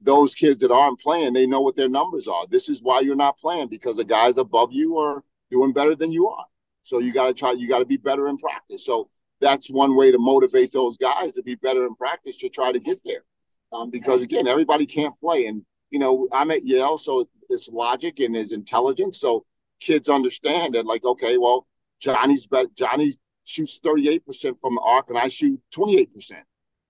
those 0.00 0.34
kids 0.34 0.58
that 0.60 0.70
aren't 0.72 1.00
playing, 1.00 1.32
they 1.32 1.46
know 1.46 1.60
what 1.60 1.76
their 1.76 1.88
numbers 1.88 2.28
are. 2.28 2.46
This 2.48 2.68
is 2.68 2.82
why 2.82 3.00
you're 3.00 3.16
not 3.16 3.38
playing 3.38 3.68
because 3.68 3.96
the 3.96 4.04
guys 4.04 4.36
above 4.38 4.72
you 4.72 4.98
are 4.98 5.22
doing 5.50 5.72
better 5.72 5.94
than 5.94 6.12
you 6.12 6.28
are. 6.28 6.44
So 6.82 6.98
you 6.98 7.12
got 7.12 7.26
to 7.26 7.34
try, 7.34 7.52
you 7.52 7.68
got 7.68 7.78
to 7.80 7.86
be 7.86 7.96
better 7.96 8.28
in 8.28 8.36
practice. 8.38 8.84
So 8.84 9.08
that's 9.40 9.70
one 9.70 9.96
way 9.96 10.10
to 10.12 10.18
motivate 10.18 10.72
those 10.72 10.96
guys 10.98 11.32
to 11.34 11.42
be 11.42 11.54
better 11.56 11.86
in 11.86 11.94
practice 11.96 12.36
to 12.38 12.48
try 12.50 12.72
to 12.72 12.80
get 12.80 13.00
there. 13.04 13.24
um, 13.72 13.90
because 13.90 14.22
again, 14.22 14.46
everybody 14.46 14.86
can't 14.86 15.18
play. 15.20 15.46
And 15.46 15.64
you 15.90 15.98
know, 15.98 16.28
I'm 16.32 16.50
at 16.50 16.64
Yale, 16.64 16.98
so 16.98 17.28
it's 17.50 17.68
logic 17.68 18.20
and 18.20 18.34
there's 18.34 18.52
intelligence. 18.52 19.20
So 19.20 19.44
kids 19.84 20.08
understand 20.08 20.74
that, 20.74 20.86
like, 20.86 21.04
okay, 21.04 21.36
well, 21.38 21.66
Johnny's 22.00 22.46
better. 22.46 22.68
Johnny 22.74 23.12
shoots 23.44 23.78
38% 23.84 24.58
from 24.58 24.74
the 24.74 24.80
arc, 24.80 25.10
and 25.10 25.18
I 25.18 25.28
shoot 25.28 25.60
28%. 25.74 26.32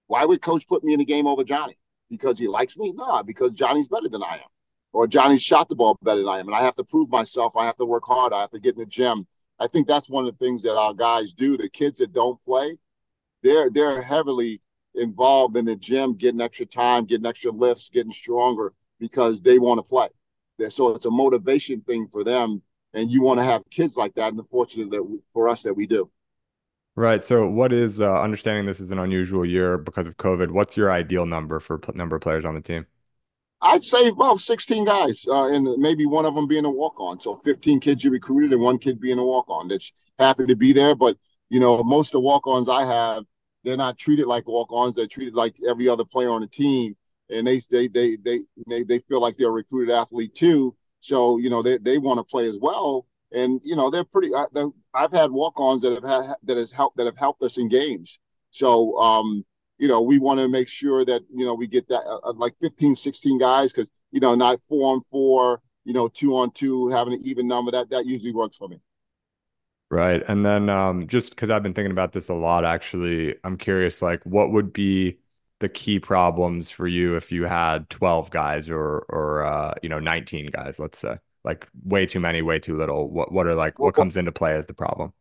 Why 0.07 0.25
would 0.25 0.41
coach 0.41 0.67
put 0.67 0.85
me 0.85 0.93
in 0.93 1.01
the 1.01 1.05
game 1.05 1.27
over 1.27 1.45
Johnny? 1.45 1.77
Because 2.09 2.39
he 2.39 2.47
likes 2.47 2.77
me? 2.77 2.93
No, 2.93 3.23
because 3.23 3.53
Johnny's 3.53 3.89
better 3.89 4.09
than 4.09 4.23
I 4.23 4.37
am. 4.37 4.51
Or 4.93 5.09
Johnny's 5.09 5.43
shot 5.43 5.69
the 5.69 5.75
ball 5.75 5.99
better 6.03 6.21
than 6.21 6.29
I 6.29 6.39
am. 6.39 6.47
And 6.47 6.55
I 6.55 6.63
have 6.63 6.77
to 6.77 6.85
prove 6.85 7.09
myself. 7.09 7.57
I 7.57 7.65
have 7.67 7.77
to 7.79 7.85
work 7.85 8.05
hard. 8.07 8.33
I 8.33 8.41
have 8.43 8.51
to 8.53 8.61
get 8.61 8.75
in 8.75 8.81
the 8.81 8.87
gym. 8.87 9.27
I 9.59 9.67
think 9.67 9.89
that's 9.89 10.09
one 10.09 10.27
of 10.27 10.37
the 10.37 10.45
things 10.45 10.63
that 10.63 10.77
our 10.77 10.95
guys 10.95 11.33
do. 11.33 11.57
The 11.57 11.69
kids 11.69 11.99
that 11.99 12.13
don't 12.13 12.43
play, 12.45 12.79
they're 13.43 13.71
they're 13.71 14.03
heavily 14.03 14.61
involved 14.95 15.57
in 15.57 15.65
the 15.65 15.77
gym, 15.77 16.15
getting 16.15 16.41
extra 16.41 16.67
time, 16.67 17.07
getting 17.07 17.27
extra 17.27 17.51
lifts, 17.51 17.91
getting 17.93 18.13
stronger 18.13 18.73
because 19.01 19.41
they 19.41 19.59
want 19.59 19.79
to 19.79 19.83
play. 19.83 20.09
So 20.71 20.95
it's 20.95 21.07
a 21.07 21.11
motivation 21.11 21.81
thing 21.81 22.07
for 22.07 22.23
them, 22.23 22.63
and 22.95 23.11
you 23.11 23.23
want 23.23 23.39
to 23.39 23.45
have 23.45 23.63
kids 23.71 23.97
like 23.97 24.15
that. 24.15 24.29
And 24.29 24.39
the 24.39 24.45
fortunate 24.45 24.91
that 24.91 25.03
we, 25.03 25.19
for 25.33 25.49
us 25.49 25.63
that 25.63 25.75
we 25.75 25.87
do. 25.87 26.11
Right. 26.97 27.25
So, 27.25 27.49
what 27.49 27.73
is 27.73 28.01
uh, 28.01 28.21
understanding 28.21 28.67
this 28.67 28.81
is 28.81 28.93
an 28.93 29.01
unusual 29.01 29.45
year 29.45 29.77
because 29.79 30.07
of 30.07 30.17
COVID? 30.17 30.53
What's 30.53 30.77
your 30.77 30.93
ideal 30.93 31.27
number 31.27 31.59
for 31.59 31.79
p- 31.79 31.93
number 31.95 32.17
of 32.17 32.23
players 32.23 32.45
on 32.45 32.55
the 32.55 32.61
team? 32.61 32.87
I'd 33.61 33.83
say 33.83 34.09
about 34.09 34.41
16 34.41 34.85
guys, 34.85 35.25
uh, 35.27 35.47
and 35.47 35.65
maybe 35.79 36.05
one 36.07 36.27
of 36.27 36.35
them 36.35 36.47
being 36.47 36.67
a 36.67 36.71
walk 36.71 37.01
on. 37.01 37.19
So 37.19 37.37
15 37.37 37.81
kids 37.81 38.05
you 38.05 38.11
recruited 38.11 38.53
and 38.53 38.61
one 38.61 38.79
kid 38.79 39.01
being 39.01 39.19
a 39.19 39.25
walk 39.25 39.47
on 39.49 39.69
that's 39.69 39.91
happy 40.19 40.47
to 40.47 40.55
be 40.55 40.73
there. 40.75 40.95
But, 40.95 41.17
you 41.49 41.61
know, 41.61 41.83
most 41.83 42.09
of 42.09 42.13
the 42.13 42.21
walk 42.21 42.47
ons 42.47 42.69
I 42.69 42.85
have, 42.85 43.25
they're 43.65 43.79
not 43.79 43.97
treated 43.97 44.27
like 44.27 44.47
walk 44.47 44.69
ons. 44.71 44.95
They're 44.95 45.07
treated 45.07 45.35
like 45.35 45.55
every 45.67 45.89
other 45.89 46.05
player 46.05 46.31
on 46.31 46.43
the 46.43 46.47
team. 46.47 46.95
And 47.31 47.47
they, 47.47 47.63
they, 47.71 47.89
they, 47.89 48.17
they, 48.17 48.41
they, 48.67 48.83
they 48.85 48.99
feel 48.99 49.21
like 49.21 49.39
they're 49.39 49.49
a 49.49 49.53
recruited 49.53 49.95
athlete 49.95 50.35
too. 50.35 50.77
So, 51.05 51.37
you 51.37 51.51
know, 51.51 51.63
they, 51.63 51.77
they 51.77 51.99
want 51.99 52.19
to 52.19 52.25
play 52.25 52.49
as 52.49 52.59
well. 52.59 53.05
And, 53.31 53.61
you 53.63 53.77
know, 53.77 53.91
they're 53.91 54.05
pretty, 54.05 54.33
uh, 54.33 54.47
they're, 54.55 54.71
I've 54.95 55.13
had 55.13 55.31
walk 55.31 55.53
ons 55.61 55.83
that 55.83 55.93
have 55.93 56.03
had, 56.03 56.37
that 56.45 56.57
has 56.57 56.73
helped, 56.73 56.97
that 56.97 57.05
have 57.05 57.19
helped 57.19 57.43
us 57.43 57.59
in 57.59 57.69
games. 57.69 58.19
So, 58.49 58.97
um, 58.97 59.45
you 59.77 59.87
know, 59.87 60.01
we 60.01 60.19
want 60.19 60.41
to 60.41 60.49
make 60.49 60.67
sure 60.67 61.05
that, 61.05 61.21
you 61.31 61.45
know, 61.45 61.53
we 61.53 61.67
get 61.67 61.87
that 61.89 62.07
uh, 62.07 62.31
uh 62.31 62.33
like 62.33 62.55
15, 62.63 62.97
16 62.97 63.39
guys 63.39 63.71
because, 63.71 63.91
you 64.13 64.21
know, 64.21 64.35
not 64.35 64.63
four 64.67 64.95
on 64.95 65.03
four, 65.11 65.61
you 65.85 65.93
know, 65.93 66.09
two 66.09 66.39
on 66.39 66.53
two, 66.53 66.89
having 66.89 67.13
an 67.13 67.21
even 67.23 67.47
number, 67.47 67.71
that, 67.73 67.91
that 67.91 68.07
usually 68.07 68.33
works 68.33 68.57
for 68.57 68.69
me. 68.69 68.81
Right. 69.91 70.23
And 70.27 70.47
then 70.47 70.71
um, 70.71 71.07
just 71.07 71.31
because 71.31 71.51
I've 71.51 71.63
been 71.63 71.75
thinking 71.75 71.93
about 71.93 72.13
this 72.13 72.31
a 72.31 72.35
lot, 72.35 72.65
actually, 72.65 73.37
I'm 73.45 73.59
curious, 73.59 74.01
like, 74.01 74.25
what 74.25 74.53
would 74.53 74.73
be 74.73 75.19
the 75.61 75.69
key 75.69 76.01
problems 76.01 76.71
for 76.71 76.87
you 76.87 77.17
if 77.17 77.33
you 77.33 77.45
had 77.45 77.89
12 77.91 78.31
guys 78.31 78.69
or, 78.69 79.05
or, 79.09 79.45
uh, 79.45 79.75
you 79.83 79.89
know, 79.89 80.01
19 80.01 80.51
guys, 80.53 80.79
let's 80.79 80.99
say, 80.99 81.17
like 81.45 81.69
way 81.85 82.07
too 82.07 82.21
many, 82.21 82.43
way 82.43 82.59
too 82.59 82.77
little. 82.77 83.09
What, 83.09 83.33
what 83.33 83.47
are 83.47 83.55
like, 83.55 83.79
what 83.79 83.95
comes 83.95 84.17
into 84.17 84.33
play 84.33 84.55
as 84.55 84.67
the 84.67 84.75
problem? 84.75 85.13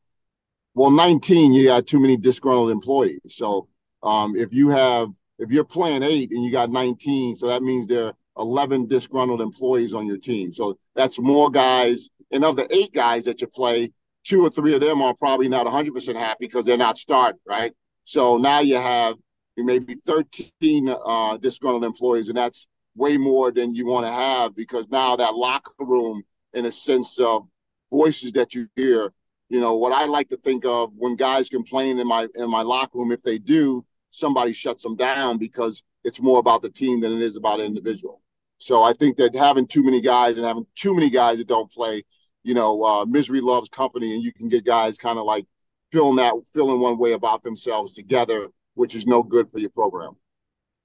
Well, 0.75 0.91
19, 0.91 1.53
you 1.53 1.65
got 1.65 1.85
too 1.85 1.99
many 1.99 2.17
disgruntled 2.17 2.71
employees. 2.71 3.21
So, 3.27 3.67
um, 4.01 4.35
if 4.35 4.51
you 4.51 4.69
have 4.69 5.09
if 5.39 5.51
you're 5.51 5.63
playing 5.63 6.03
eight 6.03 6.31
and 6.31 6.43
you 6.43 6.51
got 6.51 6.69
19, 6.69 7.35
so 7.35 7.47
that 7.47 7.63
means 7.63 7.87
there 7.87 8.07
are 8.07 8.13
11 8.37 8.87
disgruntled 8.87 9.41
employees 9.41 9.93
on 9.93 10.07
your 10.07 10.17
team. 10.17 10.53
So 10.53 10.77
that's 10.95 11.19
more 11.19 11.49
guys. 11.49 12.09
And 12.31 12.43
of 12.43 12.55
the 12.55 12.73
eight 12.73 12.93
guys 12.93 13.25
that 13.25 13.41
you 13.41 13.47
play, 13.47 13.91
two 14.23 14.45
or 14.45 14.49
three 14.49 14.73
of 14.73 14.81
them 14.81 15.01
are 15.01 15.13
probably 15.13 15.49
not 15.49 15.65
100% 15.65 16.15
happy 16.15 16.45
because 16.45 16.65
they're 16.65 16.77
not 16.77 16.97
starting, 16.97 17.39
right? 17.47 17.73
So 18.05 18.37
now 18.37 18.59
you 18.59 18.75
have 18.75 19.15
maybe 19.57 19.95
13 19.95 20.89
uh, 20.89 21.37
disgruntled 21.37 21.83
employees, 21.83 22.29
and 22.29 22.37
that's 22.37 22.67
way 22.95 23.17
more 23.17 23.51
than 23.51 23.75
you 23.75 23.85
want 23.85 24.05
to 24.05 24.11
have 24.11 24.55
because 24.55 24.85
now 24.89 25.15
that 25.15 25.35
locker 25.35 25.71
room, 25.79 26.23
in 26.53 26.65
a 26.65 26.71
sense 26.71 27.19
of 27.19 27.47
voices 27.91 28.31
that 28.33 28.53
you 28.53 28.67
hear, 28.75 29.11
you 29.49 29.59
know, 29.59 29.75
what 29.75 29.91
I 29.91 30.05
like 30.05 30.29
to 30.29 30.37
think 30.37 30.65
of 30.65 30.91
when 30.95 31.15
guys 31.15 31.49
complain 31.49 31.99
in 31.99 32.07
my 32.07 32.27
in 32.35 32.49
my 32.49 32.61
locker 32.61 32.97
room, 32.99 33.11
if 33.11 33.21
they 33.21 33.37
do, 33.37 33.85
somebody 34.11 34.53
shuts 34.53 34.83
them 34.83 34.95
down 34.95 35.37
because 35.37 35.83
it's 36.03 36.19
more 36.21 36.39
about 36.39 36.61
the 36.61 36.69
team 36.69 37.01
than 37.01 37.13
it 37.13 37.21
is 37.21 37.35
about 37.35 37.59
an 37.59 37.65
individual. 37.65 38.21
So 38.57 38.83
I 38.83 38.93
think 38.93 39.17
that 39.17 39.35
having 39.35 39.67
too 39.67 39.83
many 39.83 40.01
guys 40.01 40.37
and 40.37 40.45
having 40.45 40.65
too 40.75 40.93
many 40.93 41.09
guys 41.09 41.37
that 41.39 41.47
don't 41.47 41.71
play, 41.71 42.03
you 42.43 42.53
know, 42.53 42.83
uh, 42.83 43.05
misery 43.05 43.41
loves 43.41 43.69
company, 43.69 44.13
and 44.13 44.23
you 44.23 44.33
can 44.33 44.47
get 44.47 44.65
guys 44.65 44.97
kind 44.97 45.19
of 45.19 45.25
like 45.25 45.45
feeling 45.91 46.15
that 46.17 46.33
feeling 46.51 46.79
one 46.79 46.97
way 46.97 47.13
about 47.13 47.43
themselves 47.43 47.93
together, 47.93 48.47
which 48.75 48.95
is 48.95 49.05
no 49.05 49.23
good 49.23 49.49
for 49.49 49.59
your 49.59 49.69
program. 49.69 50.15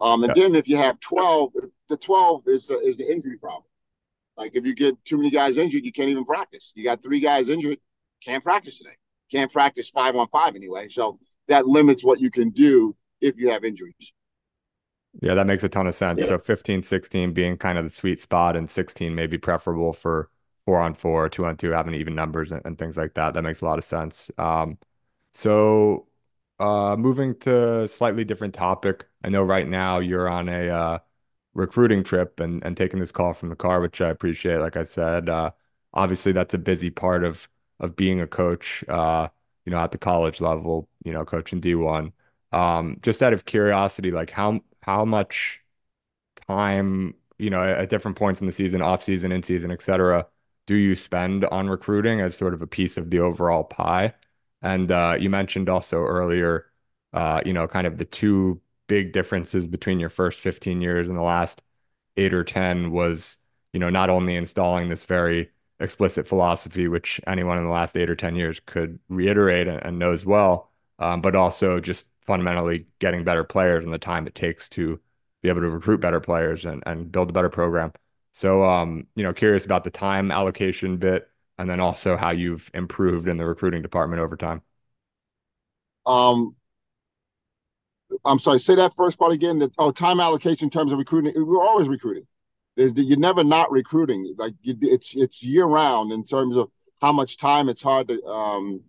Um, 0.00 0.22
and 0.24 0.32
yeah. 0.36 0.42
then 0.42 0.54
if 0.54 0.68
you 0.68 0.76
have 0.76 1.00
twelve, 1.00 1.52
the 1.88 1.96
twelve 1.96 2.42
is 2.46 2.66
the, 2.66 2.78
is 2.78 2.96
the 2.96 3.10
injury 3.10 3.36
problem. 3.38 3.64
Like 4.36 4.52
if 4.54 4.64
you 4.64 4.74
get 4.74 5.02
too 5.04 5.16
many 5.16 5.30
guys 5.30 5.56
injured, 5.56 5.84
you 5.84 5.92
can't 5.92 6.08
even 6.08 6.24
practice. 6.24 6.72
You 6.76 6.84
got 6.84 7.02
three 7.02 7.20
guys 7.20 7.48
injured, 7.48 7.78
can't 8.22 8.42
practice 8.42 8.78
today. 8.78 8.96
Can't 9.30 9.52
practice 9.52 9.90
five 9.90 10.16
on 10.16 10.28
five 10.28 10.54
anyway. 10.54 10.88
So 10.88 11.18
that 11.48 11.66
limits 11.66 12.04
what 12.04 12.20
you 12.20 12.30
can 12.30 12.50
do 12.50 12.96
if 13.20 13.38
you 13.38 13.50
have 13.50 13.64
injuries. 13.64 14.12
Yeah, 15.20 15.34
that 15.34 15.46
makes 15.46 15.64
a 15.64 15.68
ton 15.68 15.86
of 15.86 15.94
sense. 15.94 16.20
Yeah. 16.20 16.26
So 16.26 16.38
15, 16.38 16.82
16 16.82 17.32
being 17.32 17.56
kind 17.56 17.78
of 17.78 17.84
the 17.84 17.90
sweet 17.90 18.20
spot, 18.20 18.56
and 18.56 18.70
16 18.70 19.14
maybe 19.14 19.38
preferable 19.38 19.92
for 19.92 20.30
four 20.64 20.80
on 20.80 20.94
four, 20.94 21.28
two 21.28 21.44
on 21.44 21.56
two, 21.56 21.70
having 21.70 21.94
even 21.94 22.14
numbers 22.14 22.52
and, 22.52 22.62
and 22.64 22.78
things 22.78 22.96
like 22.96 23.14
that. 23.14 23.34
That 23.34 23.42
makes 23.42 23.60
a 23.60 23.64
lot 23.64 23.78
of 23.78 23.84
sense. 23.84 24.30
Um, 24.38 24.78
so 25.30 26.07
uh, 26.60 26.96
moving 26.98 27.36
to 27.40 27.82
a 27.82 27.88
slightly 27.88 28.24
different 28.24 28.54
topic. 28.54 29.06
I 29.24 29.28
know 29.28 29.42
right 29.42 29.66
now 29.68 29.98
you're 29.98 30.28
on 30.28 30.48
a 30.48 30.68
uh, 30.68 30.98
recruiting 31.54 32.04
trip 32.04 32.40
and, 32.40 32.64
and 32.64 32.76
taking 32.76 33.00
this 33.00 33.12
call 33.12 33.34
from 33.34 33.48
the 33.50 33.56
car, 33.56 33.80
which 33.80 34.00
I 34.00 34.08
appreciate. 34.10 34.58
Like 34.58 34.76
I 34.76 34.84
said, 34.84 35.28
uh, 35.28 35.52
obviously 35.94 36.32
that's 36.32 36.54
a 36.54 36.58
busy 36.58 36.90
part 36.90 37.24
of 37.24 37.48
of 37.80 37.94
being 37.96 38.20
a 38.20 38.26
coach. 38.26 38.84
Uh, 38.88 39.28
you 39.64 39.70
know, 39.72 39.78
at 39.78 39.92
the 39.92 39.98
college 39.98 40.40
level, 40.40 40.88
you 41.04 41.12
know, 41.12 41.24
coaching 41.24 41.60
D1. 41.60 42.12
Um, 42.52 42.98
just 43.02 43.22
out 43.22 43.32
of 43.34 43.44
curiosity, 43.44 44.10
like 44.10 44.30
how 44.30 44.60
how 44.82 45.04
much 45.04 45.60
time, 46.48 47.14
you 47.38 47.50
know, 47.50 47.62
at 47.62 47.90
different 47.90 48.16
points 48.16 48.40
in 48.40 48.46
the 48.46 48.52
season, 48.52 48.82
off 48.82 49.02
season, 49.02 49.32
in 49.32 49.42
season, 49.42 49.70
et 49.70 49.82
cetera, 49.82 50.26
do 50.66 50.74
you 50.74 50.94
spend 50.94 51.44
on 51.46 51.68
recruiting 51.68 52.20
as 52.20 52.36
sort 52.36 52.54
of 52.54 52.62
a 52.62 52.66
piece 52.66 52.96
of 52.96 53.10
the 53.10 53.18
overall 53.20 53.64
pie? 53.64 54.14
And 54.62 54.90
uh, 54.90 55.16
you 55.18 55.30
mentioned 55.30 55.68
also 55.68 55.98
earlier, 55.98 56.66
uh, 57.12 57.40
you 57.44 57.52
know, 57.52 57.66
kind 57.66 57.86
of 57.86 57.98
the 57.98 58.04
two 58.04 58.60
big 58.86 59.12
differences 59.12 59.66
between 59.66 60.00
your 60.00 60.08
first 60.08 60.40
15 60.40 60.80
years 60.80 61.08
and 61.08 61.16
the 61.16 61.22
last 61.22 61.62
eight 62.16 62.34
or 62.34 62.44
10 62.44 62.90
was, 62.90 63.36
you 63.72 63.80
know, 63.80 63.90
not 63.90 64.10
only 64.10 64.34
installing 64.34 64.88
this 64.88 65.04
very 65.04 65.50
explicit 65.80 66.26
philosophy, 66.26 66.88
which 66.88 67.20
anyone 67.26 67.58
in 67.58 67.64
the 67.64 67.70
last 67.70 67.96
eight 67.96 68.10
or 68.10 68.16
10 68.16 68.34
years 68.34 68.60
could 68.60 68.98
reiterate 69.08 69.68
and, 69.68 69.84
and 69.84 69.98
knows 69.98 70.26
well, 70.26 70.70
um, 70.98 71.20
but 71.20 71.36
also 71.36 71.78
just 71.80 72.06
fundamentally 72.22 72.86
getting 72.98 73.24
better 73.24 73.44
players 73.44 73.84
and 73.84 73.92
the 73.92 73.98
time 73.98 74.26
it 74.26 74.34
takes 74.34 74.68
to 74.68 74.98
be 75.42 75.48
able 75.48 75.60
to 75.60 75.70
recruit 75.70 76.00
better 76.00 76.20
players 76.20 76.64
and, 76.64 76.82
and 76.86 77.12
build 77.12 77.30
a 77.30 77.32
better 77.32 77.48
program. 77.48 77.92
So, 78.32 78.64
um, 78.64 79.06
you 79.14 79.22
know, 79.22 79.32
curious 79.32 79.64
about 79.64 79.84
the 79.84 79.90
time 79.90 80.30
allocation 80.30 80.96
bit 80.96 81.28
and 81.58 81.68
then 81.68 81.80
also 81.80 82.16
how 82.16 82.30
you've 82.30 82.70
improved 82.74 83.28
in 83.28 83.36
the 83.36 83.44
recruiting 83.44 83.82
department 83.82 84.20
over 84.20 84.36
time. 84.36 84.62
Um, 86.06 86.54
I'm 88.24 88.38
sorry, 88.38 88.58
say 88.58 88.74
that 88.76 88.94
first 88.94 89.18
part 89.18 89.32
again. 89.32 89.58
That 89.58 89.72
oh, 89.78 89.90
time 89.90 90.20
allocation 90.20 90.66
in 90.66 90.70
terms 90.70 90.92
of 90.92 90.98
recruiting. 90.98 91.32
We're 91.36 91.64
always 91.64 91.88
recruiting. 91.88 92.26
There's, 92.76 92.92
you're 92.94 93.18
never 93.18 93.44
not 93.44 93.70
recruiting. 93.70 94.34
Like 94.38 94.54
you, 94.62 94.76
it's 94.80 95.14
it's 95.14 95.42
year 95.42 95.66
round 95.66 96.12
in 96.12 96.24
terms 96.24 96.56
of 96.56 96.70
how 97.00 97.12
much 97.12 97.36
time 97.36 97.68
it's 97.68 97.82
hard 97.82 98.08
to 98.08 98.22
um, 98.24 98.80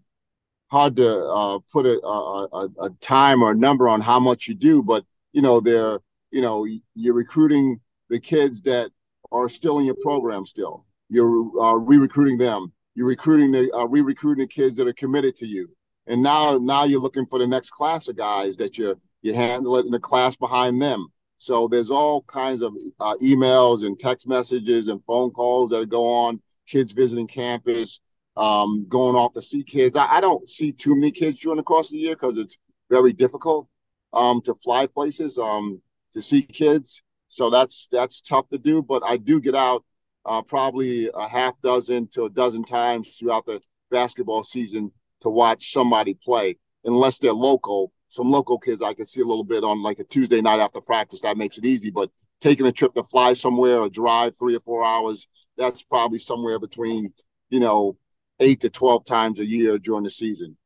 hard 0.71 0.95
to 0.95 1.25
uh, 1.25 1.59
put 1.71 1.85
a, 1.85 1.99
a, 2.01 2.69
a, 2.81 2.89
time 3.01 3.41
or 3.41 3.51
a 3.51 3.55
number 3.55 3.89
on 3.89 4.01
how 4.01 4.19
much 4.19 4.47
you 4.47 4.53
do, 4.53 4.83
but 4.83 5.03
you 5.33 5.41
know, 5.41 5.59
they're 5.59 5.99
you 6.31 6.41
know, 6.41 6.65
you're 6.95 7.13
recruiting 7.13 7.79
the 8.09 8.19
kids 8.19 8.61
that 8.61 8.91
are 9.31 9.49
still 9.49 9.79
in 9.79 9.85
your 9.85 9.95
program 10.01 10.45
still. 10.45 10.85
You're 11.09 11.61
uh, 11.61 11.75
re-recruiting 11.75 12.37
them. 12.37 12.71
You're 12.95 13.07
recruiting 13.07 13.51
the 13.51 13.71
uh, 13.73 13.85
re-recruiting 13.85 14.43
the 14.43 14.47
kids 14.47 14.75
that 14.75 14.87
are 14.87 14.93
committed 14.93 15.35
to 15.37 15.45
you. 15.45 15.69
And 16.07 16.23
now, 16.23 16.57
now 16.57 16.85
you're 16.85 17.01
looking 17.01 17.25
for 17.27 17.39
the 17.39 17.47
next 17.47 17.69
class 17.69 18.07
of 18.07 18.17
guys 18.17 18.57
that 18.57 18.77
you 18.77 18.99
you 19.21 19.33
in 19.33 19.63
the 19.91 19.99
class 20.01 20.35
behind 20.35 20.81
them. 20.81 21.07
So 21.37 21.67
there's 21.67 21.91
all 21.91 22.23
kinds 22.23 22.61
of 22.61 22.73
uh, 22.99 23.15
emails 23.21 23.85
and 23.85 23.97
text 23.97 24.27
messages 24.27 24.87
and 24.87 25.03
phone 25.03 25.31
calls 25.31 25.71
that 25.71 25.89
go 25.89 26.05
on. 26.11 26.41
Kids 26.67 26.91
visiting 26.91 27.27
campus, 27.27 27.99
um, 28.37 28.85
going 28.87 29.15
off 29.15 29.33
to 29.33 29.41
see 29.41 29.63
kids. 29.63 29.95
I, 29.95 30.17
I, 30.17 30.21
don't 30.21 30.47
see 30.47 30.71
too 30.71 30.95
many 30.95 31.11
kids 31.11 31.39
during 31.39 31.57
the 31.57 31.63
course 31.63 31.87
of 31.87 31.93
the 31.93 31.97
year 31.97 32.15
because 32.15 32.37
it's 32.37 32.57
very 32.89 33.11
difficult 33.11 33.67
um, 34.13 34.41
to 34.43 34.53
fly 34.53 34.85
places 34.85 35.37
um, 35.37 35.81
to 36.13 36.21
see 36.21 36.43
kids. 36.43 37.01
So 37.27 37.49
that's 37.49 37.87
that's 37.91 38.21
tough 38.21 38.47
to 38.49 38.57
do. 38.57 38.83
But 38.83 39.03
I 39.03 39.17
do 39.17 39.39
get 39.41 39.55
out 39.55 39.83
uh, 40.25 40.41
probably 40.41 41.09
a 41.13 41.27
half 41.27 41.55
dozen 41.61 42.07
to 42.07 42.23
a 42.23 42.29
dozen 42.29 42.63
times 42.63 43.09
throughout 43.17 43.45
the 43.45 43.61
basketball 43.91 44.43
season 44.43 44.91
to 45.21 45.29
watch 45.29 45.73
somebody 45.73 46.13
play, 46.13 46.57
unless 46.83 47.19
they're 47.19 47.33
local. 47.33 47.91
some 48.09 48.31
local 48.31 48.57
kids 48.59 48.81
I 48.81 48.93
can 48.93 49.05
see 49.05 49.21
a 49.21 49.25
little 49.25 49.43
bit 49.43 49.63
on 49.63 49.83
like 49.83 49.99
a 49.99 50.03
Tuesday 50.03 50.41
night 50.41 50.59
after 50.59 50.81
practice. 50.81 51.21
That 51.21 51.37
makes 51.37 51.57
it 51.57 51.65
easy. 51.65 51.91
But 51.91 52.09
taking 52.41 52.67
a 52.67 52.71
trip 52.71 52.93
to 52.93 53.03
fly 53.03 53.33
somewhere 53.33 53.79
or 53.79 53.89
drive 53.89 54.37
three 54.37 54.55
or 54.55 54.61
four 54.61 54.85
hours, 54.85 55.27
that's 55.57 55.83
probably 55.83 56.19
somewhere 56.19 56.59
between, 56.59 57.13
you 57.49 57.59
know, 57.59 57.97
eight 58.39 58.61
to 58.61 58.69
12 58.69 59.05
times 59.05 59.39
a 59.39 59.45
year 59.45 59.77
during 59.77 60.03
the 60.03 60.09
season. 60.09 60.57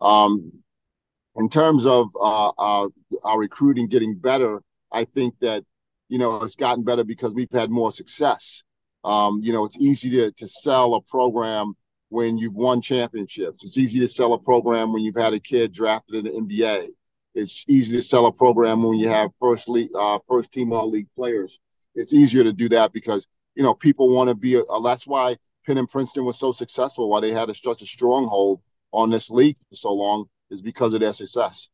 Um, 0.00 0.52
in 1.36 1.48
terms 1.48 1.86
of 1.86 2.08
uh, 2.18 2.50
our, 2.58 2.88
our 3.22 3.38
recruiting 3.38 3.88
getting 3.88 4.16
better, 4.16 4.62
I 4.90 5.04
think 5.04 5.34
that, 5.40 5.64
you 6.08 6.18
know, 6.18 6.42
it's 6.42 6.56
gotten 6.56 6.84
better 6.84 7.04
because 7.04 7.34
we've 7.34 7.52
had 7.52 7.70
more 7.70 7.92
success. 7.92 8.64
Um, 9.08 9.40
you 9.42 9.54
know, 9.54 9.64
it's 9.64 9.78
easy 9.78 10.10
to, 10.10 10.30
to 10.32 10.46
sell 10.46 10.94
a 10.94 11.00
program 11.00 11.72
when 12.10 12.36
you've 12.36 12.54
won 12.54 12.82
championships. 12.82 13.64
It's 13.64 13.78
easy 13.78 14.00
to 14.00 14.08
sell 14.08 14.34
a 14.34 14.38
program 14.38 14.92
when 14.92 15.02
you've 15.02 15.16
had 15.16 15.32
a 15.32 15.40
kid 15.40 15.72
drafted 15.72 16.26
in 16.26 16.46
the 16.46 16.62
NBA. 16.62 16.88
It's 17.34 17.64
easy 17.68 17.96
to 17.96 18.02
sell 18.02 18.26
a 18.26 18.32
program 18.32 18.82
when 18.82 18.98
you 18.98 19.08
have 19.08 19.30
first 19.40 19.66
league, 19.66 19.90
uh, 19.98 20.18
first 20.28 20.52
team 20.52 20.72
all 20.74 20.90
league 20.90 21.08
players. 21.16 21.58
It's 21.94 22.12
easier 22.12 22.44
to 22.44 22.52
do 22.52 22.68
that 22.68 22.92
because 22.92 23.26
you 23.54 23.62
know 23.62 23.72
people 23.72 24.10
want 24.10 24.28
to 24.28 24.34
be. 24.34 24.56
A, 24.56 24.62
uh, 24.64 24.80
that's 24.82 25.06
why 25.06 25.38
Penn 25.66 25.78
and 25.78 25.88
Princeton 25.88 26.26
was 26.26 26.38
so 26.38 26.52
successful. 26.52 27.08
Why 27.08 27.20
they 27.20 27.32
had 27.32 27.48
a, 27.48 27.54
such 27.54 27.80
a 27.80 27.86
stronghold 27.86 28.60
on 28.92 29.08
this 29.08 29.30
league 29.30 29.56
for 29.70 29.76
so 29.76 29.92
long 29.92 30.26
is 30.50 30.60
because 30.60 30.92
of 30.92 31.00
their 31.00 31.14
success. 31.14 31.70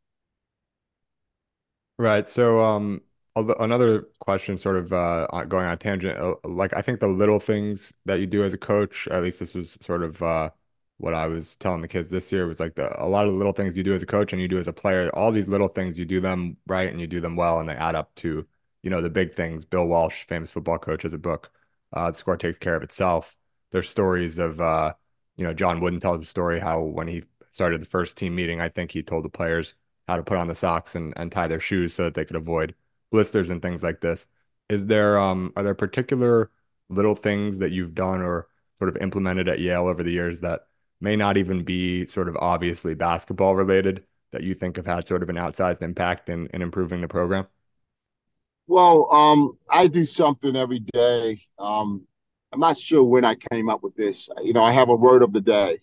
Right. 1.98 2.28
So, 2.28 2.60
um, 2.60 3.02
another 3.36 4.02
question, 4.20 4.58
sort 4.58 4.76
of 4.76 4.92
uh, 4.92 5.26
going 5.48 5.66
on 5.66 5.72
a 5.72 5.76
tangent. 5.76 6.18
Uh, 6.18 6.34
like, 6.44 6.72
I 6.76 6.82
think 6.82 7.00
the 7.00 7.08
little 7.08 7.40
things 7.40 7.92
that 8.04 8.20
you 8.20 8.26
do 8.26 8.44
as 8.44 8.54
a 8.54 8.58
coach, 8.58 9.08
at 9.08 9.22
least 9.22 9.40
this 9.40 9.54
was 9.54 9.76
sort 9.82 10.02
of 10.02 10.22
uh, 10.22 10.50
what 10.98 11.14
I 11.14 11.26
was 11.26 11.56
telling 11.56 11.82
the 11.82 11.88
kids 11.88 12.10
this 12.10 12.30
year, 12.32 12.46
was 12.46 12.60
like 12.60 12.74
the 12.76 13.02
a 13.02 13.06
lot 13.08 13.26
of 13.26 13.32
the 13.32 13.36
little 13.38 13.52
things 13.52 13.76
you 13.76 13.82
do 13.82 13.94
as 13.94 14.02
a 14.02 14.06
coach 14.06 14.32
and 14.32 14.40
you 14.40 14.48
do 14.48 14.58
as 14.58 14.68
a 14.68 14.72
player. 14.72 15.10
All 15.14 15.32
these 15.32 15.48
little 15.48 15.68
things 15.68 15.98
you 15.98 16.04
do 16.04 16.20
them 16.20 16.56
right 16.66 16.88
and 16.88 17.00
you 17.00 17.06
do 17.06 17.20
them 17.20 17.36
well, 17.36 17.60
and 17.60 17.68
they 17.68 17.74
add 17.74 17.94
up 17.96 18.14
to 18.16 18.46
you 18.82 18.90
know 18.90 19.02
the 19.02 19.10
big 19.10 19.34
things. 19.34 19.64
Bill 19.64 19.86
Walsh, 19.86 20.24
famous 20.24 20.50
football 20.50 20.78
coach, 20.78 21.02
has 21.02 21.12
a 21.12 21.18
book. 21.18 21.50
Uh, 21.92 22.10
the 22.10 22.18
score 22.18 22.36
takes 22.36 22.58
care 22.58 22.76
of 22.76 22.82
itself. 22.82 23.36
There's 23.72 23.88
stories 23.88 24.38
of 24.38 24.60
uh, 24.60 24.94
you 25.36 25.44
know 25.44 25.54
John 25.54 25.80
Wooden 25.80 26.00
tells 26.00 26.20
a 26.22 26.24
story 26.24 26.60
how 26.60 26.80
when 26.82 27.08
he 27.08 27.24
started 27.50 27.80
the 27.80 27.86
first 27.86 28.16
team 28.16 28.34
meeting, 28.34 28.60
I 28.60 28.68
think 28.68 28.92
he 28.92 29.02
told 29.02 29.24
the 29.24 29.28
players 29.28 29.74
how 30.08 30.16
to 30.16 30.22
put 30.22 30.36
on 30.36 30.48
the 30.48 30.54
socks 30.54 30.94
and, 30.94 31.12
and 31.16 31.32
tie 31.32 31.48
their 31.48 31.60
shoes 31.60 31.94
so 31.94 32.04
that 32.04 32.14
they 32.14 32.24
could 32.24 32.36
avoid 32.36 32.74
blisters 33.14 33.48
and 33.50 33.62
things 33.62 33.82
like 33.82 34.00
this. 34.00 34.26
Is 34.68 34.86
there 34.88 35.18
um 35.18 35.52
are 35.56 35.62
there 35.62 35.74
particular 35.74 36.50
little 36.88 37.14
things 37.14 37.58
that 37.58 37.72
you've 37.72 37.94
done 37.94 38.20
or 38.22 38.48
sort 38.78 38.88
of 38.88 38.96
implemented 39.02 39.48
at 39.48 39.60
Yale 39.60 39.86
over 39.86 40.02
the 40.02 40.12
years 40.12 40.40
that 40.40 40.66
may 41.00 41.16
not 41.16 41.36
even 41.36 41.62
be 41.64 42.06
sort 42.08 42.28
of 42.28 42.36
obviously 42.38 42.94
basketball 42.94 43.54
related 43.54 44.04
that 44.32 44.42
you 44.42 44.54
think 44.54 44.76
have 44.76 44.86
had 44.86 45.06
sort 45.06 45.22
of 45.22 45.28
an 45.28 45.36
outsized 45.36 45.80
impact 45.80 46.28
in, 46.28 46.48
in 46.48 46.60
improving 46.60 47.00
the 47.00 47.08
program? 47.08 47.46
Well, 48.66 49.12
um, 49.12 49.58
I 49.70 49.86
do 49.86 50.04
something 50.04 50.56
every 50.56 50.80
day. 50.80 51.40
Um, 51.58 52.06
I'm 52.52 52.60
not 52.60 52.78
sure 52.78 53.04
when 53.04 53.24
I 53.24 53.36
came 53.52 53.68
up 53.68 53.82
with 53.82 53.94
this. 53.94 54.28
You 54.42 54.54
know, 54.54 54.64
I 54.64 54.72
have 54.72 54.88
a 54.88 54.96
word 54.96 55.22
of 55.22 55.32
the 55.32 55.40
day, 55.40 55.78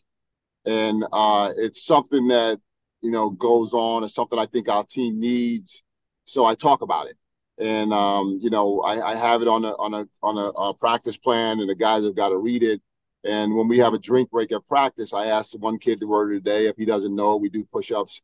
and 0.65 1.05
uh, 1.13 1.53
it's 1.55 1.85
something 1.85 2.27
that 2.29 2.59
you 3.01 3.11
know 3.11 3.29
goes 3.29 3.73
on, 3.73 4.03
and 4.03 4.11
something 4.11 4.39
I 4.39 4.47
think 4.47 4.67
our 4.67 4.83
team 4.83 5.19
needs. 5.19 5.83
So 6.25 6.45
I 6.45 6.55
talk 6.55 6.81
about 6.81 7.07
it, 7.07 7.17
and 7.61 7.93
um, 7.93 8.39
you 8.41 8.49
know, 8.49 8.81
I, 8.81 9.11
I, 9.11 9.15
have 9.15 9.41
it 9.41 9.47
on 9.47 9.63
a 9.63 9.71
on 9.73 9.93
a 9.93 10.07
on 10.23 10.37
a, 10.37 10.47
a, 10.49 10.73
practice 10.73 11.17
plan, 11.17 11.59
and 11.59 11.69
the 11.69 11.75
guys 11.75 12.03
have 12.03 12.15
got 12.15 12.29
to 12.29 12.37
read 12.37 12.63
it. 12.63 12.81
And 13.23 13.55
when 13.55 13.67
we 13.67 13.77
have 13.77 13.93
a 13.93 13.99
drink 13.99 14.31
break 14.31 14.51
at 14.51 14.65
practice, 14.65 15.13
I 15.13 15.27
ask 15.27 15.51
the 15.51 15.59
one 15.59 15.77
kid 15.77 15.99
the 15.99 16.07
word 16.07 16.35
of 16.35 16.43
the 16.43 16.49
day. 16.49 16.65
If 16.65 16.75
he 16.75 16.85
doesn't 16.85 17.15
know, 17.15 17.37
we 17.37 17.49
do 17.49 17.63
push-ups, 17.71 18.21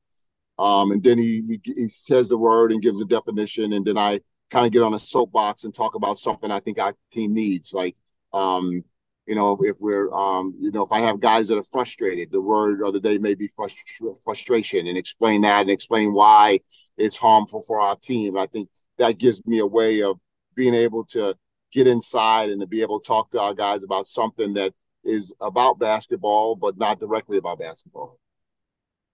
um, 0.58 0.92
and 0.92 1.04
then 1.04 1.20
he, 1.20 1.60
he 1.64 1.74
he 1.74 1.88
says 1.88 2.28
the 2.28 2.38
word 2.38 2.72
and 2.72 2.82
gives 2.82 3.00
a 3.00 3.06
definition, 3.06 3.74
and 3.74 3.86
then 3.86 3.98
I 3.98 4.22
kind 4.50 4.66
of 4.66 4.72
get 4.72 4.82
on 4.82 4.96
a 4.96 5.00
soapbox 5.00 5.66
and 5.66 5.74
talk 5.74 5.96
about 5.96 6.20
something 6.20 6.50
I 6.50 6.60
think 6.60 6.80
our 6.80 6.96
team 7.12 7.34
needs, 7.34 7.74
like 7.74 7.96
um, 8.34 8.84
you 9.28 9.36
know, 9.36 9.60
if 9.62 9.76
we're, 9.80 10.12
um, 10.14 10.56
you 10.60 10.72
know, 10.72 10.84
if 10.84 10.92
I 10.92 11.02
have 11.02 11.20
guys 11.20 11.50
that 11.50 11.58
are 11.58 11.64
frustrated, 11.64 12.32
the 12.32 12.42
word 12.42 12.82
of 12.82 12.94
the 12.94 13.00
day 13.00 13.18
may 13.18 13.36
be 13.36 13.50
frust- 13.50 13.76
frustration 14.24 14.88
and 14.88 14.98
explain 14.98 15.42
that 15.42 15.62
and 15.62 15.70
explain 15.70 16.14
why 16.14 16.62
it's 16.98 17.18
harmful 17.18 17.64
for 17.68 17.82
our 17.82 17.98
team. 17.98 18.38
I 18.38 18.48
think 18.48 18.70
that 18.98 19.18
gives 19.18 19.45
me 19.45 19.60
a 19.60 19.66
way 19.66 20.02
of 20.02 20.20
being 20.56 20.74
able 20.74 21.06
to 21.06 21.36
get 21.72 21.88
inside 21.88 22.50
and 22.50 22.62
to 22.62 22.68
be 22.68 22.82
able 22.82 23.00
to 23.00 23.08
talk 23.08 23.32
to 23.32 23.41
our 23.41 23.54
guys 23.54 23.84
about 23.84 24.08
something 24.08 24.54
that 24.54 24.74
is 25.04 25.34
about 25.41 25.80
basketball, 25.80 26.56
but 26.56 26.78
not 26.78 27.00
directly 27.00 27.38
about 27.38 27.60
basketball. 27.60 28.20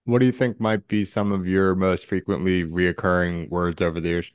What 0.04 0.18
do 0.18 0.26
you 0.26 0.32
think 0.32 0.60
might 0.60 0.86
be 0.86 1.04
some 1.04 1.32
of 1.32 1.46
your 1.46 1.74
most 1.74 2.06
frequently 2.06 2.64
reoccurring 2.64 3.48
words 3.48 3.80
over 3.80 4.00
the 4.00 4.08
years? 4.08 4.32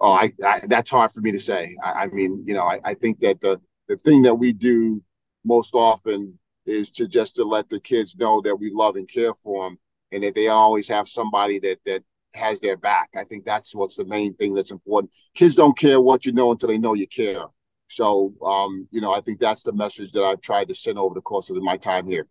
Oh, 0.00 0.12
I, 0.12 0.30
I 0.44 0.60
that's 0.66 0.90
hard 0.90 1.12
for 1.12 1.20
me 1.20 1.32
to 1.32 1.38
say. 1.38 1.74
I, 1.82 2.04
I 2.04 2.06
mean, 2.08 2.42
you 2.46 2.52
know, 2.54 2.64
I, 2.64 2.80
I 2.84 2.94
think 2.94 3.20
that 3.20 3.40
the 3.40 3.60
the 3.88 3.96
thing 3.96 4.22
that 4.22 4.34
we 4.34 4.52
do 4.52 5.02
most 5.44 5.74
often 5.74 6.38
is 6.66 6.90
to 6.90 7.06
just 7.06 7.36
to 7.36 7.44
let 7.44 7.68
the 7.68 7.80
kids 7.80 8.16
know 8.16 8.40
that 8.42 8.56
we 8.56 8.70
love 8.70 8.96
and 8.96 9.08
care 9.08 9.34
for 9.42 9.64
them 9.64 9.78
and 10.12 10.22
that 10.22 10.34
they 10.34 10.48
always 10.48 10.88
have 10.88 11.08
somebody 11.08 11.58
that 11.60 11.78
that 11.86 12.02
has 12.34 12.60
their 12.60 12.76
back. 12.76 13.10
I 13.16 13.24
think 13.24 13.44
that's 13.44 13.74
what's 13.74 13.96
the 13.96 14.04
main 14.04 14.34
thing 14.34 14.54
that's 14.54 14.70
important. 14.70 15.12
Kids 15.34 15.54
don't 15.54 15.76
care 15.76 16.00
what 16.00 16.26
you 16.26 16.32
know 16.32 16.52
until 16.52 16.68
they 16.68 16.78
know 16.78 16.94
you 16.94 17.06
care. 17.06 17.44
So, 17.88 18.34
um, 18.44 18.88
you 18.90 19.00
know, 19.00 19.12
I 19.12 19.20
think 19.20 19.40
that's 19.40 19.62
the 19.62 19.72
message 19.72 20.12
that 20.12 20.24
I've 20.24 20.40
tried 20.40 20.68
to 20.68 20.74
send 20.74 20.98
over 20.98 21.14
the 21.14 21.20
course 21.20 21.50
of 21.50 21.56
my 21.56 21.76
time 21.76 22.08
here. 22.08 22.26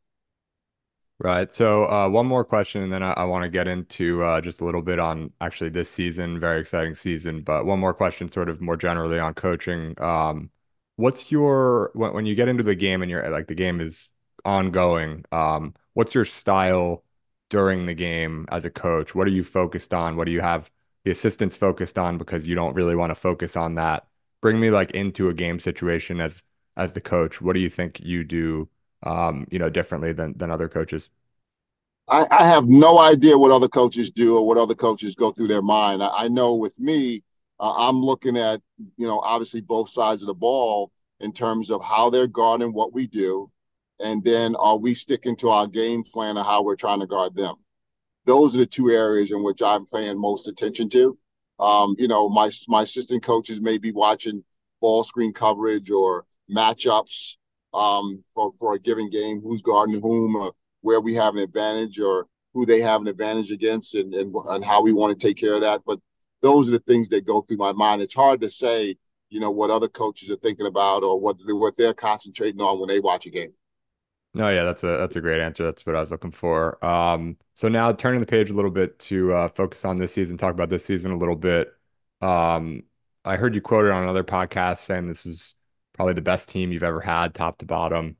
Right. 1.19 1.53
So, 1.53 1.85
uh, 1.85 2.09
one 2.09 2.25
more 2.25 2.43
question, 2.43 2.81
and 2.83 2.91
then 2.91 3.01
I, 3.03 3.11
I 3.13 3.23
want 3.25 3.43
to 3.43 3.49
get 3.49 3.67
into 3.67 4.23
uh, 4.23 4.41
just 4.41 4.59
a 4.61 4.65
little 4.65 4.81
bit 4.81 4.99
on 4.99 5.31
actually 5.39 5.69
this 5.69 5.89
season, 5.89 6.39
very 6.39 6.59
exciting 6.59 6.95
season. 6.95 7.41
But 7.43 7.65
one 7.65 7.79
more 7.79 7.93
question, 7.93 8.29
sort 8.31 8.49
of 8.49 8.59
more 8.59 8.75
generally 8.75 9.19
on 9.19 9.33
coaching. 9.33 9.95
Um, 10.01 10.49
what's 10.95 11.31
your 11.31 11.91
when, 11.93 12.13
when 12.13 12.25
you 12.25 12.35
get 12.35 12.47
into 12.47 12.63
the 12.63 12.75
game 12.75 13.01
and 13.01 13.09
you're 13.09 13.29
like 13.29 13.47
the 13.47 13.55
game 13.55 13.81
is 13.81 14.11
ongoing 14.45 15.23
um 15.31 15.73
what's 15.93 16.13
your 16.13 16.25
style 16.25 17.03
during 17.53 17.85
the 17.85 17.93
game 17.93 18.47
as 18.51 18.65
a 18.65 18.69
coach 18.71 19.13
what 19.13 19.27
are 19.27 19.31
you 19.31 19.43
focused 19.43 19.93
on 19.93 20.17
what 20.17 20.25
do 20.25 20.31
you 20.31 20.41
have 20.41 20.71
the 21.03 21.11
assistants 21.11 21.55
focused 21.55 21.99
on 21.99 22.17
because 22.17 22.47
you 22.47 22.55
don't 22.55 22.73
really 22.75 22.95
want 22.95 23.11
to 23.11 23.15
focus 23.15 23.55
on 23.55 23.75
that 23.75 24.07
bring 24.41 24.59
me 24.59 24.71
like 24.71 24.89
into 24.91 25.29
a 25.29 25.35
game 25.35 25.59
situation 25.59 26.19
as 26.19 26.43
as 26.77 26.93
the 26.93 27.01
coach 27.01 27.41
what 27.41 27.53
do 27.53 27.59
you 27.59 27.69
think 27.69 27.99
you 28.01 28.23
do 28.23 28.67
um 29.03 29.45
you 29.51 29.59
know 29.59 29.69
differently 29.69 30.11
than 30.13 30.35
than 30.35 30.49
other 30.49 30.67
coaches 30.67 31.11
I, 32.07 32.27
I 32.31 32.47
have 32.47 32.67
no 32.67 32.99
idea 32.99 33.37
what 33.37 33.51
other 33.51 33.67
coaches 33.69 34.11
do 34.11 34.37
or 34.37 34.45
what 34.45 34.57
other 34.57 34.75
coaches 34.75 35.15
go 35.15 35.31
through 35.31 35.47
their 35.47 35.61
mind. 35.61 36.03
I, 36.03 36.07
I 36.25 36.27
know 36.27 36.55
with 36.55 36.77
me, 36.79 37.23
uh, 37.59 37.73
I'm 37.77 38.01
looking 38.01 38.37
at, 38.37 38.61
you 38.97 39.07
know, 39.07 39.19
obviously 39.19 39.61
both 39.61 39.89
sides 39.89 40.21
of 40.21 40.27
the 40.27 40.33
ball 40.33 40.91
in 41.21 41.31
terms 41.31 41.71
of 41.71 41.83
how 41.83 42.09
they're 42.09 42.27
guarding 42.27 42.73
what 42.73 42.93
we 42.93 43.07
do. 43.07 43.49
And 44.03 44.23
then 44.23 44.55
are 44.57 44.77
we 44.77 44.93
sticking 44.93 45.35
to 45.37 45.49
our 45.49 45.65
game 45.65 46.03
plan 46.03 46.37
of 46.37 46.45
how 46.45 46.61
we're 46.61 46.75
trying 46.75 46.99
to 46.99 47.07
guard 47.07 47.35
them? 47.35 47.55
Those 48.25 48.53
are 48.53 48.59
the 48.59 48.65
two 48.65 48.89
areas 48.89 49.31
in 49.31 49.43
which 49.43 49.61
I'm 49.61 49.85
paying 49.85 50.19
most 50.19 50.47
attention 50.47 50.89
to. 50.89 51.17
Um, 51.59 51.95
you 51.97 52.07
know, 52.07 52.29
my 52.29 52.51
my 52.67 52.83
assistant 52.83 53.23
coaches 53.23 53.61
may 53.61 53.77
be 53.77 53.91
watching 53.91 54.43
ball 54.81 55.03
screen 55.05 55.31
coverage 55.31 55.89
or 55.89 56.25
matchups 56.51 57.37
um, 57.73 58.23
for, 58.35 58.51
for 58.59 58.73
a 58.73 58.79
given 58.79 59.09
game, 59.09 59.41
who's 59.41 59.61
guarding 59.61 60.01
whom, 60.01 60.35
or 60.35 60.51
where 60.81 60.99
we 60.99 61.13
have 61.15 61.35
an 61.35 61.41
advantage, 61.41 61.99
or 61.99 62.27
who 62.53 62.65
they 62.65 62.81
have 62.81 63.01
an 63.01 63.07
advantage 63.07 63.51
against, 63.51 63.95
and, 63.95 64.13
and, 64.13 64.35
and 64.49 64.65
how 64.65 64.81
we 64.81 64.91
want 64.93 65.17
to 65.17 65.27
take 65.27 65.37
care 65.37 65.53
of 65.53 65.61
that. 65.61 65.81
But 65.85 65.99
those 66.41 66.67
are 66.67 66.71
the 66.71 66.79
things 66.79 67.07
that 67.09 67.25
go 67.25 67.41
through 67.41 67.57
my 67.57 67.71
mind. 67.71 68.01
It's 68.01 68.13
hard 68.13 68.41
to 68.41 68.49
say, 68.49 68.97
you 69.29 69.39
know, 69.39 69.51
what 69.51 69.69
other 69.69 69.87
coaches 69.87 70.29
are 70.29 70.35
thinking 70.35 70.67
about 70.67 71.03
or 71.03 71.19
what 71.19 71.37
what 71.45 71.77
they're 71.77 71.93
concentrating 71.93 72.61
on 72.61 72.79
when 72.79 72.89
they 72.89 72.99
watch 72.99 73.25
a 73.25 73.29
game. 73.29 73.53
No, 74.35 74.49
yeah, 74.49 74.63
that's 74.63 74.83
a 74.83 74.87
that's 74.97 75.15
a 75.15 75.21
great 75.21 75.39
answer. 75.41 75.63
That's 75.63 75.85
what 75.85 75.95
I 75.95 75.99
was 75.99 76.09
looking 76.11 76.31
for. 76.31 76.83
Um, 76.83 77.37
so 77.53 77.67
now 77.69 77.91
turning 77.93 78.19
the 78.19 78.25
page 78.25 78.49
a 78.49 78.53
little 78.53 78.71
bit 78.71 78.97
to 78.99 79.31
uh, 79.33 79.47
focus 79.47 79.85
on 79.85 79.99
this 79.99 80.13
season, 80.13 80.37
talk 80.37 80.53
about 80.53 80.69
this 80.69 80.85
season 80.85 81.11
a 81.11 81.17
little 81.17 81.35
bit. 81.35 81.71
Um, 82.19 82.83
I 83.23 83.35
heard 83.37 83.53
you 83.53 83.61
quoted 83.61 83.91
on 83.91 84.01
another 84.03 84.23
podcast 84.23 84.79
saying 84.79 85.07
this 85.07 85.25
is 85.27 85.53
probably 85.93 86.15
the 86.15 86.21
best 86.21 86.49
team 86.49 86.71
you've 86.71 86.81
ever 86.83 86.99
had, 87.01 87.35
top 87.35 87.59
to 87.59 87.65
bottom. 87.65 88.17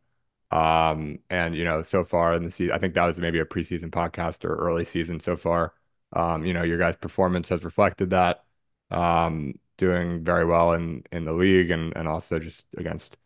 Um, 0.51 1.19
and 1.31 1.55
you 1.55 1.63
know, 1.65 1.81
so 1.81 2.03
far 2.03 2.35
in 2.35 2.43
the 2.45 2.51
season, 2.51 2.75
I 2.75 2.79
think 2.79 2.93
that 2.93 3.05
was 3.07 3.19
maybe 3.19 3.39
a 3.39 3.45
preseason 3.45 3.89
podcast 3.89 4.45
or 4.45 4.55
early 4.55 4.85
season 4.85 5.19
so 5.19 5.35
far. 5.35 5.73
Um, 6.13 6.45
you 6.45 6.53
know, 6.53 6.61
your 6.63 6.77
guys' 6.77 6.95
performance 6.95 7.49
has 7.49 7.63
reflected 7.65 8.11
that. 8.11 8.43
Um, 8.91 9.55
doing 9.77 10.23
very 10.23 10.45
well 10.45 10.73
in 10.73 11.03
in 11.11 11.25
the 11.25 11.33
league 11.33 11.71
and 11.71 11.95
and 11.97 12.07
also 12.07 12.37
just 12.39 12.67
against 12.77 13.17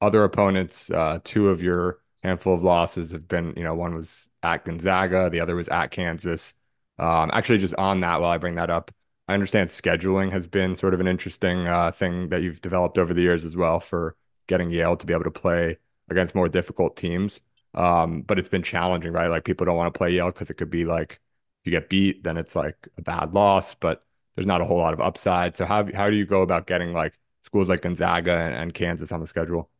other 0.00 0.24
opponents. 0.24 0.90
Uh, 0.90 1.18
two 1.24 1.48
of 1.48 1.62
your 1.62 2.00
handful 2.22 2.54
of 2.54 2.62
losses 2.62 3.10
have 3.12 3.28
been, 3.28 3.54
you 3.56 3.64
know, 3.64 3.74
one 3.74 3.94
was 3.94 4.28
at 4.42 4.64
Gonzaga, 4.64 5.30
the 5.30 5.40
other 5.40 5.56
was 5.56 5.68
at 5.68 5.88
Kansas. 5.88 6.54
Um, 6.98 7.30
actually, 7.32 7.58
just 7.58 7.74
on 7.76 8.00
that, 8.00 8.20
while 8.20 8.30
I 8.30 8.38
bring 8.38 8.56
that 8.56 8.70
up, 8.70 8.90
I 9.28 9.34
understand 9.34 9.70
scheduling 9.70 10.32
has 10.32 10.46
been 10.48 10.76
sort 10.76 10.94
of 10.94 11.00
an 11.00 11.06
interesting 11.06 11.66
uh, 11.66 11.92
thing 11.92 12.28
that 12.30 12.42
you've 12.42 12.60
developed 12.60 12.98
over 12.98 13.14
the 13.14 13.22
years 13.22 13.44
as 13.44 13.56
well 13.56 13.80
for 13.80 14.16
getting 14.48 14.70
Yale 14.70 14.96
to 14.96 15.06
be 15.06 15.12
able 15.12 15.24
to 15.24 15.30
play 15.30 15.78
against 16.10 16.34
more 16.34 16.48
difficult 16.48 16.96
teams. 16.96 17.40
Um, 17.74 18.22
but 18.22 18.38
it's 18.38 18.48
been 18.48 18.62
challenging, 18.64 19.12
right? 19.12 19.28
Like 19.28 19.44
people 19.44 19.64
don't 19.64 19.76
want 19.76 19.92
to 19.92 19.96
play 19.96 20.12
Yale 20.12 20.26
because 20.26 20.50
it 20.50 20.54
could 20.54 20.70
be 20.70 20.84
like 20.84 21.20
if 21.62 21.66
you 21.66 21.72
get 21.72 21.88
beat, 21.88 22.24
then 22.24 22.36
it's 22.36 22.56
like 22.56 22.88
a 22.98 23.02
bad 23.02 23.32
loss, 23.32 23.74
but 23.74 24.04
there's 24.34 24.46
not 24.46 24.60
a 24.60 24.64
whole 24.64 24.78
lot 24.78 24.94
of 24.94 25.00
upside. 25.00 25.56
So 25.56 25.66
how 25.66 25.86
how 25.94 26.10
do 26.10 26.16
you 26.16 26.26
go 26.26 26.42
about 26.42 26.66
getting 26.66 26.92
like 26.92 27.18
schools 27.44 27.68
like 27.68 27.82
Gonzaga 27.82 28.32
and, 28.32 28.54
and 28.54 28.74
Kansas 28.74 29.12
on 29.12 29.20
the 29.20 29.26
schedule? 29.26 29.70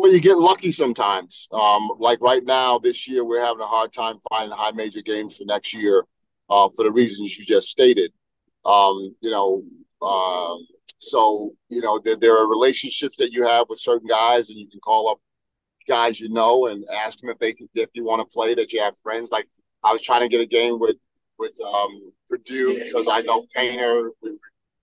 Well, 0.00 0.10
you 0.10 0.18
get 0.18 0.38
lucky 0.38 0.72
sometimes. 0.72 1.46
Um, 1.52 1.90
like 1.98 2.22
right 2.22 2.42
now, 2.42 2.78
this 2.78 3.06
year, 3.06 3.22
we're 3.22 3.44
having 3.44 3.60
a 3.60 3.66
hard 3.66 3.92
time 3.92 4.16
finding 4.30 4.56
high 4.56 4.70
major 4.70 5.02
games 5.02 5.36
for 5.36 5.44
next 5.44 5.74
year 5.74 6.06
uh, 6.48 6.70
for 6.74 6.84
the 6.84 6.90
reasons 6.90 7.36
you 7.36 7.44
just 7.44 7.68
stated. 7.68 8.10
Um, 8.64 9.14
you 9.20 9.30
know, 9.30 9.62
uh, 10.00 10.56
so 11.00 11.52
you 11.68 11.82
know 11.82 11.98
there, 12.02 12.16
there 12.16 12.34
are 12.34 12.48
relationships 12.48 13.16
that 13.18 13.32
you 13.32 13.44
have 13.46 13.66
with 13.68 13.78
certain 13.78 14.08
guys, 14.08 14.48
and 14.48 14.58
you 14.58 14.70
can 14.70 14.80
call 14.80 15.10
up 15.10 15.18
guys 15.86 16.18
you 16.18 16.30
know 16.30 16.68
and 16.68 16.82
ask 17.04 17.20
them 17.20 17.28
if 17.28 17.38
they 17.38 17.52
can, 17.52 17.68
if 17.74 17.90
you 17.92 18.02
want 18.02 18.26
to 18.26 18.32
play. 18.32 18.54
That 18.54 18.72
you 18.72 18.80
have 18.80 18.96
friends. 19.02 19.28
Like 19.30 19.48
I 19.84 19.92
was 19.92 20.00
trying 20.00 20.22
to 20.22 20.30
get 20.30 20.40
a 20.40 20.46
game 20.46 20.78
with 20.78 20.96
with 21.38 21.52
um, 21.60 22.10
Purdue 22.26 22.82
because 22.84 23.06
I 23.06 23.20
know 23.20 23.44
Painter. 23.54 24.12
We 24.22 24.30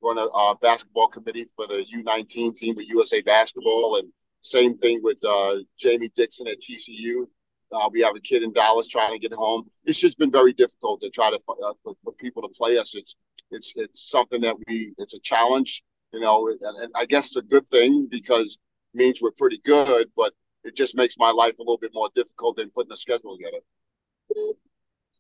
run 0.04 0.20
a 0.20 0.26
uh, 0.28 0.54
basketball 0.62 1.08
committee 1.08 1.48
for 1.56 1.66
the 1.66 1.84
U19 1.92 2.56
team 2.56 2.76
with 2.76 2.88
USA 2.88 3.20
Basketball, 3.22 3.98
and 3.98 4.12
same 4.42 4.78
thing 4.78 5.02
with 5.04 5.20
uh, 5.24 5.56
Jamie 5.78 6.12
Dixon 6.16 6.48
at 6.48 6.62
TCU. 6.62 7.26
Uh, 7.72 7.90
we 7.92 8.00
have 8.02 8.16
a 8.16 8.22
kid 8.22 8.44
in 8.44 8.54
Dallas 8.54 8.88
trying 8.88 9.12
to 9.12 9.20
get 9.20 9.34
home. 9.34 9.68
It's 9.84 10.00
just 10.00 10.18
been 10.18 10.32
very 10.32 10.54
difficult 10.54 11.02
to 11.02 11.10
try 11.10 11.30
to 11.30 11.36
uh, 11.36 11.74
for, 11.84 11.96
for, 12.04 12.14
people 12.14 12.42
to 12.44 12.50
play 12.50 12.78
us. 12.78 12.96
It's 12.96 13.16
it's 13.52 13.74
it's 13.76 14.10
something 14.10 14.40
that 14.42 14.56
we 14.68 14.94
it's 14.98 15.14
a 15.14 15.20
challenge, 15.20 15.84
you 16.14 16.22
know, 16.22 16.48
and, 16.48 16.60
and 16.62 16.92
I 16.96 17.06
guess 17.06 17.28
it's 17.28 17.36
a 17.36 17.42
good 17.42 17.70
thing 17.70 18.08
because 18.10 18.58
means 18.94 19.22
we're 19.22 19.32
pretty 19.32 19.60
good, 19.66 20.10
but 20.16 20.34
it 20.64 20.76
just 20.76 20.96
makes 20.96 21.18
my 21.18 21.32
life 21.32 21.60
a 21.60 21.62
little 21.62 21.78
bit 21.78 21.92
more 21.94 22.10
difficult 22.16 22.58
than 22.58 22.70
putting 22.70 22.90
the 22.90 22.98
schedule 22.98 23.38
together. 23.38 24.56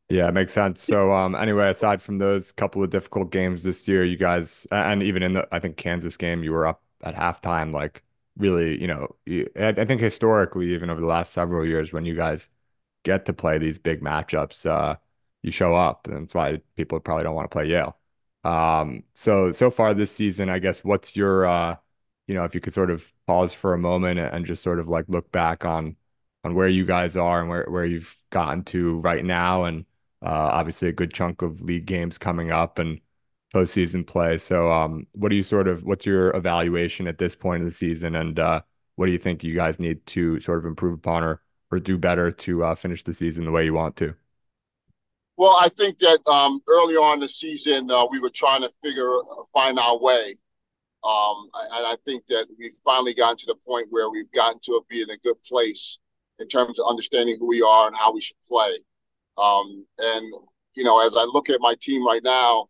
Yeah, 0.09 0.29
it 0.29 0.33
makes 0.33 0.53
sense. 0.53 0.81
So, 0.81 1.11
um, 1.11 1.35
anyway, 1.35 1.69
aside 1.69 2.01
from 2.01 2.17
those 2.17 2.51
couple 2.53 2.81
of 2.81 2.89
difficult 2.89 3.29
games 3.29 3.63
this 3.63 3.87
year, 3.87 4.05
you 4.05 4.17
guys, 4.17 4.65
and 4.71 5.03
even 5.03 5.21
in 5.21 5.33
the, 5.33 5.47
I 5.51 5.59
think 5.59 5.75
Kansas 5.75 6.15
game, 6.15 6.43
you 6.43 6.53
were 6.53 6.65
up 6.65 6.81
at 7.03 7.15
halftime, 7.15 7.73
like 7.73 8.03
really, 8.37 8.79
you 8.79 8.87
know, 8.87 9.15
I, 9.59 9.85
think 9.85 10.01
historically, 10.01 10.73
even 10.73 10.89
over 10.89 11.01
the 11.01 11.07
last 11.07 11.33
several 11.33 11.65
years, 11.65 11.91
when 11.93 12.05
you 12.05 12.15
guys 12.15 12.49
get 13.03 13.25
to 13.25 13.33
play 13.33 13.57
these 13.57 13.77
big 13.77 14.01
matchups, 14.01 14.65
uh, 14.65 14.97
you 15.43 15.51
show 15.51 15.75
up, 15.75 16.07
and 16.07 16.23
that's 16.23 16.35
why 16.35 16.61
people 16.75 16.99
probably 16.99 17.23
don't 17.23 17.35
want 17.35 17.49
to 17.49 17.55
play 17.55 17.67
Yale. 17.67 17.97
Um, 18.43 19.03
so 19.13 19.51
so 19.51 19.71
far 19.71 19.93
this 19.93 20.11
season, 20.11 20.49
I 20.49 20.59
guess, 20.59 20.83
what's 20.83 21.15
your, 21.15 21.45
uh, 21.45 21.77
you 22.27 22.35
know, 22.35 22.43
if 22.45 22.55
you 22.55 22.61
could 22.61 22.73
sort 22.73 22.91
of 22.91 23.11
pause 23.27 23.53
for 23.53 23.73
a 23.73 23.77
moment 23.77 24.19
and 24.19 24.45
just 24.45 24.63
sort 24.63 24.79
of 24.79 24.87
like 24.87 25.05
look 25.09 25.31
back 25.31 25.65
on 25.65 25.95
on 26.43 26.55
where 26.55 26.67
you 26.67 26.85
guys 26.85 27.17
are 27.17 27.39
and 27.41 27.49
where 27.49 27.65
where 27.69 27.85
you've 27.85 28.17
gotten 28.31 28.63
to 28.65 28.99
right 28.99 29.25
now, 29.25 29.63
and 29.65 29.85
uh, 30.21 30.27
obviously 30.29 30.89
a 30.89 30.93
good 30.93 31.13
chunk 31.13 31.41
of 31.41 31.61
league 31.61 31.85
games 31.85 32.17
coming 32.17 32.51
up 32.51 32.79
and 32.79 33.01
postseason 33.53 34.05
play. 34.05 34.37
So, 34.37 34.71
um, 34.71 35.07
what 35.13 35.29
do 35.29 35.35
you 35.35 35.43
sort 35.43 35.67
of 35.67 35.83
what's 35.83 36.05
your 36.05 36.35
evaluation 36.35 37.07
at 37.07 37.17
this 37.17 37.35
point 37.35 37.61
of 37.61 37.65
the 37.65 37.71
season, 37.71 38.15
and 38.15 38.37
uh, 38.39 38.61
what 38.95 39.05
do 39.05 39.11
you 39.11 39.19
think 39.19 39.43
you 39.43 39.55
guys 39.55 39.79
need 39.79 40.05
to 40.07 40.39
sort 40.39 40.59
of 40.59 40.65
improve 40.65 40.93
upon 40.93 41.23
or 41.23 41.41
or 41.71 41.79
do 41.79 41.97
better 41.97 42.31
to 42.31 42.63
uh, 42.63 42.75
finish 42.75 43.03
the 43.03 43.13
season 43.13 43.45
the 43.45 43.51
way 43.51 43.65
you 43.65 43.73
want 43.73 43.95
to? 43.97 44.15
Well, 45.37 45.57
I 45.59 45.69
think 45.69 45.99
that 45.99 46.19
um, 46.27 46.61
early 46.67 46.95
on 46.95 47.19
the 47.19 47.27
season 47.27 47.91
uh, 47.91 48.05
we 48.09 48.19
were 48.19 48.31
trying 48.31 48.61
to 48.61 48.71
figure 48.83 49.15
uh, 49.17 49.43
find 49.53 49.77
our 49.77 49.99
way, 49.99 50.35
um, 51.03 51.49
and 51.71 51.85
I 51.85 51.95
think 52.05 52.25
that 52.27 52.47
we've 52.57 52.75
finally 52.83 53.13
gotten 53.13 53.37
to 53.37 53.45
the 53.45 53.55
point 53.67 53.87
where 53.91 54.09
we've 54.09 54.31
gotten 54.31 54.59
to 54.63 54.81
be 54.89 55.01
in 55.01 55.09
a 55.09 55.17
good 55.17 55.41
place 55.43 55.99
in 56.39 56.47
terms 56.47 56.79
of 56.79 56.87
understanding 56.87 57.37
who 57.39 57.47
we 57.47 57.61
are 57.61 57.87
and 57.87 57.95
how 57.95 58.13
we 58.13 58.21
should 58.21 58.37
play. 58.47 58.77
Um, 59.37 59.85
and 59.99 60.33
you 60.75 60.83
know, 60.83 61.05
as 61.05 61.15
I 61.15 61.23
look 61.23 61.49
at 61.49 61.61
my 61.61 61.75
team 61.79 62.05
right 62.05 62.23
now, 62.23 62.67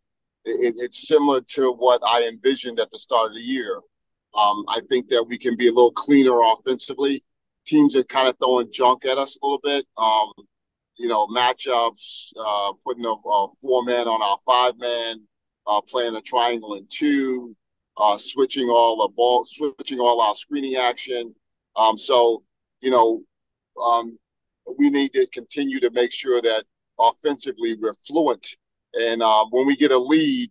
it, 0.47 0.75
it's 0.77 1.07
similar 1.07 1.41
to 1.41 1.71
what 1.71 2.01
I 2.05 2.27
envisioned 2.27 2.79
at 2.79 2.89
the 2.91 2.99
start 2.99 3.31
of 3.31 3.35
the 3.35 3.43
year. 3.43 3.79
Um, 4.35 4.65
I 4.67 4.81
think 4.89 5.09
that 5.09 5.23
we 5.23 5.37
can 5.37 5.55
be 5.55 5.67
a 5.67 5.71
little 5.71 5.91
cleaner 5.91 6.39
offensively. 6.41 7.23
Teams 7.65 7.95
are 7.95 8.03
kind 8.03 8.27
of 8.27 8.37
throwing 8.37 8.71
junk 8.71 9.05
at 9.05 9.17
us 9.17 9.37
a 9.41 9.45
little 9.45 9.59
bit. 9.63 9.85
Um, 9.97 10.31
you 10.97 11.07
know, 11.07 11.27
matchups, 11.27 12.31
uh, 12.39 12.73
putting 12.83 13.05
a, 13.05 13.09
a 13.09 13.47
four 13.61 13.83
man 13.83 14.07
on 14.07 14.21
our 14.21 14.37
five 14.45 14.77
man, 14.77 15.21
uh, 15.67 15.81
playing 15.81 16.15
a 16.15 16.21
triangle 16.21 16.73
and 16.73 16.89
two, 16.89 17.55
uh, 17.97 18.17
switching 18.17 18.69
all 18.69 19.07
the 19.07 19.13
ball, 19.13 19.45
switching 19.45 19.99
all 19.99 20.21
our 20.21 20.35
screening 20.35 20.75
action. 20.75 21.33
Um, 21.75 21.97
so, 21.97 22.43
you 22.81 22.89
know, 22.89 23.21
um, 23.81 24.17
we 24.77 24.89
need 24.89 25.13
to 25.13 25.27
continue 25.27 25.79
to 25.79 25.91
make 25.91 26.11
sure 26.11 26.41
that 26.41 26.63
offensively 26.99 27.75
we're 27.79 27.93
fluent 28.07 28.55
and 28.99 29.21
uh, 29.21 29.45
when 29.51 29.65
we 29.65 29.75
get 29.75 29.91
a 29.91 29.97
lead, 29.97 30.49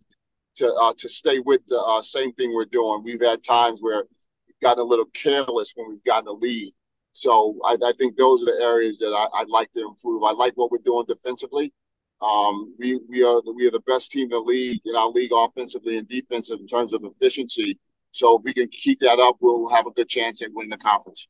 to 0.57 0.73
uh, 0.73 0.93
to 0.97 1.07
stay 1.07 1.39
with 1.39 1.61
the 1.67 1.79
uh, 1.79 2.01
same 2.01 2.33
thing 2.33 2.53
we're 2.53 2.65
doing. 2.65 3.03
We've 3.03 3.21
had 3.21 3.43
times 3.43 3.79
where 3.81 4.03
we've 4.47 4.59
gotten 4.61 4.81
a 4.81 4.87
little 4.87 5.05
careless 5.13 5.73
when 5.75 5.89
we've 5.89 6.03
gotten 6.03 6.27
a 6.27 6.31
lead. 6.31 6.73
So 7.13 7.57
I, 7.65 7.77
I 7.83 7.93
think 7.97 8.15
those 8.15 8.41
are 8.41 8.45
the 8.45 8.59
areas 8.61 8.99
that 8.99 9.07
I, 9.07 9.39
would 9.39 9.49
like 9.49 9.71
to 9.73 9.81
improve. 9.81 10.23
I 10.23 10.31
like 10.31 10.53
what 10.55 10.71
we're 10.71 10.79
doing 10.79 11.05
defensively. 11.07 11.73
Um, 12.21 12.73
we 12.79 12.99
we 13.07 13.23
are 13.23 13.41
we 13.55 13.67
are 13.67 13.71
the 13.71 13.81
best 13.81 14.11
team 14.11 14.23
in 14.23 14.29
the 14.29 14.39
league 14.39 14.81
in 14.85 14.95
our 14.95 15.09
league 15.09 15.31
offensively 15.33 15.97
and 15.97 16.07
defensive 16.07 16.59
in 16.59 16.67
terms 16.67 16.93
of 16.93 17.03
efficiency. 17.03 17.79
So 18.11 18.37
if 18.37 18.43
we 18.43 18.53
can 18.53 18.67
keep 18.69 18.99
that 19.01 19.19
up, 19.19 19.37
we'll 19.39 19.69
have 19.69 19.85
a 19.85 19.91
good 19.91 20.09
chance 20.09 20.41
at 20.41 20.49
winning 20.53 20.71
the 20.71 20.77
conference. 20.77 21.27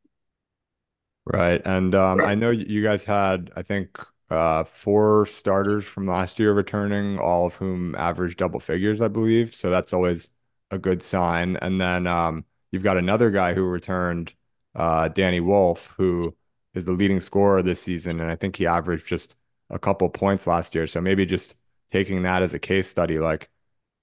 Right, 1.26 1.61
and 1.65 1.93
um, 1.93 2.22
I 2.22 2.36
know 2.36 2.51
you 2.51 2.82
guys 2.82 3.03
had 3.03 3.51
I 3.57 3.63
think 3.63 3.99
uh, 4.30 4.63
four 4.63 5.25
starters 5.25 5.86
from 5.86 6.07
last 6.07 6.39
year 6.39 6.53
returning, 6.53 7.17
all 7.19 7.45
of 7.45 7.55
whom 7.55 7.95
average 7.95 8.36
double 8.36 8.59
figures, 8.59 9.01
I 9.01 9.07
believe. 9.07 9.53
So 9.53 9.69
that's 9.69 9.93
always 9.93 10.30
a 10.71 10.78
good 10.78 11.01
sign. 11.01 11.57
And 11.61 11.80
then 11.80 12.07
um, 12.07 12.45
you've 12.71 12.84
got 12.84 12.97
another 12.97 13.32
guy 13.32 13.53
who 13.53 13.63
returned, 13.63 14.34
uh, 14.75 15.07
Danny 15.07 15.39
Wolf, 15.39 15.93
who 15.97 16.36
is 16.73 16.86
the 16.86 16.91
leading 16.91 17.19
scorer 17.19 17.63
this 17.63 17.82
season, 17.82 18.19
and 18.19 18.30
I 18.30 18.36
think 18.36 18.55
he 18.57 18.67
averaged 18.67 19.07
just 19.07 19.36
a 19.69 19.80
couple 19.80 20.09
points 20.09 20.45
last 20.47 20.75
year. 20.75 20.88
So 20.88 21.01
maybe 21.01 21.25
just 21.25 21.55
taking 21.91 22.23
that 22.23 22.43
as 22.43 22.53
a 22.53 22.59
case 22.59 22.88
study, 22.89 23.17
like 23.19 23.49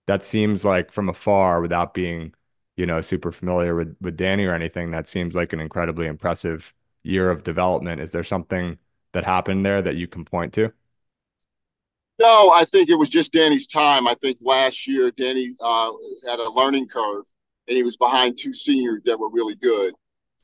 that 0.06 0.24
seems 0.24 0.64
like 0.64 0.90
from 0.90 1.08
afar, 1.08 1.60
without 1.60 1.94
being, 1.94 2.34
you 2.76 2.86
know, 2.86 3.00
super 3.00 3.30
familiar 3.32 3.74
with 3.74 3.96
with 4.00 4.16
Danny 4.16 4.44
or 4.46 4.54
anything, 4.54 4.90
that 4.90 5.08
seems 5.08 5.34
like 5.34 5.52
an 5.52 5.60
incredibly 5.60 6.06
impressive 6.06 6.74
year 7.02 7.30
of 7.30 7.44
development. 7.44 8.00
Is 8.00 8.12
there 8.12 8.24
something 8.24 8.78
that 9.14 9.24
happened 9.24 9.64
there 9.64 9.80
that 9.82 9.96
you 9.96 10.06
can 10.06 10.24
point 10.24 10.52
to? 10.54 10.72
No, 12.20 12.50
I 12.50 12.64
think 12.64 12.90
it 12.90 12.98
was 12.98 13.08
just 13.08 13.32
Danny's 13.32 13.66
time. 13.66 14.06
I 14.06 14.14
think 14.14 14.38
last 14.40 14.86
year 14.86 15.10
Danny 15.10 15.54
uh, 15.60 15.92
had 16.28 16.38
a 16.38 16.50
learning 16.50 16.86
curve, 16.86 17.24
and 17.66 17.76
he 17.76 17.82
was 17.82 17.96
behind 17.96 18.38
two 18.38 18.54
seniors 18.54 19.02
that 19.04 19.18
were 19.18 19.30
really 19.30 19.56
good. 19.56 19.94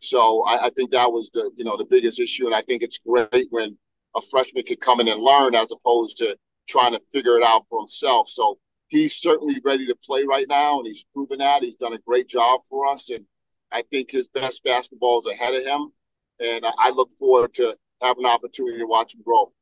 So 0.01 0.43
I, 0.45 0.66
I, 0.66 0.71
think 0.71 0.91
that 0.91 1.12
was 1.12 1.31
the 1.33 1.51
you 1.57 1.64
know 1.64 1.77
the 1.77 1.85
biggest 1.85 2.18
issue, 2.18 2.47
and 2.47 2.55
I 2.55 2.62
think 2.62 2.83
it's 2.83 2.99
great 2.99 3.47
when 3.51 3.77
a 4.16 4.21
freshman 4.21 4.64
can 4.64 4.77
come 4.79 4.99
in 5.01 5.09
and 5.09 5.21
learn 5.21 5.55
as 5.55 5.71
opposed 5.71 6.16
to 6.16 6.37
trying 6.68 6.93
to 6.93 7.01
figure 7.12 7.37
it 7.37 7.45
out 7.45 7.66
for 7.68 7.81
himself. 7.81 8.29
So 8.29 8.59
he's 8.89 9.16
certainly 9.16 9.61
ready 9.64 9.87
to 9.87 9.95
play 10.05 10.25
right 10.25 10.47
now, 10.49 10.79
and 10.79 10.87
he's 10.87 11.05
proven 11.14 11.39
that. 11.39 11.62
He's 11.62 11.77
done 11.77 11.93
a 11.93 11.99
great 11.99 12.29
job 12.29 12.62
for 12.68 12.89
us, 12.89 13.09
and 13.11 13.25
I 13.71 13.83
think 13.91 14.11
his 14.11 14.27
best 14.27 14.64
basketball 14.64 15.21
is 15.21 15.33
ahead 15.33 15.55
of 15.55 15.64
him. 15.64 15.93
And 16.41 16.64
I 16.79 16.91
look 16.91 17.11
forward 17.18 17.55
to 17.55 17.77
have 18.03 18.18
an 18.18 18.26
opportunity 18.26 18.78
to 18.78 18.86
watch 18.86 19.14
him 19.14 19.22
grow. 19.24 19.53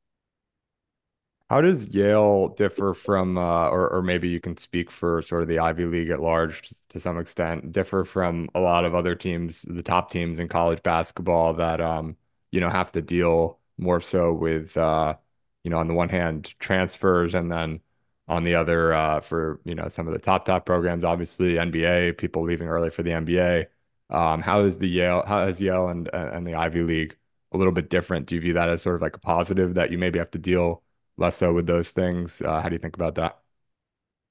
How 1.50 1.62
does 1.62 1.84
Yale 1.94 2.48
differ 2.48 2.92
from, 2.92 3.38
uh, 3.38 3.68
or, 3.70 3.88
or 3.88 4.02
maybe 4.02 4.28
you 4.28 4.38
can 4.40 4.56
speak 4.58 4.90
for 4.90 5.22
sort 5.22 5.42
of 5.42 5.48
the 5.48 5.58
Ivy 5.60 5.86
League 5.86 6.10
at 6.10 6.20
large 6.20 6.70
to 6.90 7.00
some 7.00 7.18
extent, 7.18 7.72
differ 7.72 8.04
from 8.04 8.50
a 8.54 8.60
lot 8.60 8.84
of 8.84 8.94
other 8.94 9.14
teams, 9.14 9.62
the 9.62 9.82
top 9.82 10.10
teams 10.10 10.38
in 10.38 10.48
college 10.48 10.82
basketball 10.82 11.54
that, 11.54 11.80
um, 11.80 12.16
you 12.50 12.60
know, 12.60 12.68
have 12.68 12.92
to 12.92 13.00
deal 13.02 13.58
more 13.78 14.00
so 14.00 14.30
with, 14.32 14.76
uh, 14.76 15.16
you 15.64 15.70
know, 15.70 15.78
on 15.78 15.88
the 15.88 15.94
one 15.94 16.10
hand, 16.10 16.54
transfers, 16.58 17.34
and 17.34 17.50
then 17.50 17.80
on 18.26 18.44
the 18.44 18.54
other, 18.54 18.92
uh, 18.92 19.20
for, 19.20 19.60
you 19.64 19.74
know, 19.74 19.88
some 19.88 20.06
of 20.06 20.12
the 20.12 20.18
top, 20.18 20.44
top 20.44 20.66
programs, 20.66 21.02
obviously 21.04 21.58
NBA, 21.58 22.12
people 22.12 22.42
leaving 22.42 22.68
early 22.68 22.90
for 22.90 23.02
the 23.02 23.12
NBA. 23.12 23.68
Um, 24.10 24.42
how 24.42 24.60
is 24.64 24.76
the 24.78 24.88
Yale, 24.88 25.24
how 25.26 25.46
has 25.46 25.60
Yale 25.62 25.88
and, 25.88 26.08
and 26.12 26.46
the 26.46 26.54
Ivy 26.56 26.82
League 26.82 27.16
a 27.52 27.56
little 27.56 27.72
bit 27.72 27.90
different. 27.90 28.26
Do 28.26 28.34
you 28.34 28.40
view 28.40 28.52
that 28.54 28.68
as 28.68 28.82
sort 28.82 28.96
of 28.96 29.02
like 29.02 29.16
a 29.16 29.20
positive 29.20 29.74
that 29.74 29.90
you 29.90 29.98
maybe 29.98 30.18
have 30.18 30.30
to 30.32 30.38
deal 30.38 30.82
less 31.16 31.36
so 31.36 31.52
with 31.52 31.66
those 31.66 31.90
things? 31.90 32.42
Uh, 32.42 32.60
how 32.60 32.68
do 32.68 32.74
you 32.74 32.78
think 32.78 32.94
about 32.96 33.14
that? 33.16 33.38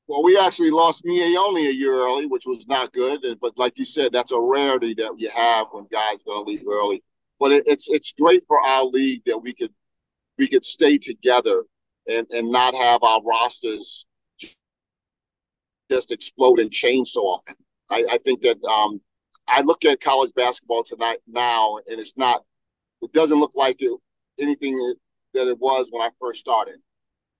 Well, 0.08 0.24
we 0.24 0.38
actually 0.38 0.72
lost 0.72 1.04
Miye 1.04 1.36
Oni 1.36 1.68
a 1.68 1.72
year 1.72 1.94
early, 1.94 2.28
which 2.28 2.46
was 2.46 2.66
not 2.68 2.94
good. 2.94 3.20
But 3.42 3.58
like 3.58 3.78
you 3.78 3.86
said, 3.86 4.14
that's 4.14 4.32
a 4.32 4.40
rarity 4.40 4.94
that 4.96 5.12
you 5.18 5.30
have 5.30 5.68
when 5.72 5.86
guys 5.92 6.20
going 6.26 6.46
to 6.46 6.50
leave 6.50 6.64
early. 6.68 7.04
But 7.40 7.52
it, 7.52 7.64
it's 7.68 7.90
it's 7.90 8.14
great 8.14 8.44
for 8.48 8.62
our 8.62 8.84
league 8.86 9.24
that 9.26 9.38
we 9.38 9.54
could 9.54 9.74
we 10.38 10.48
could 10.48 10.64
stay 10.64 10.98
together 10.98 11.64
and 12.08 12.26
and 12.32 12.50
not 12.50 12.74
have 12.76 13.04
our 13.04 13.22
rosters 13.22 14.06
just 15.90 16.12
explode 16.12 16.60
and 16.60 16.72
change 16.72 17.10
so 17.10 17.22
often. 17.22 17.56
I, 17.90 18.06
I 18.12 18.18
think 18.20 18.42
that 18.42 18.62
um, 18.64 19.00
I 19.48 19.62
look 19.62 19.86
at 19.86 20.02
college 20.02 20.34
basketball 20.36 20.84
tonight 20.84 21.20
now, 21.28 21.78
and 21.88 22.00
it's 22.00 22.18
not 22.18 22.44
it 23.02 23.14
doesn't 23.14 23.40
look 23.40 23.56
like 23.56 23.78
it, 23.82 23.98
anything 24.40 24.78
that 25.34 25.48
it 25.48 25.60
was 25.60 25.88
when 25.92 26.02
I 26.02 26.10
first 26.20 26.40
started. 26.40 26.80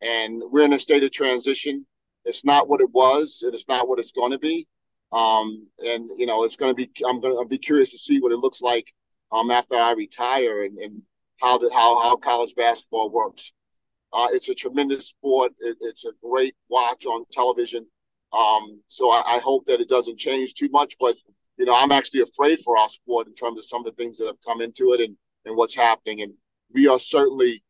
and 0.02 0.44
we're 0.52 0.66
in 0.66 0.74
a 0.74 0.80
state 0.80 1.04
of 1.04 1.12
transition. 1.12 1.86
It's 2.26 2.46
not 2.46 2.68
what 2.68 2.82
it 2.82 2.92
was, 2.92 3.42
and 3.44 3.54
it's 3.56 3.68
not 3.68 3.88
what 3.88 4.00
it's 4.00 4.12
going 4.12 4.32
to 4.32 4.40
be. 4.40 4.68
Um, 5.12 5.68
and 5.80 6.10
you 6.18 6.26
know, 6.26 6.44
it's 6.44 6.56
going 6.58 6.76
to 6.76 6.76
be. 6.76 6.92
I'm 7.08 7.22
going 7.22 7.38
to 7.38 7.48
be 7.48 7.58
curious 7.58 7.92
to 7.92 7.98
see 7.98 8.20
what 8.20 8.32
it 8.32 8.38
looks 8.38 8.62
like 8.62 8.94
um, 9.32 9.52
after 9.52 9.76
I 9.76 9.92
retire 9.94 10.64
and, 10.64 10.78
and 10.78 11.02
how 11.42 11.58
the, 11.58 11.70
how 11.74 12.00
how 12.02 12.16
college 12.18 12.54
basketball 12.56 13.10
works. 13.10 13.54
Uh, 14.14 14.28
it's 14.32 14.50
a 14.50 14.56
tremendous 14.56 15.08
sport. 15.08 15.54
It, 15.60 15.78
it's 15.82 16.06
a 16.06 16.12
great 16.24 16.56
watch 16.70 17.06
on 17.06 17.26
television. 17.32 17.86
Um, 18.34 18.82
so 18.88 19.10
I, 19.10 19.38
I, 19.38 19.40
hope 19.40 19.66
that 19.68 19.80
it 19.80 19.88
doesn't 19.88 20.18
change 20.18 20.54
too 20.54 20.70
much. 20.70 20.96
But 21.00 21.16
you 21.58 21.66
know, 21.66 21.74
I'm 21.74 21.92
actually 21.92 22.22
afraid 22.22 22.60
for 22.60 22.78
our 22.78 22.90
sport 22.90 23.28
in 23.28 23.34
terms 23.36 23.60
of 23.60 23.66
some 23.66 23.86
of 23.86 23.86
the 23.86 24.04
things 24.04 24.18
that 24.18 24.28
have 24.28 24.42
come 24.46 24.62
into 24.62 24.94
it 24.94 25.02
and 25.02 25.16
and 25.48 25.56
what's 25.58 25.76
happening. 25.76 26.22
And 26.22 26.34
we 26.74 26.88
are 26.88 27.00
certainly, 27.00 27.64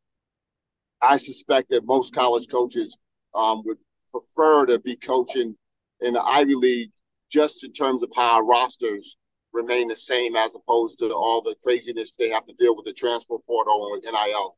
I 1.01 1.17
suspect 1.17 1.69
that 1.69 1.85
most 1.85 2.13
college 2.13 2.47
coaches 2.49 2.97
um, 3.33 3.63
would 3.65 3.77
prefer 4.11 4.65
to 4.65 4.79
be 4.79 4.95
coaching 4.95 5.55
in 6.01 6.13
the 6.13 6.21
Ivy 6.21 6.55
League 6.55 6.91
just 7.29 7.63
in 7.63 7.73
terms 7.73 8.03
of 8.03 8.11
how 8.15 8.35
our 8.35 8.45
rosters 8.45 9.17
remain 9.53 9.87
the 9.87 9.95
same 9.95 10.35
as 10.35 10.55
opposed 10.55 10.99
to 10.99 11.11
all 11.13 11.41
the 11.41 11.55
craziness 11.63 12.13
they 12.17 12.29
have 12.29 12.45
to 12.45 12.53
deal 12.53 12.75
with 12.75 12.85
the 12.85 12.93
transfer 12.93 13.37
portal 13.45 13.93
and 13.93 14.03
NIL. 14.03 14.57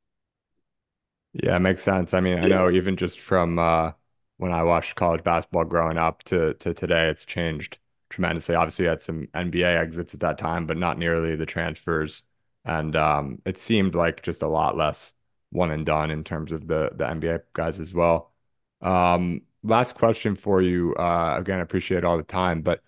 Yeah, 1.34 1.56
it 1.58 1.60
makes 1.60 1.84
sense. 1.84 2.14
I 2.14 2.22
mean, 2.22 2.38
yeah. 2.38 2.44
I 2.44 2.48
know 2.48 2.70
even 2.72 2.98
just 2.98 3.20
from 3.20 3.60
uh, 3.60 3.94
when 4.38 4.52
I 4.52 4.64
watched 4.64 4.96
college 4.96 5.24
basketball 5.24 5.66
growing 5.66 5.98
up 5.98 6.24
to 6.24 6.54
to 6.56 6.74
today, 6.74 7.10
it's 7.10 7.26
changed 7.26 7.78
tremendously. 8.10 8.56
Obviously, 8.56 8.86
you 8.86 8.90
had 8.90 9.02
some 9.04 9.28
NBA 9.34 9.78
exits 9.78 10.14
at 10.14 10.20
that 10.22 10.38
time, 10.38 10.66
but 10.66 10.78
not 10.78 10.98
nearly 10.98 11.36
the 11.36 11.46
transfers. 11.46 12.24
And 12.66 12.96
um, 12.96 13.42
it 13.46 13.58
seemed 13.58 13.96
like 13.96 14.22
just 14.24 14.42
a 14.42 14.48
lot 14.48 14.78
less 14.78 15.14
one 15.52 15.72
and 15.72 15.86
done 15.86 16.12
in 16.12 16.24
terms 16.24 16.52
of 16.52 16.68
the 16.68 16.92
the 16.96 17.08
NBA 17.08 17.40
guys 17.54 17.80
as 17.80 17.94
well. 17.94 18.34
Um, 18.82 19.42
last 19.64 19.96
question 19.96 20.36
for 20.36 20.62
you. 20.62 20.94
Uh, 20.96 21.36
again, 21.40 21.60
I 21.60 21.62
appreciate 21.62 22.04
all 22.04 22.18
the 22.18 22.24
time, 22.24 22.62
but 22.62 22.82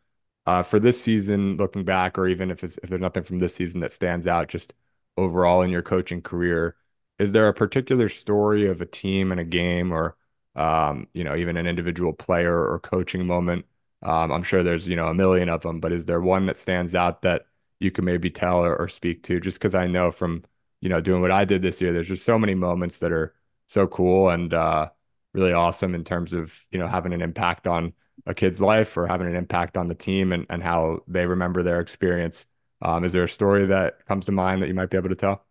uh, 0.46 0.64
for 0.64 0.80
this 0.80 1.02
season, 1.02 1.58
looking 1.58 1.86
back, 1.86 2.18
or 2.18 2.28
even 2.28 2.52
if 2.52 2.64
it's 2.64 2.78
if 2.84 2.90
there's 2.90 3.02
nothing 3.02 3.24
from 3.24 3.40
this 3.40 3.56
season 3.56 3.82
that 3.82 3.92
stands 3.92 4.28
out, 4.28 4.48
just 4.48 4.74
overall 5.18 5.62
in 5.62 5.70
your 5.70 5.82
coaching 5.82 6.22
career, 6.22 6.76
is 7.20 7.32
there 7.32 7.48
a 7.48 7.54
particular 7.54 8.10
story 8.10 8.68
of 8.68 8.82
a 8.82 8.86
team 8.86 9.32
and 9.32 9.40
a 9.40 9.44
game, 9.46 9.92
or 9.92 10.16
um, 10.56 11.08
you 11.14 11.24
know, 11.24 11.36
even 11.36 11.58
an 11.58 11.68
individual 11.68 12.14
player 12.14 12.54
or 12.72 12.80
coaching 12.80 13.26
moment? 13.28 13.66
Um, 14.04 14.32
I'm 14.32 14.44
sure 14.44 14.64
there's 14.64 14.88
you 14.88 14.96
know 14.96 15.08
a 15.08 15.14
million 15.14 15.50
of 15.50 15.62
them, 15.62 15.80
but 15.80 15.92
is 15.92 16.06
there 16.06 16.22
one 16.22 16.48
that 16.48 16.58
stands 16.58 16.96
out 16.96 17.22
that 17.24 17.46
you 17.82 17.92
can 17.92 18.06
maybe 18.06 18.30
tell 18.30 18.64
or, 18.64 18.76
or 18.76 18.88
speak 18.88 19.24
to? 19.24 19.40
Just 19.40 19.60
because 19.60 19.76
I 19.76 19.88
know 19.88 20.12
from 20.12 20.44
you 20.82 20.90
know 20.90 21.02
doing 21.02 21.22
what 21.22 21.32
I 21.32 21.46
did 21.46 21.62
this 21.62 21.82
year, 21.82 21.94
there's 21.94 22.08
just 22.08 22.26
so 22.26 22.40
many 22.40 22.56
moments 22.56 23.00
that 23.00 23.12
are 23.12 23.36
so 23.68 23.88
cool 23.88 24.30
and 24.30 24.54
uh, 24.54 24.90
really 25.34 25.54
awesome 25.54 25.96
in 25.96 26.04
terms 26.04 26.34
of 26.34 26.66
you 26.72 26.80
know 26.80 26.88
having 26.88 27.14
an 27.14 27.22
impact 27.22 27.68
on 27.68 27.94
a 28.26 28.34
kid's 28.34 28.62
life 28.62 28.98
or 28.98 29.08
having 29.08 29.28
an 29.28 29.36
impact 29.36 29.78
on 29.78 29.88
the 29.88 29.96
team 29.96 30.32
and, 30.32 30.46
and 30.50 30.64
how 30.64 31.02
they 31.08 31.26
remember 31.26 31.64
their 31.64 31.80
experience. 31.80 32.46
Um, 32.82 33.04
is 33.04 33.14
there 33.14 33.24
a 33.24 33.30
story 33.30 33.66
that 33.68 34.06
comes 34.06 34.26
to 34.26 34.32
mind 34.32 34.62
that 34.62 34.68
you 34.68 34.74
might 34.74 34.90
be 34.90 34.98
able 34.98 35.10
to 35.10 35.16
tell? 35.16 35.46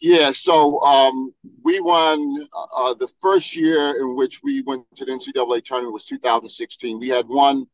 Yeah, 0.00 0.30
so 0.30 0.78
um, 0.80 1.34
we 1.64 1.80
won 1.80 2.46
uh, 2.54 2.94
the 2.94 3.08
first 3.20 3.56
year 3.56 4.00
in 4.00 4.14
which 4.14 4.42
we 4.44 4.62
went 4.62 4.84
to 4.96 5.04
the 5.04 5.10
NCAA 5.12 5.60
tournament 5.60 5.92
was 5.92 6.04
2016. 6.04 7.00
We 7.00 7.08
had 7.08 7.26
won 7.26 7.66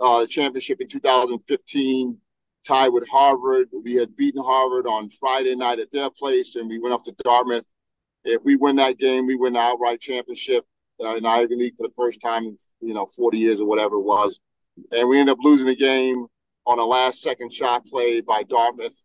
uh, 0.00 0.26
championship 0.26 0.80
in 0.80 0.88
2015, 0.88 2.18
tied 2.64 2.88
with 2.88 3.08
Harvard. 3.08 3.68
We 3.84 3.94
had 3.94 4.16
beaten 4.16 4.42
Harvard 4.42 4.86
on 4.86 5.10
Friday 5.10 5.54
night 5.54 5.78
at 5.78 5.92
their 5.92 6.10
place, 6.10 6.56
and 6.56 6.68
we 6.68 6.78
went 6.78 6.94
up 6.94 7.04
to 7.04 7.14
Dartmouth. 7.24 7.66
If 8.24 8.42
we 8.44 8.56
win 8.56 8.76
that 8.76 8.98
game, 8.98 9.26
we 9.26 9.36
win 9.36 9.54
the 9.54 9.58
outright 9.58 10.00
championship 10.00 10.64
uh, 11.02 11.16
in 11.16 11.26
Ivy 11.26 11.56
League 11.56 11.76
for 11.76 11.86
the 11.86 11.94
first 11.96 12.20
time 12.20 12.44
in 12.44 12.56
you 12.80 12.94
know 12.94 13.06
40 13.06 13.38
years 13.38 13.60
or 13.60 13.66
whatever 13.66 13.96
it 13.96 14.02
was, 14.02 14.40
and 14.92 15.08
we 15.08 15.18
end 15.18 15.30
up 15.30 15.38
losing 15.42 15.66
the 15.66 15.76
game 15.76 16.26
on 16.66 16.78
a 16.78 16.84
last 16.84 17.20
second 17.20 17.52
shot 17.52 17.84
play 17.86 18.20
by 18.20 18.42
Dartmouth. 18.44 18.96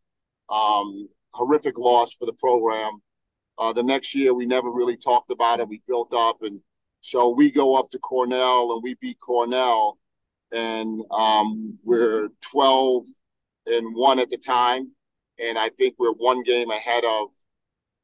Um, 0.50 1.10
horrific 1.34 1.78
loss 1.78 2.14
for 2.14 2.26
the 2.26 2.34
program. 2.34 3.00
Uh, 3.58 3.74
the 3.74 3.84
next 3.84 4.14
year, 4.14 4.34
we 4.34 4.46
never 4.46 4.72
really 4.72 4.98
talked 4.98 5.32
about 5.32 5.60
it. 5.60 5.68
We 5.68 5.82
built 5.88 6.14
up, 6.14 6.38
and 6.42 6.62
so 7.02 7.30
we 7.30 7.52
go 7.52 7.76
up 7.76 7.90
to 7.92 8.00
Cornell 8.00 8.74
and 8.74 8.84
we 8.84 8.96
beat 9.02 9.20
Cornell, 9.20 9.98
and 10.52 11.02
um, 11.12 11.78
we're 11.84 12.30
12 12.42 13.06
and 13.68 13.96
one 13.96 14.20
at 14.20 14.30
the 14.30 14.38
time, 14.38 14.92
and 15.40 15.58
I 15.58 15.70
think 15.70 15.96
we're 15.98 16.14
one 16.14 16.44
game 16.44 16.72
ahead 16.72 17.04
of 17.06 17.30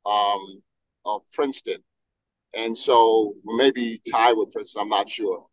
um, 0.06 0.62
of 1.06 1.22
Princeton, 1.32 1.84
and 2.54 2.78
so 2.78 3.34
maybe 3.46 4.02
tie 4.10 4.34
with 4.34 4.52
Princeton. 4.52 4.82
I'm 4.82 4.90
not 4.90 5.10
sure. 5.10 5.46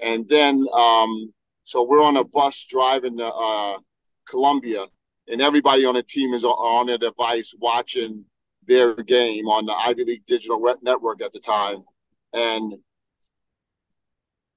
And 0.00 0.28
then, 0.28 0.66
um, 0.74 1.32
so 1.64 1.84
we're 1.84 2.02
on 2.02 2.16
a 2.16 2.24
bus 2.24 2.66
driving 2.68 3.18
to 3.18 3.26
uh, 3.26 3.78
Columbia, 4.28 4.84
and 5.28 5.40
everybody 5.40 5.84
on 5.84 5.94
the 5.94 6.02
team 6.02 6.34
is 6.34 6.44
on 6.44 6.86
their 6.86 6.98
device 6.98 7.54
watching 7.58 8.24
their 8.66 8.94
game 8.94 9.48
on 9.48 9.66
the 9.66 9.72
Ivy 9.72 10.04
League 10.04 10.26
Digital 10.26 10.60
Network 10.82 11.22
at 11.22 11.32
the 11.32 11.40
time. 11.40 11.84
And 12.32 12.74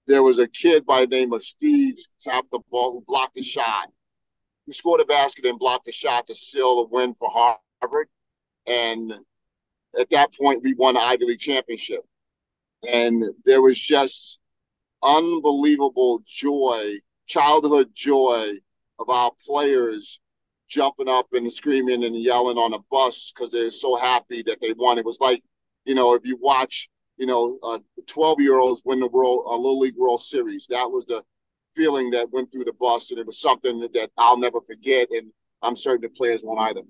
there 0.08 0.24
was 0.24 0.40
a 0.40 0.48
kid 0.48 0.86
by 0.86 1.02
the 1.02 1.08
name 1.08 1.34
of 1.34 1.44
Steve 1.44 1.96
tapped 2.22 2.52
the 2.52 2.60
ball 2.70 2.94
who 2.94 3.04
blocked 3.08 3.38
a 3.38 3.44
shot. 3.44 3.90
He 4.66 4.74
scored 4.74 5.02
a 5.02 5.06
basket 5.06 5.46
and 5.46 5.60
blocked 5.60 5.88
a 5.88 5.92
shot 5.92 6.28
to 6.28 6.36
seal 6.36 6.78
the 6.78 6.96
win 6.96 7.14
for 7.14 7.30
Harvard. 7.30 8.08
And 8.66 9.14
at 10.00 10.10
that 10.10 10.34
point, 10.34 10.64
we 10.64 10.74
won 10.74 10.96
the 10.96 11.02
Ivy 11.02 11.26
League 11.26 11.40
championship. 11.40 12.02
And 12.88 13.24
there 13.46 13.62
was 13.62 13.80
just 13.80 14.40
unbelievable 15.04 16.24
joy, 16.26 16.96
childhood 17.28 17.92
joy 17.94 18.54
of 19.00 19.10
our 19.10 19.32
players 19.46 20.20
jumping 20.68 21.08
up 21.08 21.28
and 21.34 21.52
screaming 21.52 22.04
and 22.04 22.16
yelling 22.16 22.58
on 22.58 22.74
a 22.74 22.80
bus 22.90 23.32
because 23.34 23.52
they're 23.52 23.72
so 23.72 23.96
happy 23.96 24.42
that 24.44 24.60
they 24.62 24.74
won. 24.74 24.98
It 24.98 25.06
was 25.06 25.20
like, 25.20 25.44
you 25.86 25.94
know, 25.94 26.16
if 26.16 26.26
you 26.26 26.38
watch, 26.42 26.90
you 27.18 27.28
know, 27.28 27.60
uh, 27.64 27.80
12 28.08 28.42
year 28.42 28.58
olds 28.58 28.82
win 28.84 29.00
the 29.00 29.08
world, 29.08 29.46
a 29.48 29.56
Little 29.56 29.80
League 29.80 29.96
World 29.96 30.24
Series, 30.24 30.66
that 30.70 30.90
was 30.90 31.06
the 31.06 31.24
feeling 31.76 32.12
that 32.12 32.32
went 32.32 32.52
through 32.52 32.66
the 32.66 32.74
bus. 32.74 33.12
And 33.12 33.20
it 33.20 33.26
was 33.26 33.40
something 33.40 33.80
that, 33.82 33.94
that 33.94 34.12
I'll 34.18 34.38
never 34.38 34.62
forget. 34.62 35.10
And 35.12 35.32
I'm 35.62 35.76
certain 35.76 36.02
the 36.02 36.10
players 36.10 36.42
won't 36.44 36.60
either. 36.60 36.82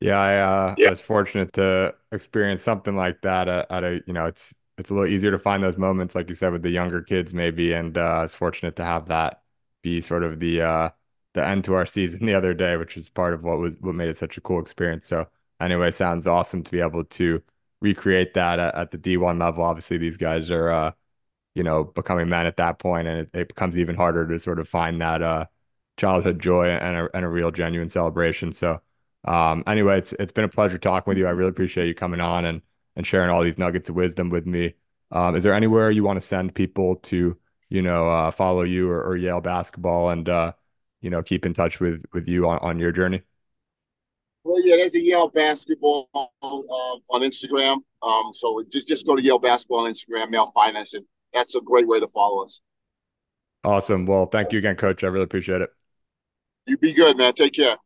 Yeah, 0.00 0.18
I, 0.18 0.36
uh, 0.36 0.74
yeah. 0.78 0.86
I 0.88 0.90
was 0.90 1.00
fortunate 1.00 1.52
to 1.54 1.94
experience 2.12 2.62
something 2.62 2.94
like 2.94 3.22
that 3.22 3.48
at, 3.48 3.70
at 3.70 3.84
a, 3.84 4.00
you 4.06 4.12
know, 4.12 4.26
it's, 4.26 4.54
it's 4.76 4.90
a 4.90 4.94
little 4.94 5.12
easier 5.12 5.32
to 5.32 5.38
find 5.40 5.62
those 5.62 5.76
moments, 5.76 6.14
like 6.14 6.28
you 6.28 6.36
said, 6.36 6.52
with 6.52 6.62
the 6.62 6.70
younger 6.70 7.02
kids, 7.02 7.34
maybe. 7.34 7.72
And 7.72 7.98
uh, 7.98 8.00
I 8.00 8.22
was 8.22 8.34
fortunate 8.34 8.76
to 8.76 8.84
have 8.84 9.08
that 9.08 9.42
be 9.82 10.00
sort 10.00 10.22
of 10.22 10.38
the, 10.38 10.62
uh, 10.62 10.90
the 11.34 11.46
end 11.46 11.64
to 11.64 11.74
our 11.74 11.86
season 11.86 12.26
the 12.26 12.34
other 12.34 12.54
day, 12.54 12.76
which 12.76 12.96
is 12.96 13.08
part 13.08 13.34
of 13.34 13.44
what 13.44 13.58
was 13.58 13.72
what 13.80 13.94
made 13.94 14.08
it 14.08 14.16
such 14.16 14.36
a 14.36 14.40
cool 14.40 14.60
experience. 14.60 15.06
So 15.08 15.28
anyway, 15.60 15.90
sounds 15.90 16.26
awesome 16.26 16.62
to 16.64 16.70
be 16.70 16.80
able 16.80 17.04
to 17.04 17.42
recreate 17.80 18.34
that 18.34 18.58
at, 18.58 18.74
at 18.74 18.90
the 18.90 18.98
D1 18.98 19.40
level. 19.40 19.64
Obviously, 19.64 19.98
these 19.98 20.16
guys 20.16 20.50
are 20.50 20.70
uh, 20.70 20.92
you 21.58 21.64
know, 21.64 21.84
becoming 21.84 22.28
men 22.28 22.46
at 22.46 22.56
that 22.58 22.78
point, 22.80 23.08
and 23.08 23.20
it, 23.22 23.30
it 23.34 23.48
becomes 23.48 23.76
even 23.78 23.96
harder 23.96 24.26
to 24.28 24.38
sort 24.40 24.60
of 24.60 24.68
find 24.68 25.00
that 25.02 25.22
uh 25.22 25.46
childhood 25.96 26.40
joy 26.40 26.66
and 26.68 26.96
a 26.96 27.08
and 27.16 27.24
a 27.24 27.28
real 27.28 27.50
genuine 27.50 27.90
celebration. 27.90 28.52
So 28.52 28.80
um 29.26 29.64
anyway, 29.66 29.98
it's 29.98 30.12
it's 30.14 30.32
been 30.32 30.44
a 30.44 30.48
pleasure 30.48 30.78
talking 30.78 31.10
with 31.10 31.18
you. 31.18 31.26
I 31.26 31.30
really 31.30 31.50
appreciate 31.50 31.88
you 31.88 31.94
coming 31.94 32.20
on 32.20 32.44
and 32.44 32.62
and 32.96 33.06
sharing 33.06 33.30
all 33.30 33.42
these 33.42 33.58
nuggets 33.58 33.88
of 33.88 33.96
wisdom 33.96 34.30
with 34.30 34.46
me. 34.46 34.74
Um, 35.12 35.36
is 35.36 35.42
there 35.44 35.54
anywhere 35.54 35.90
you 35.90 36.04
want 36.04 36.18
to 36.20 36.26
send 36.26 36.54
people 36.54 36.96
to, 36.96 37.38
you 37.70 37.82
know, 37.82 38.08
uh, 38.08 38.30
follow 38.30 38.62
you 38.62 38.90
or, 38.90 39.02
or 39.02 39.16
Yale 39.16 39.40
basketball 39.40 40.10
and 40.10 40.28
uh, 40.28 40.52
you 41.00 41.10
know, 41.10 41.22
keep 41.22 41.46
in 41.46 41.54
touch 41.54 41.80
with 41.80 42.04
with 42.12 42.28
you 42.28 42.48
on, 42.48 42.58
on 42.58 42.78
your 42.78 42.92
journey? 42.92 43.22
Well, 44.44 44.60
yeah, 44.64 44.76
there's 44.76 44.94
a 44.94 45.00
Yale 45.00 45.28
basketball 45.28 46.08
uh, 46.14 46.26
on 46.44 47.22
Instagram. 47.22 47.78
Um, 48.02 48.32
so 48.32 48.62
just 48.70 48.88
just 48.88 49.06
go 49.06 49.16
to 49.16 49.22
Yale 49.22 49.38
basketball 49.38 49.84
on 49.84 49.92
Instagram, 49.92 50.32
Yale 50.32 50.52
Finance, 50.54 50.94
and 50.94 51.04
that's 51.38 51.54
a 51.54 51.60
great 51.60 51.86
way 51.86 52.00
to 52.00 52.08
follow 52.08 52.44
us. 52.44 52.60
Awesome. 53.64 54.06
Well, 54.06 54.26
thank 54.26 54.52
you 54.52 54.58
again, 54.58 54.76
Coach. 54.76 55.04
I 55.04 55.08
really 55.08 55.24
appreciate 55.24 55.62
it. 55.62 55.70
You 56.66 56.76
be 56.76 56.92
good, 56.92 57.16
man. 57.16 57.32
Take 57.34 57.54
care. 57.54 57.76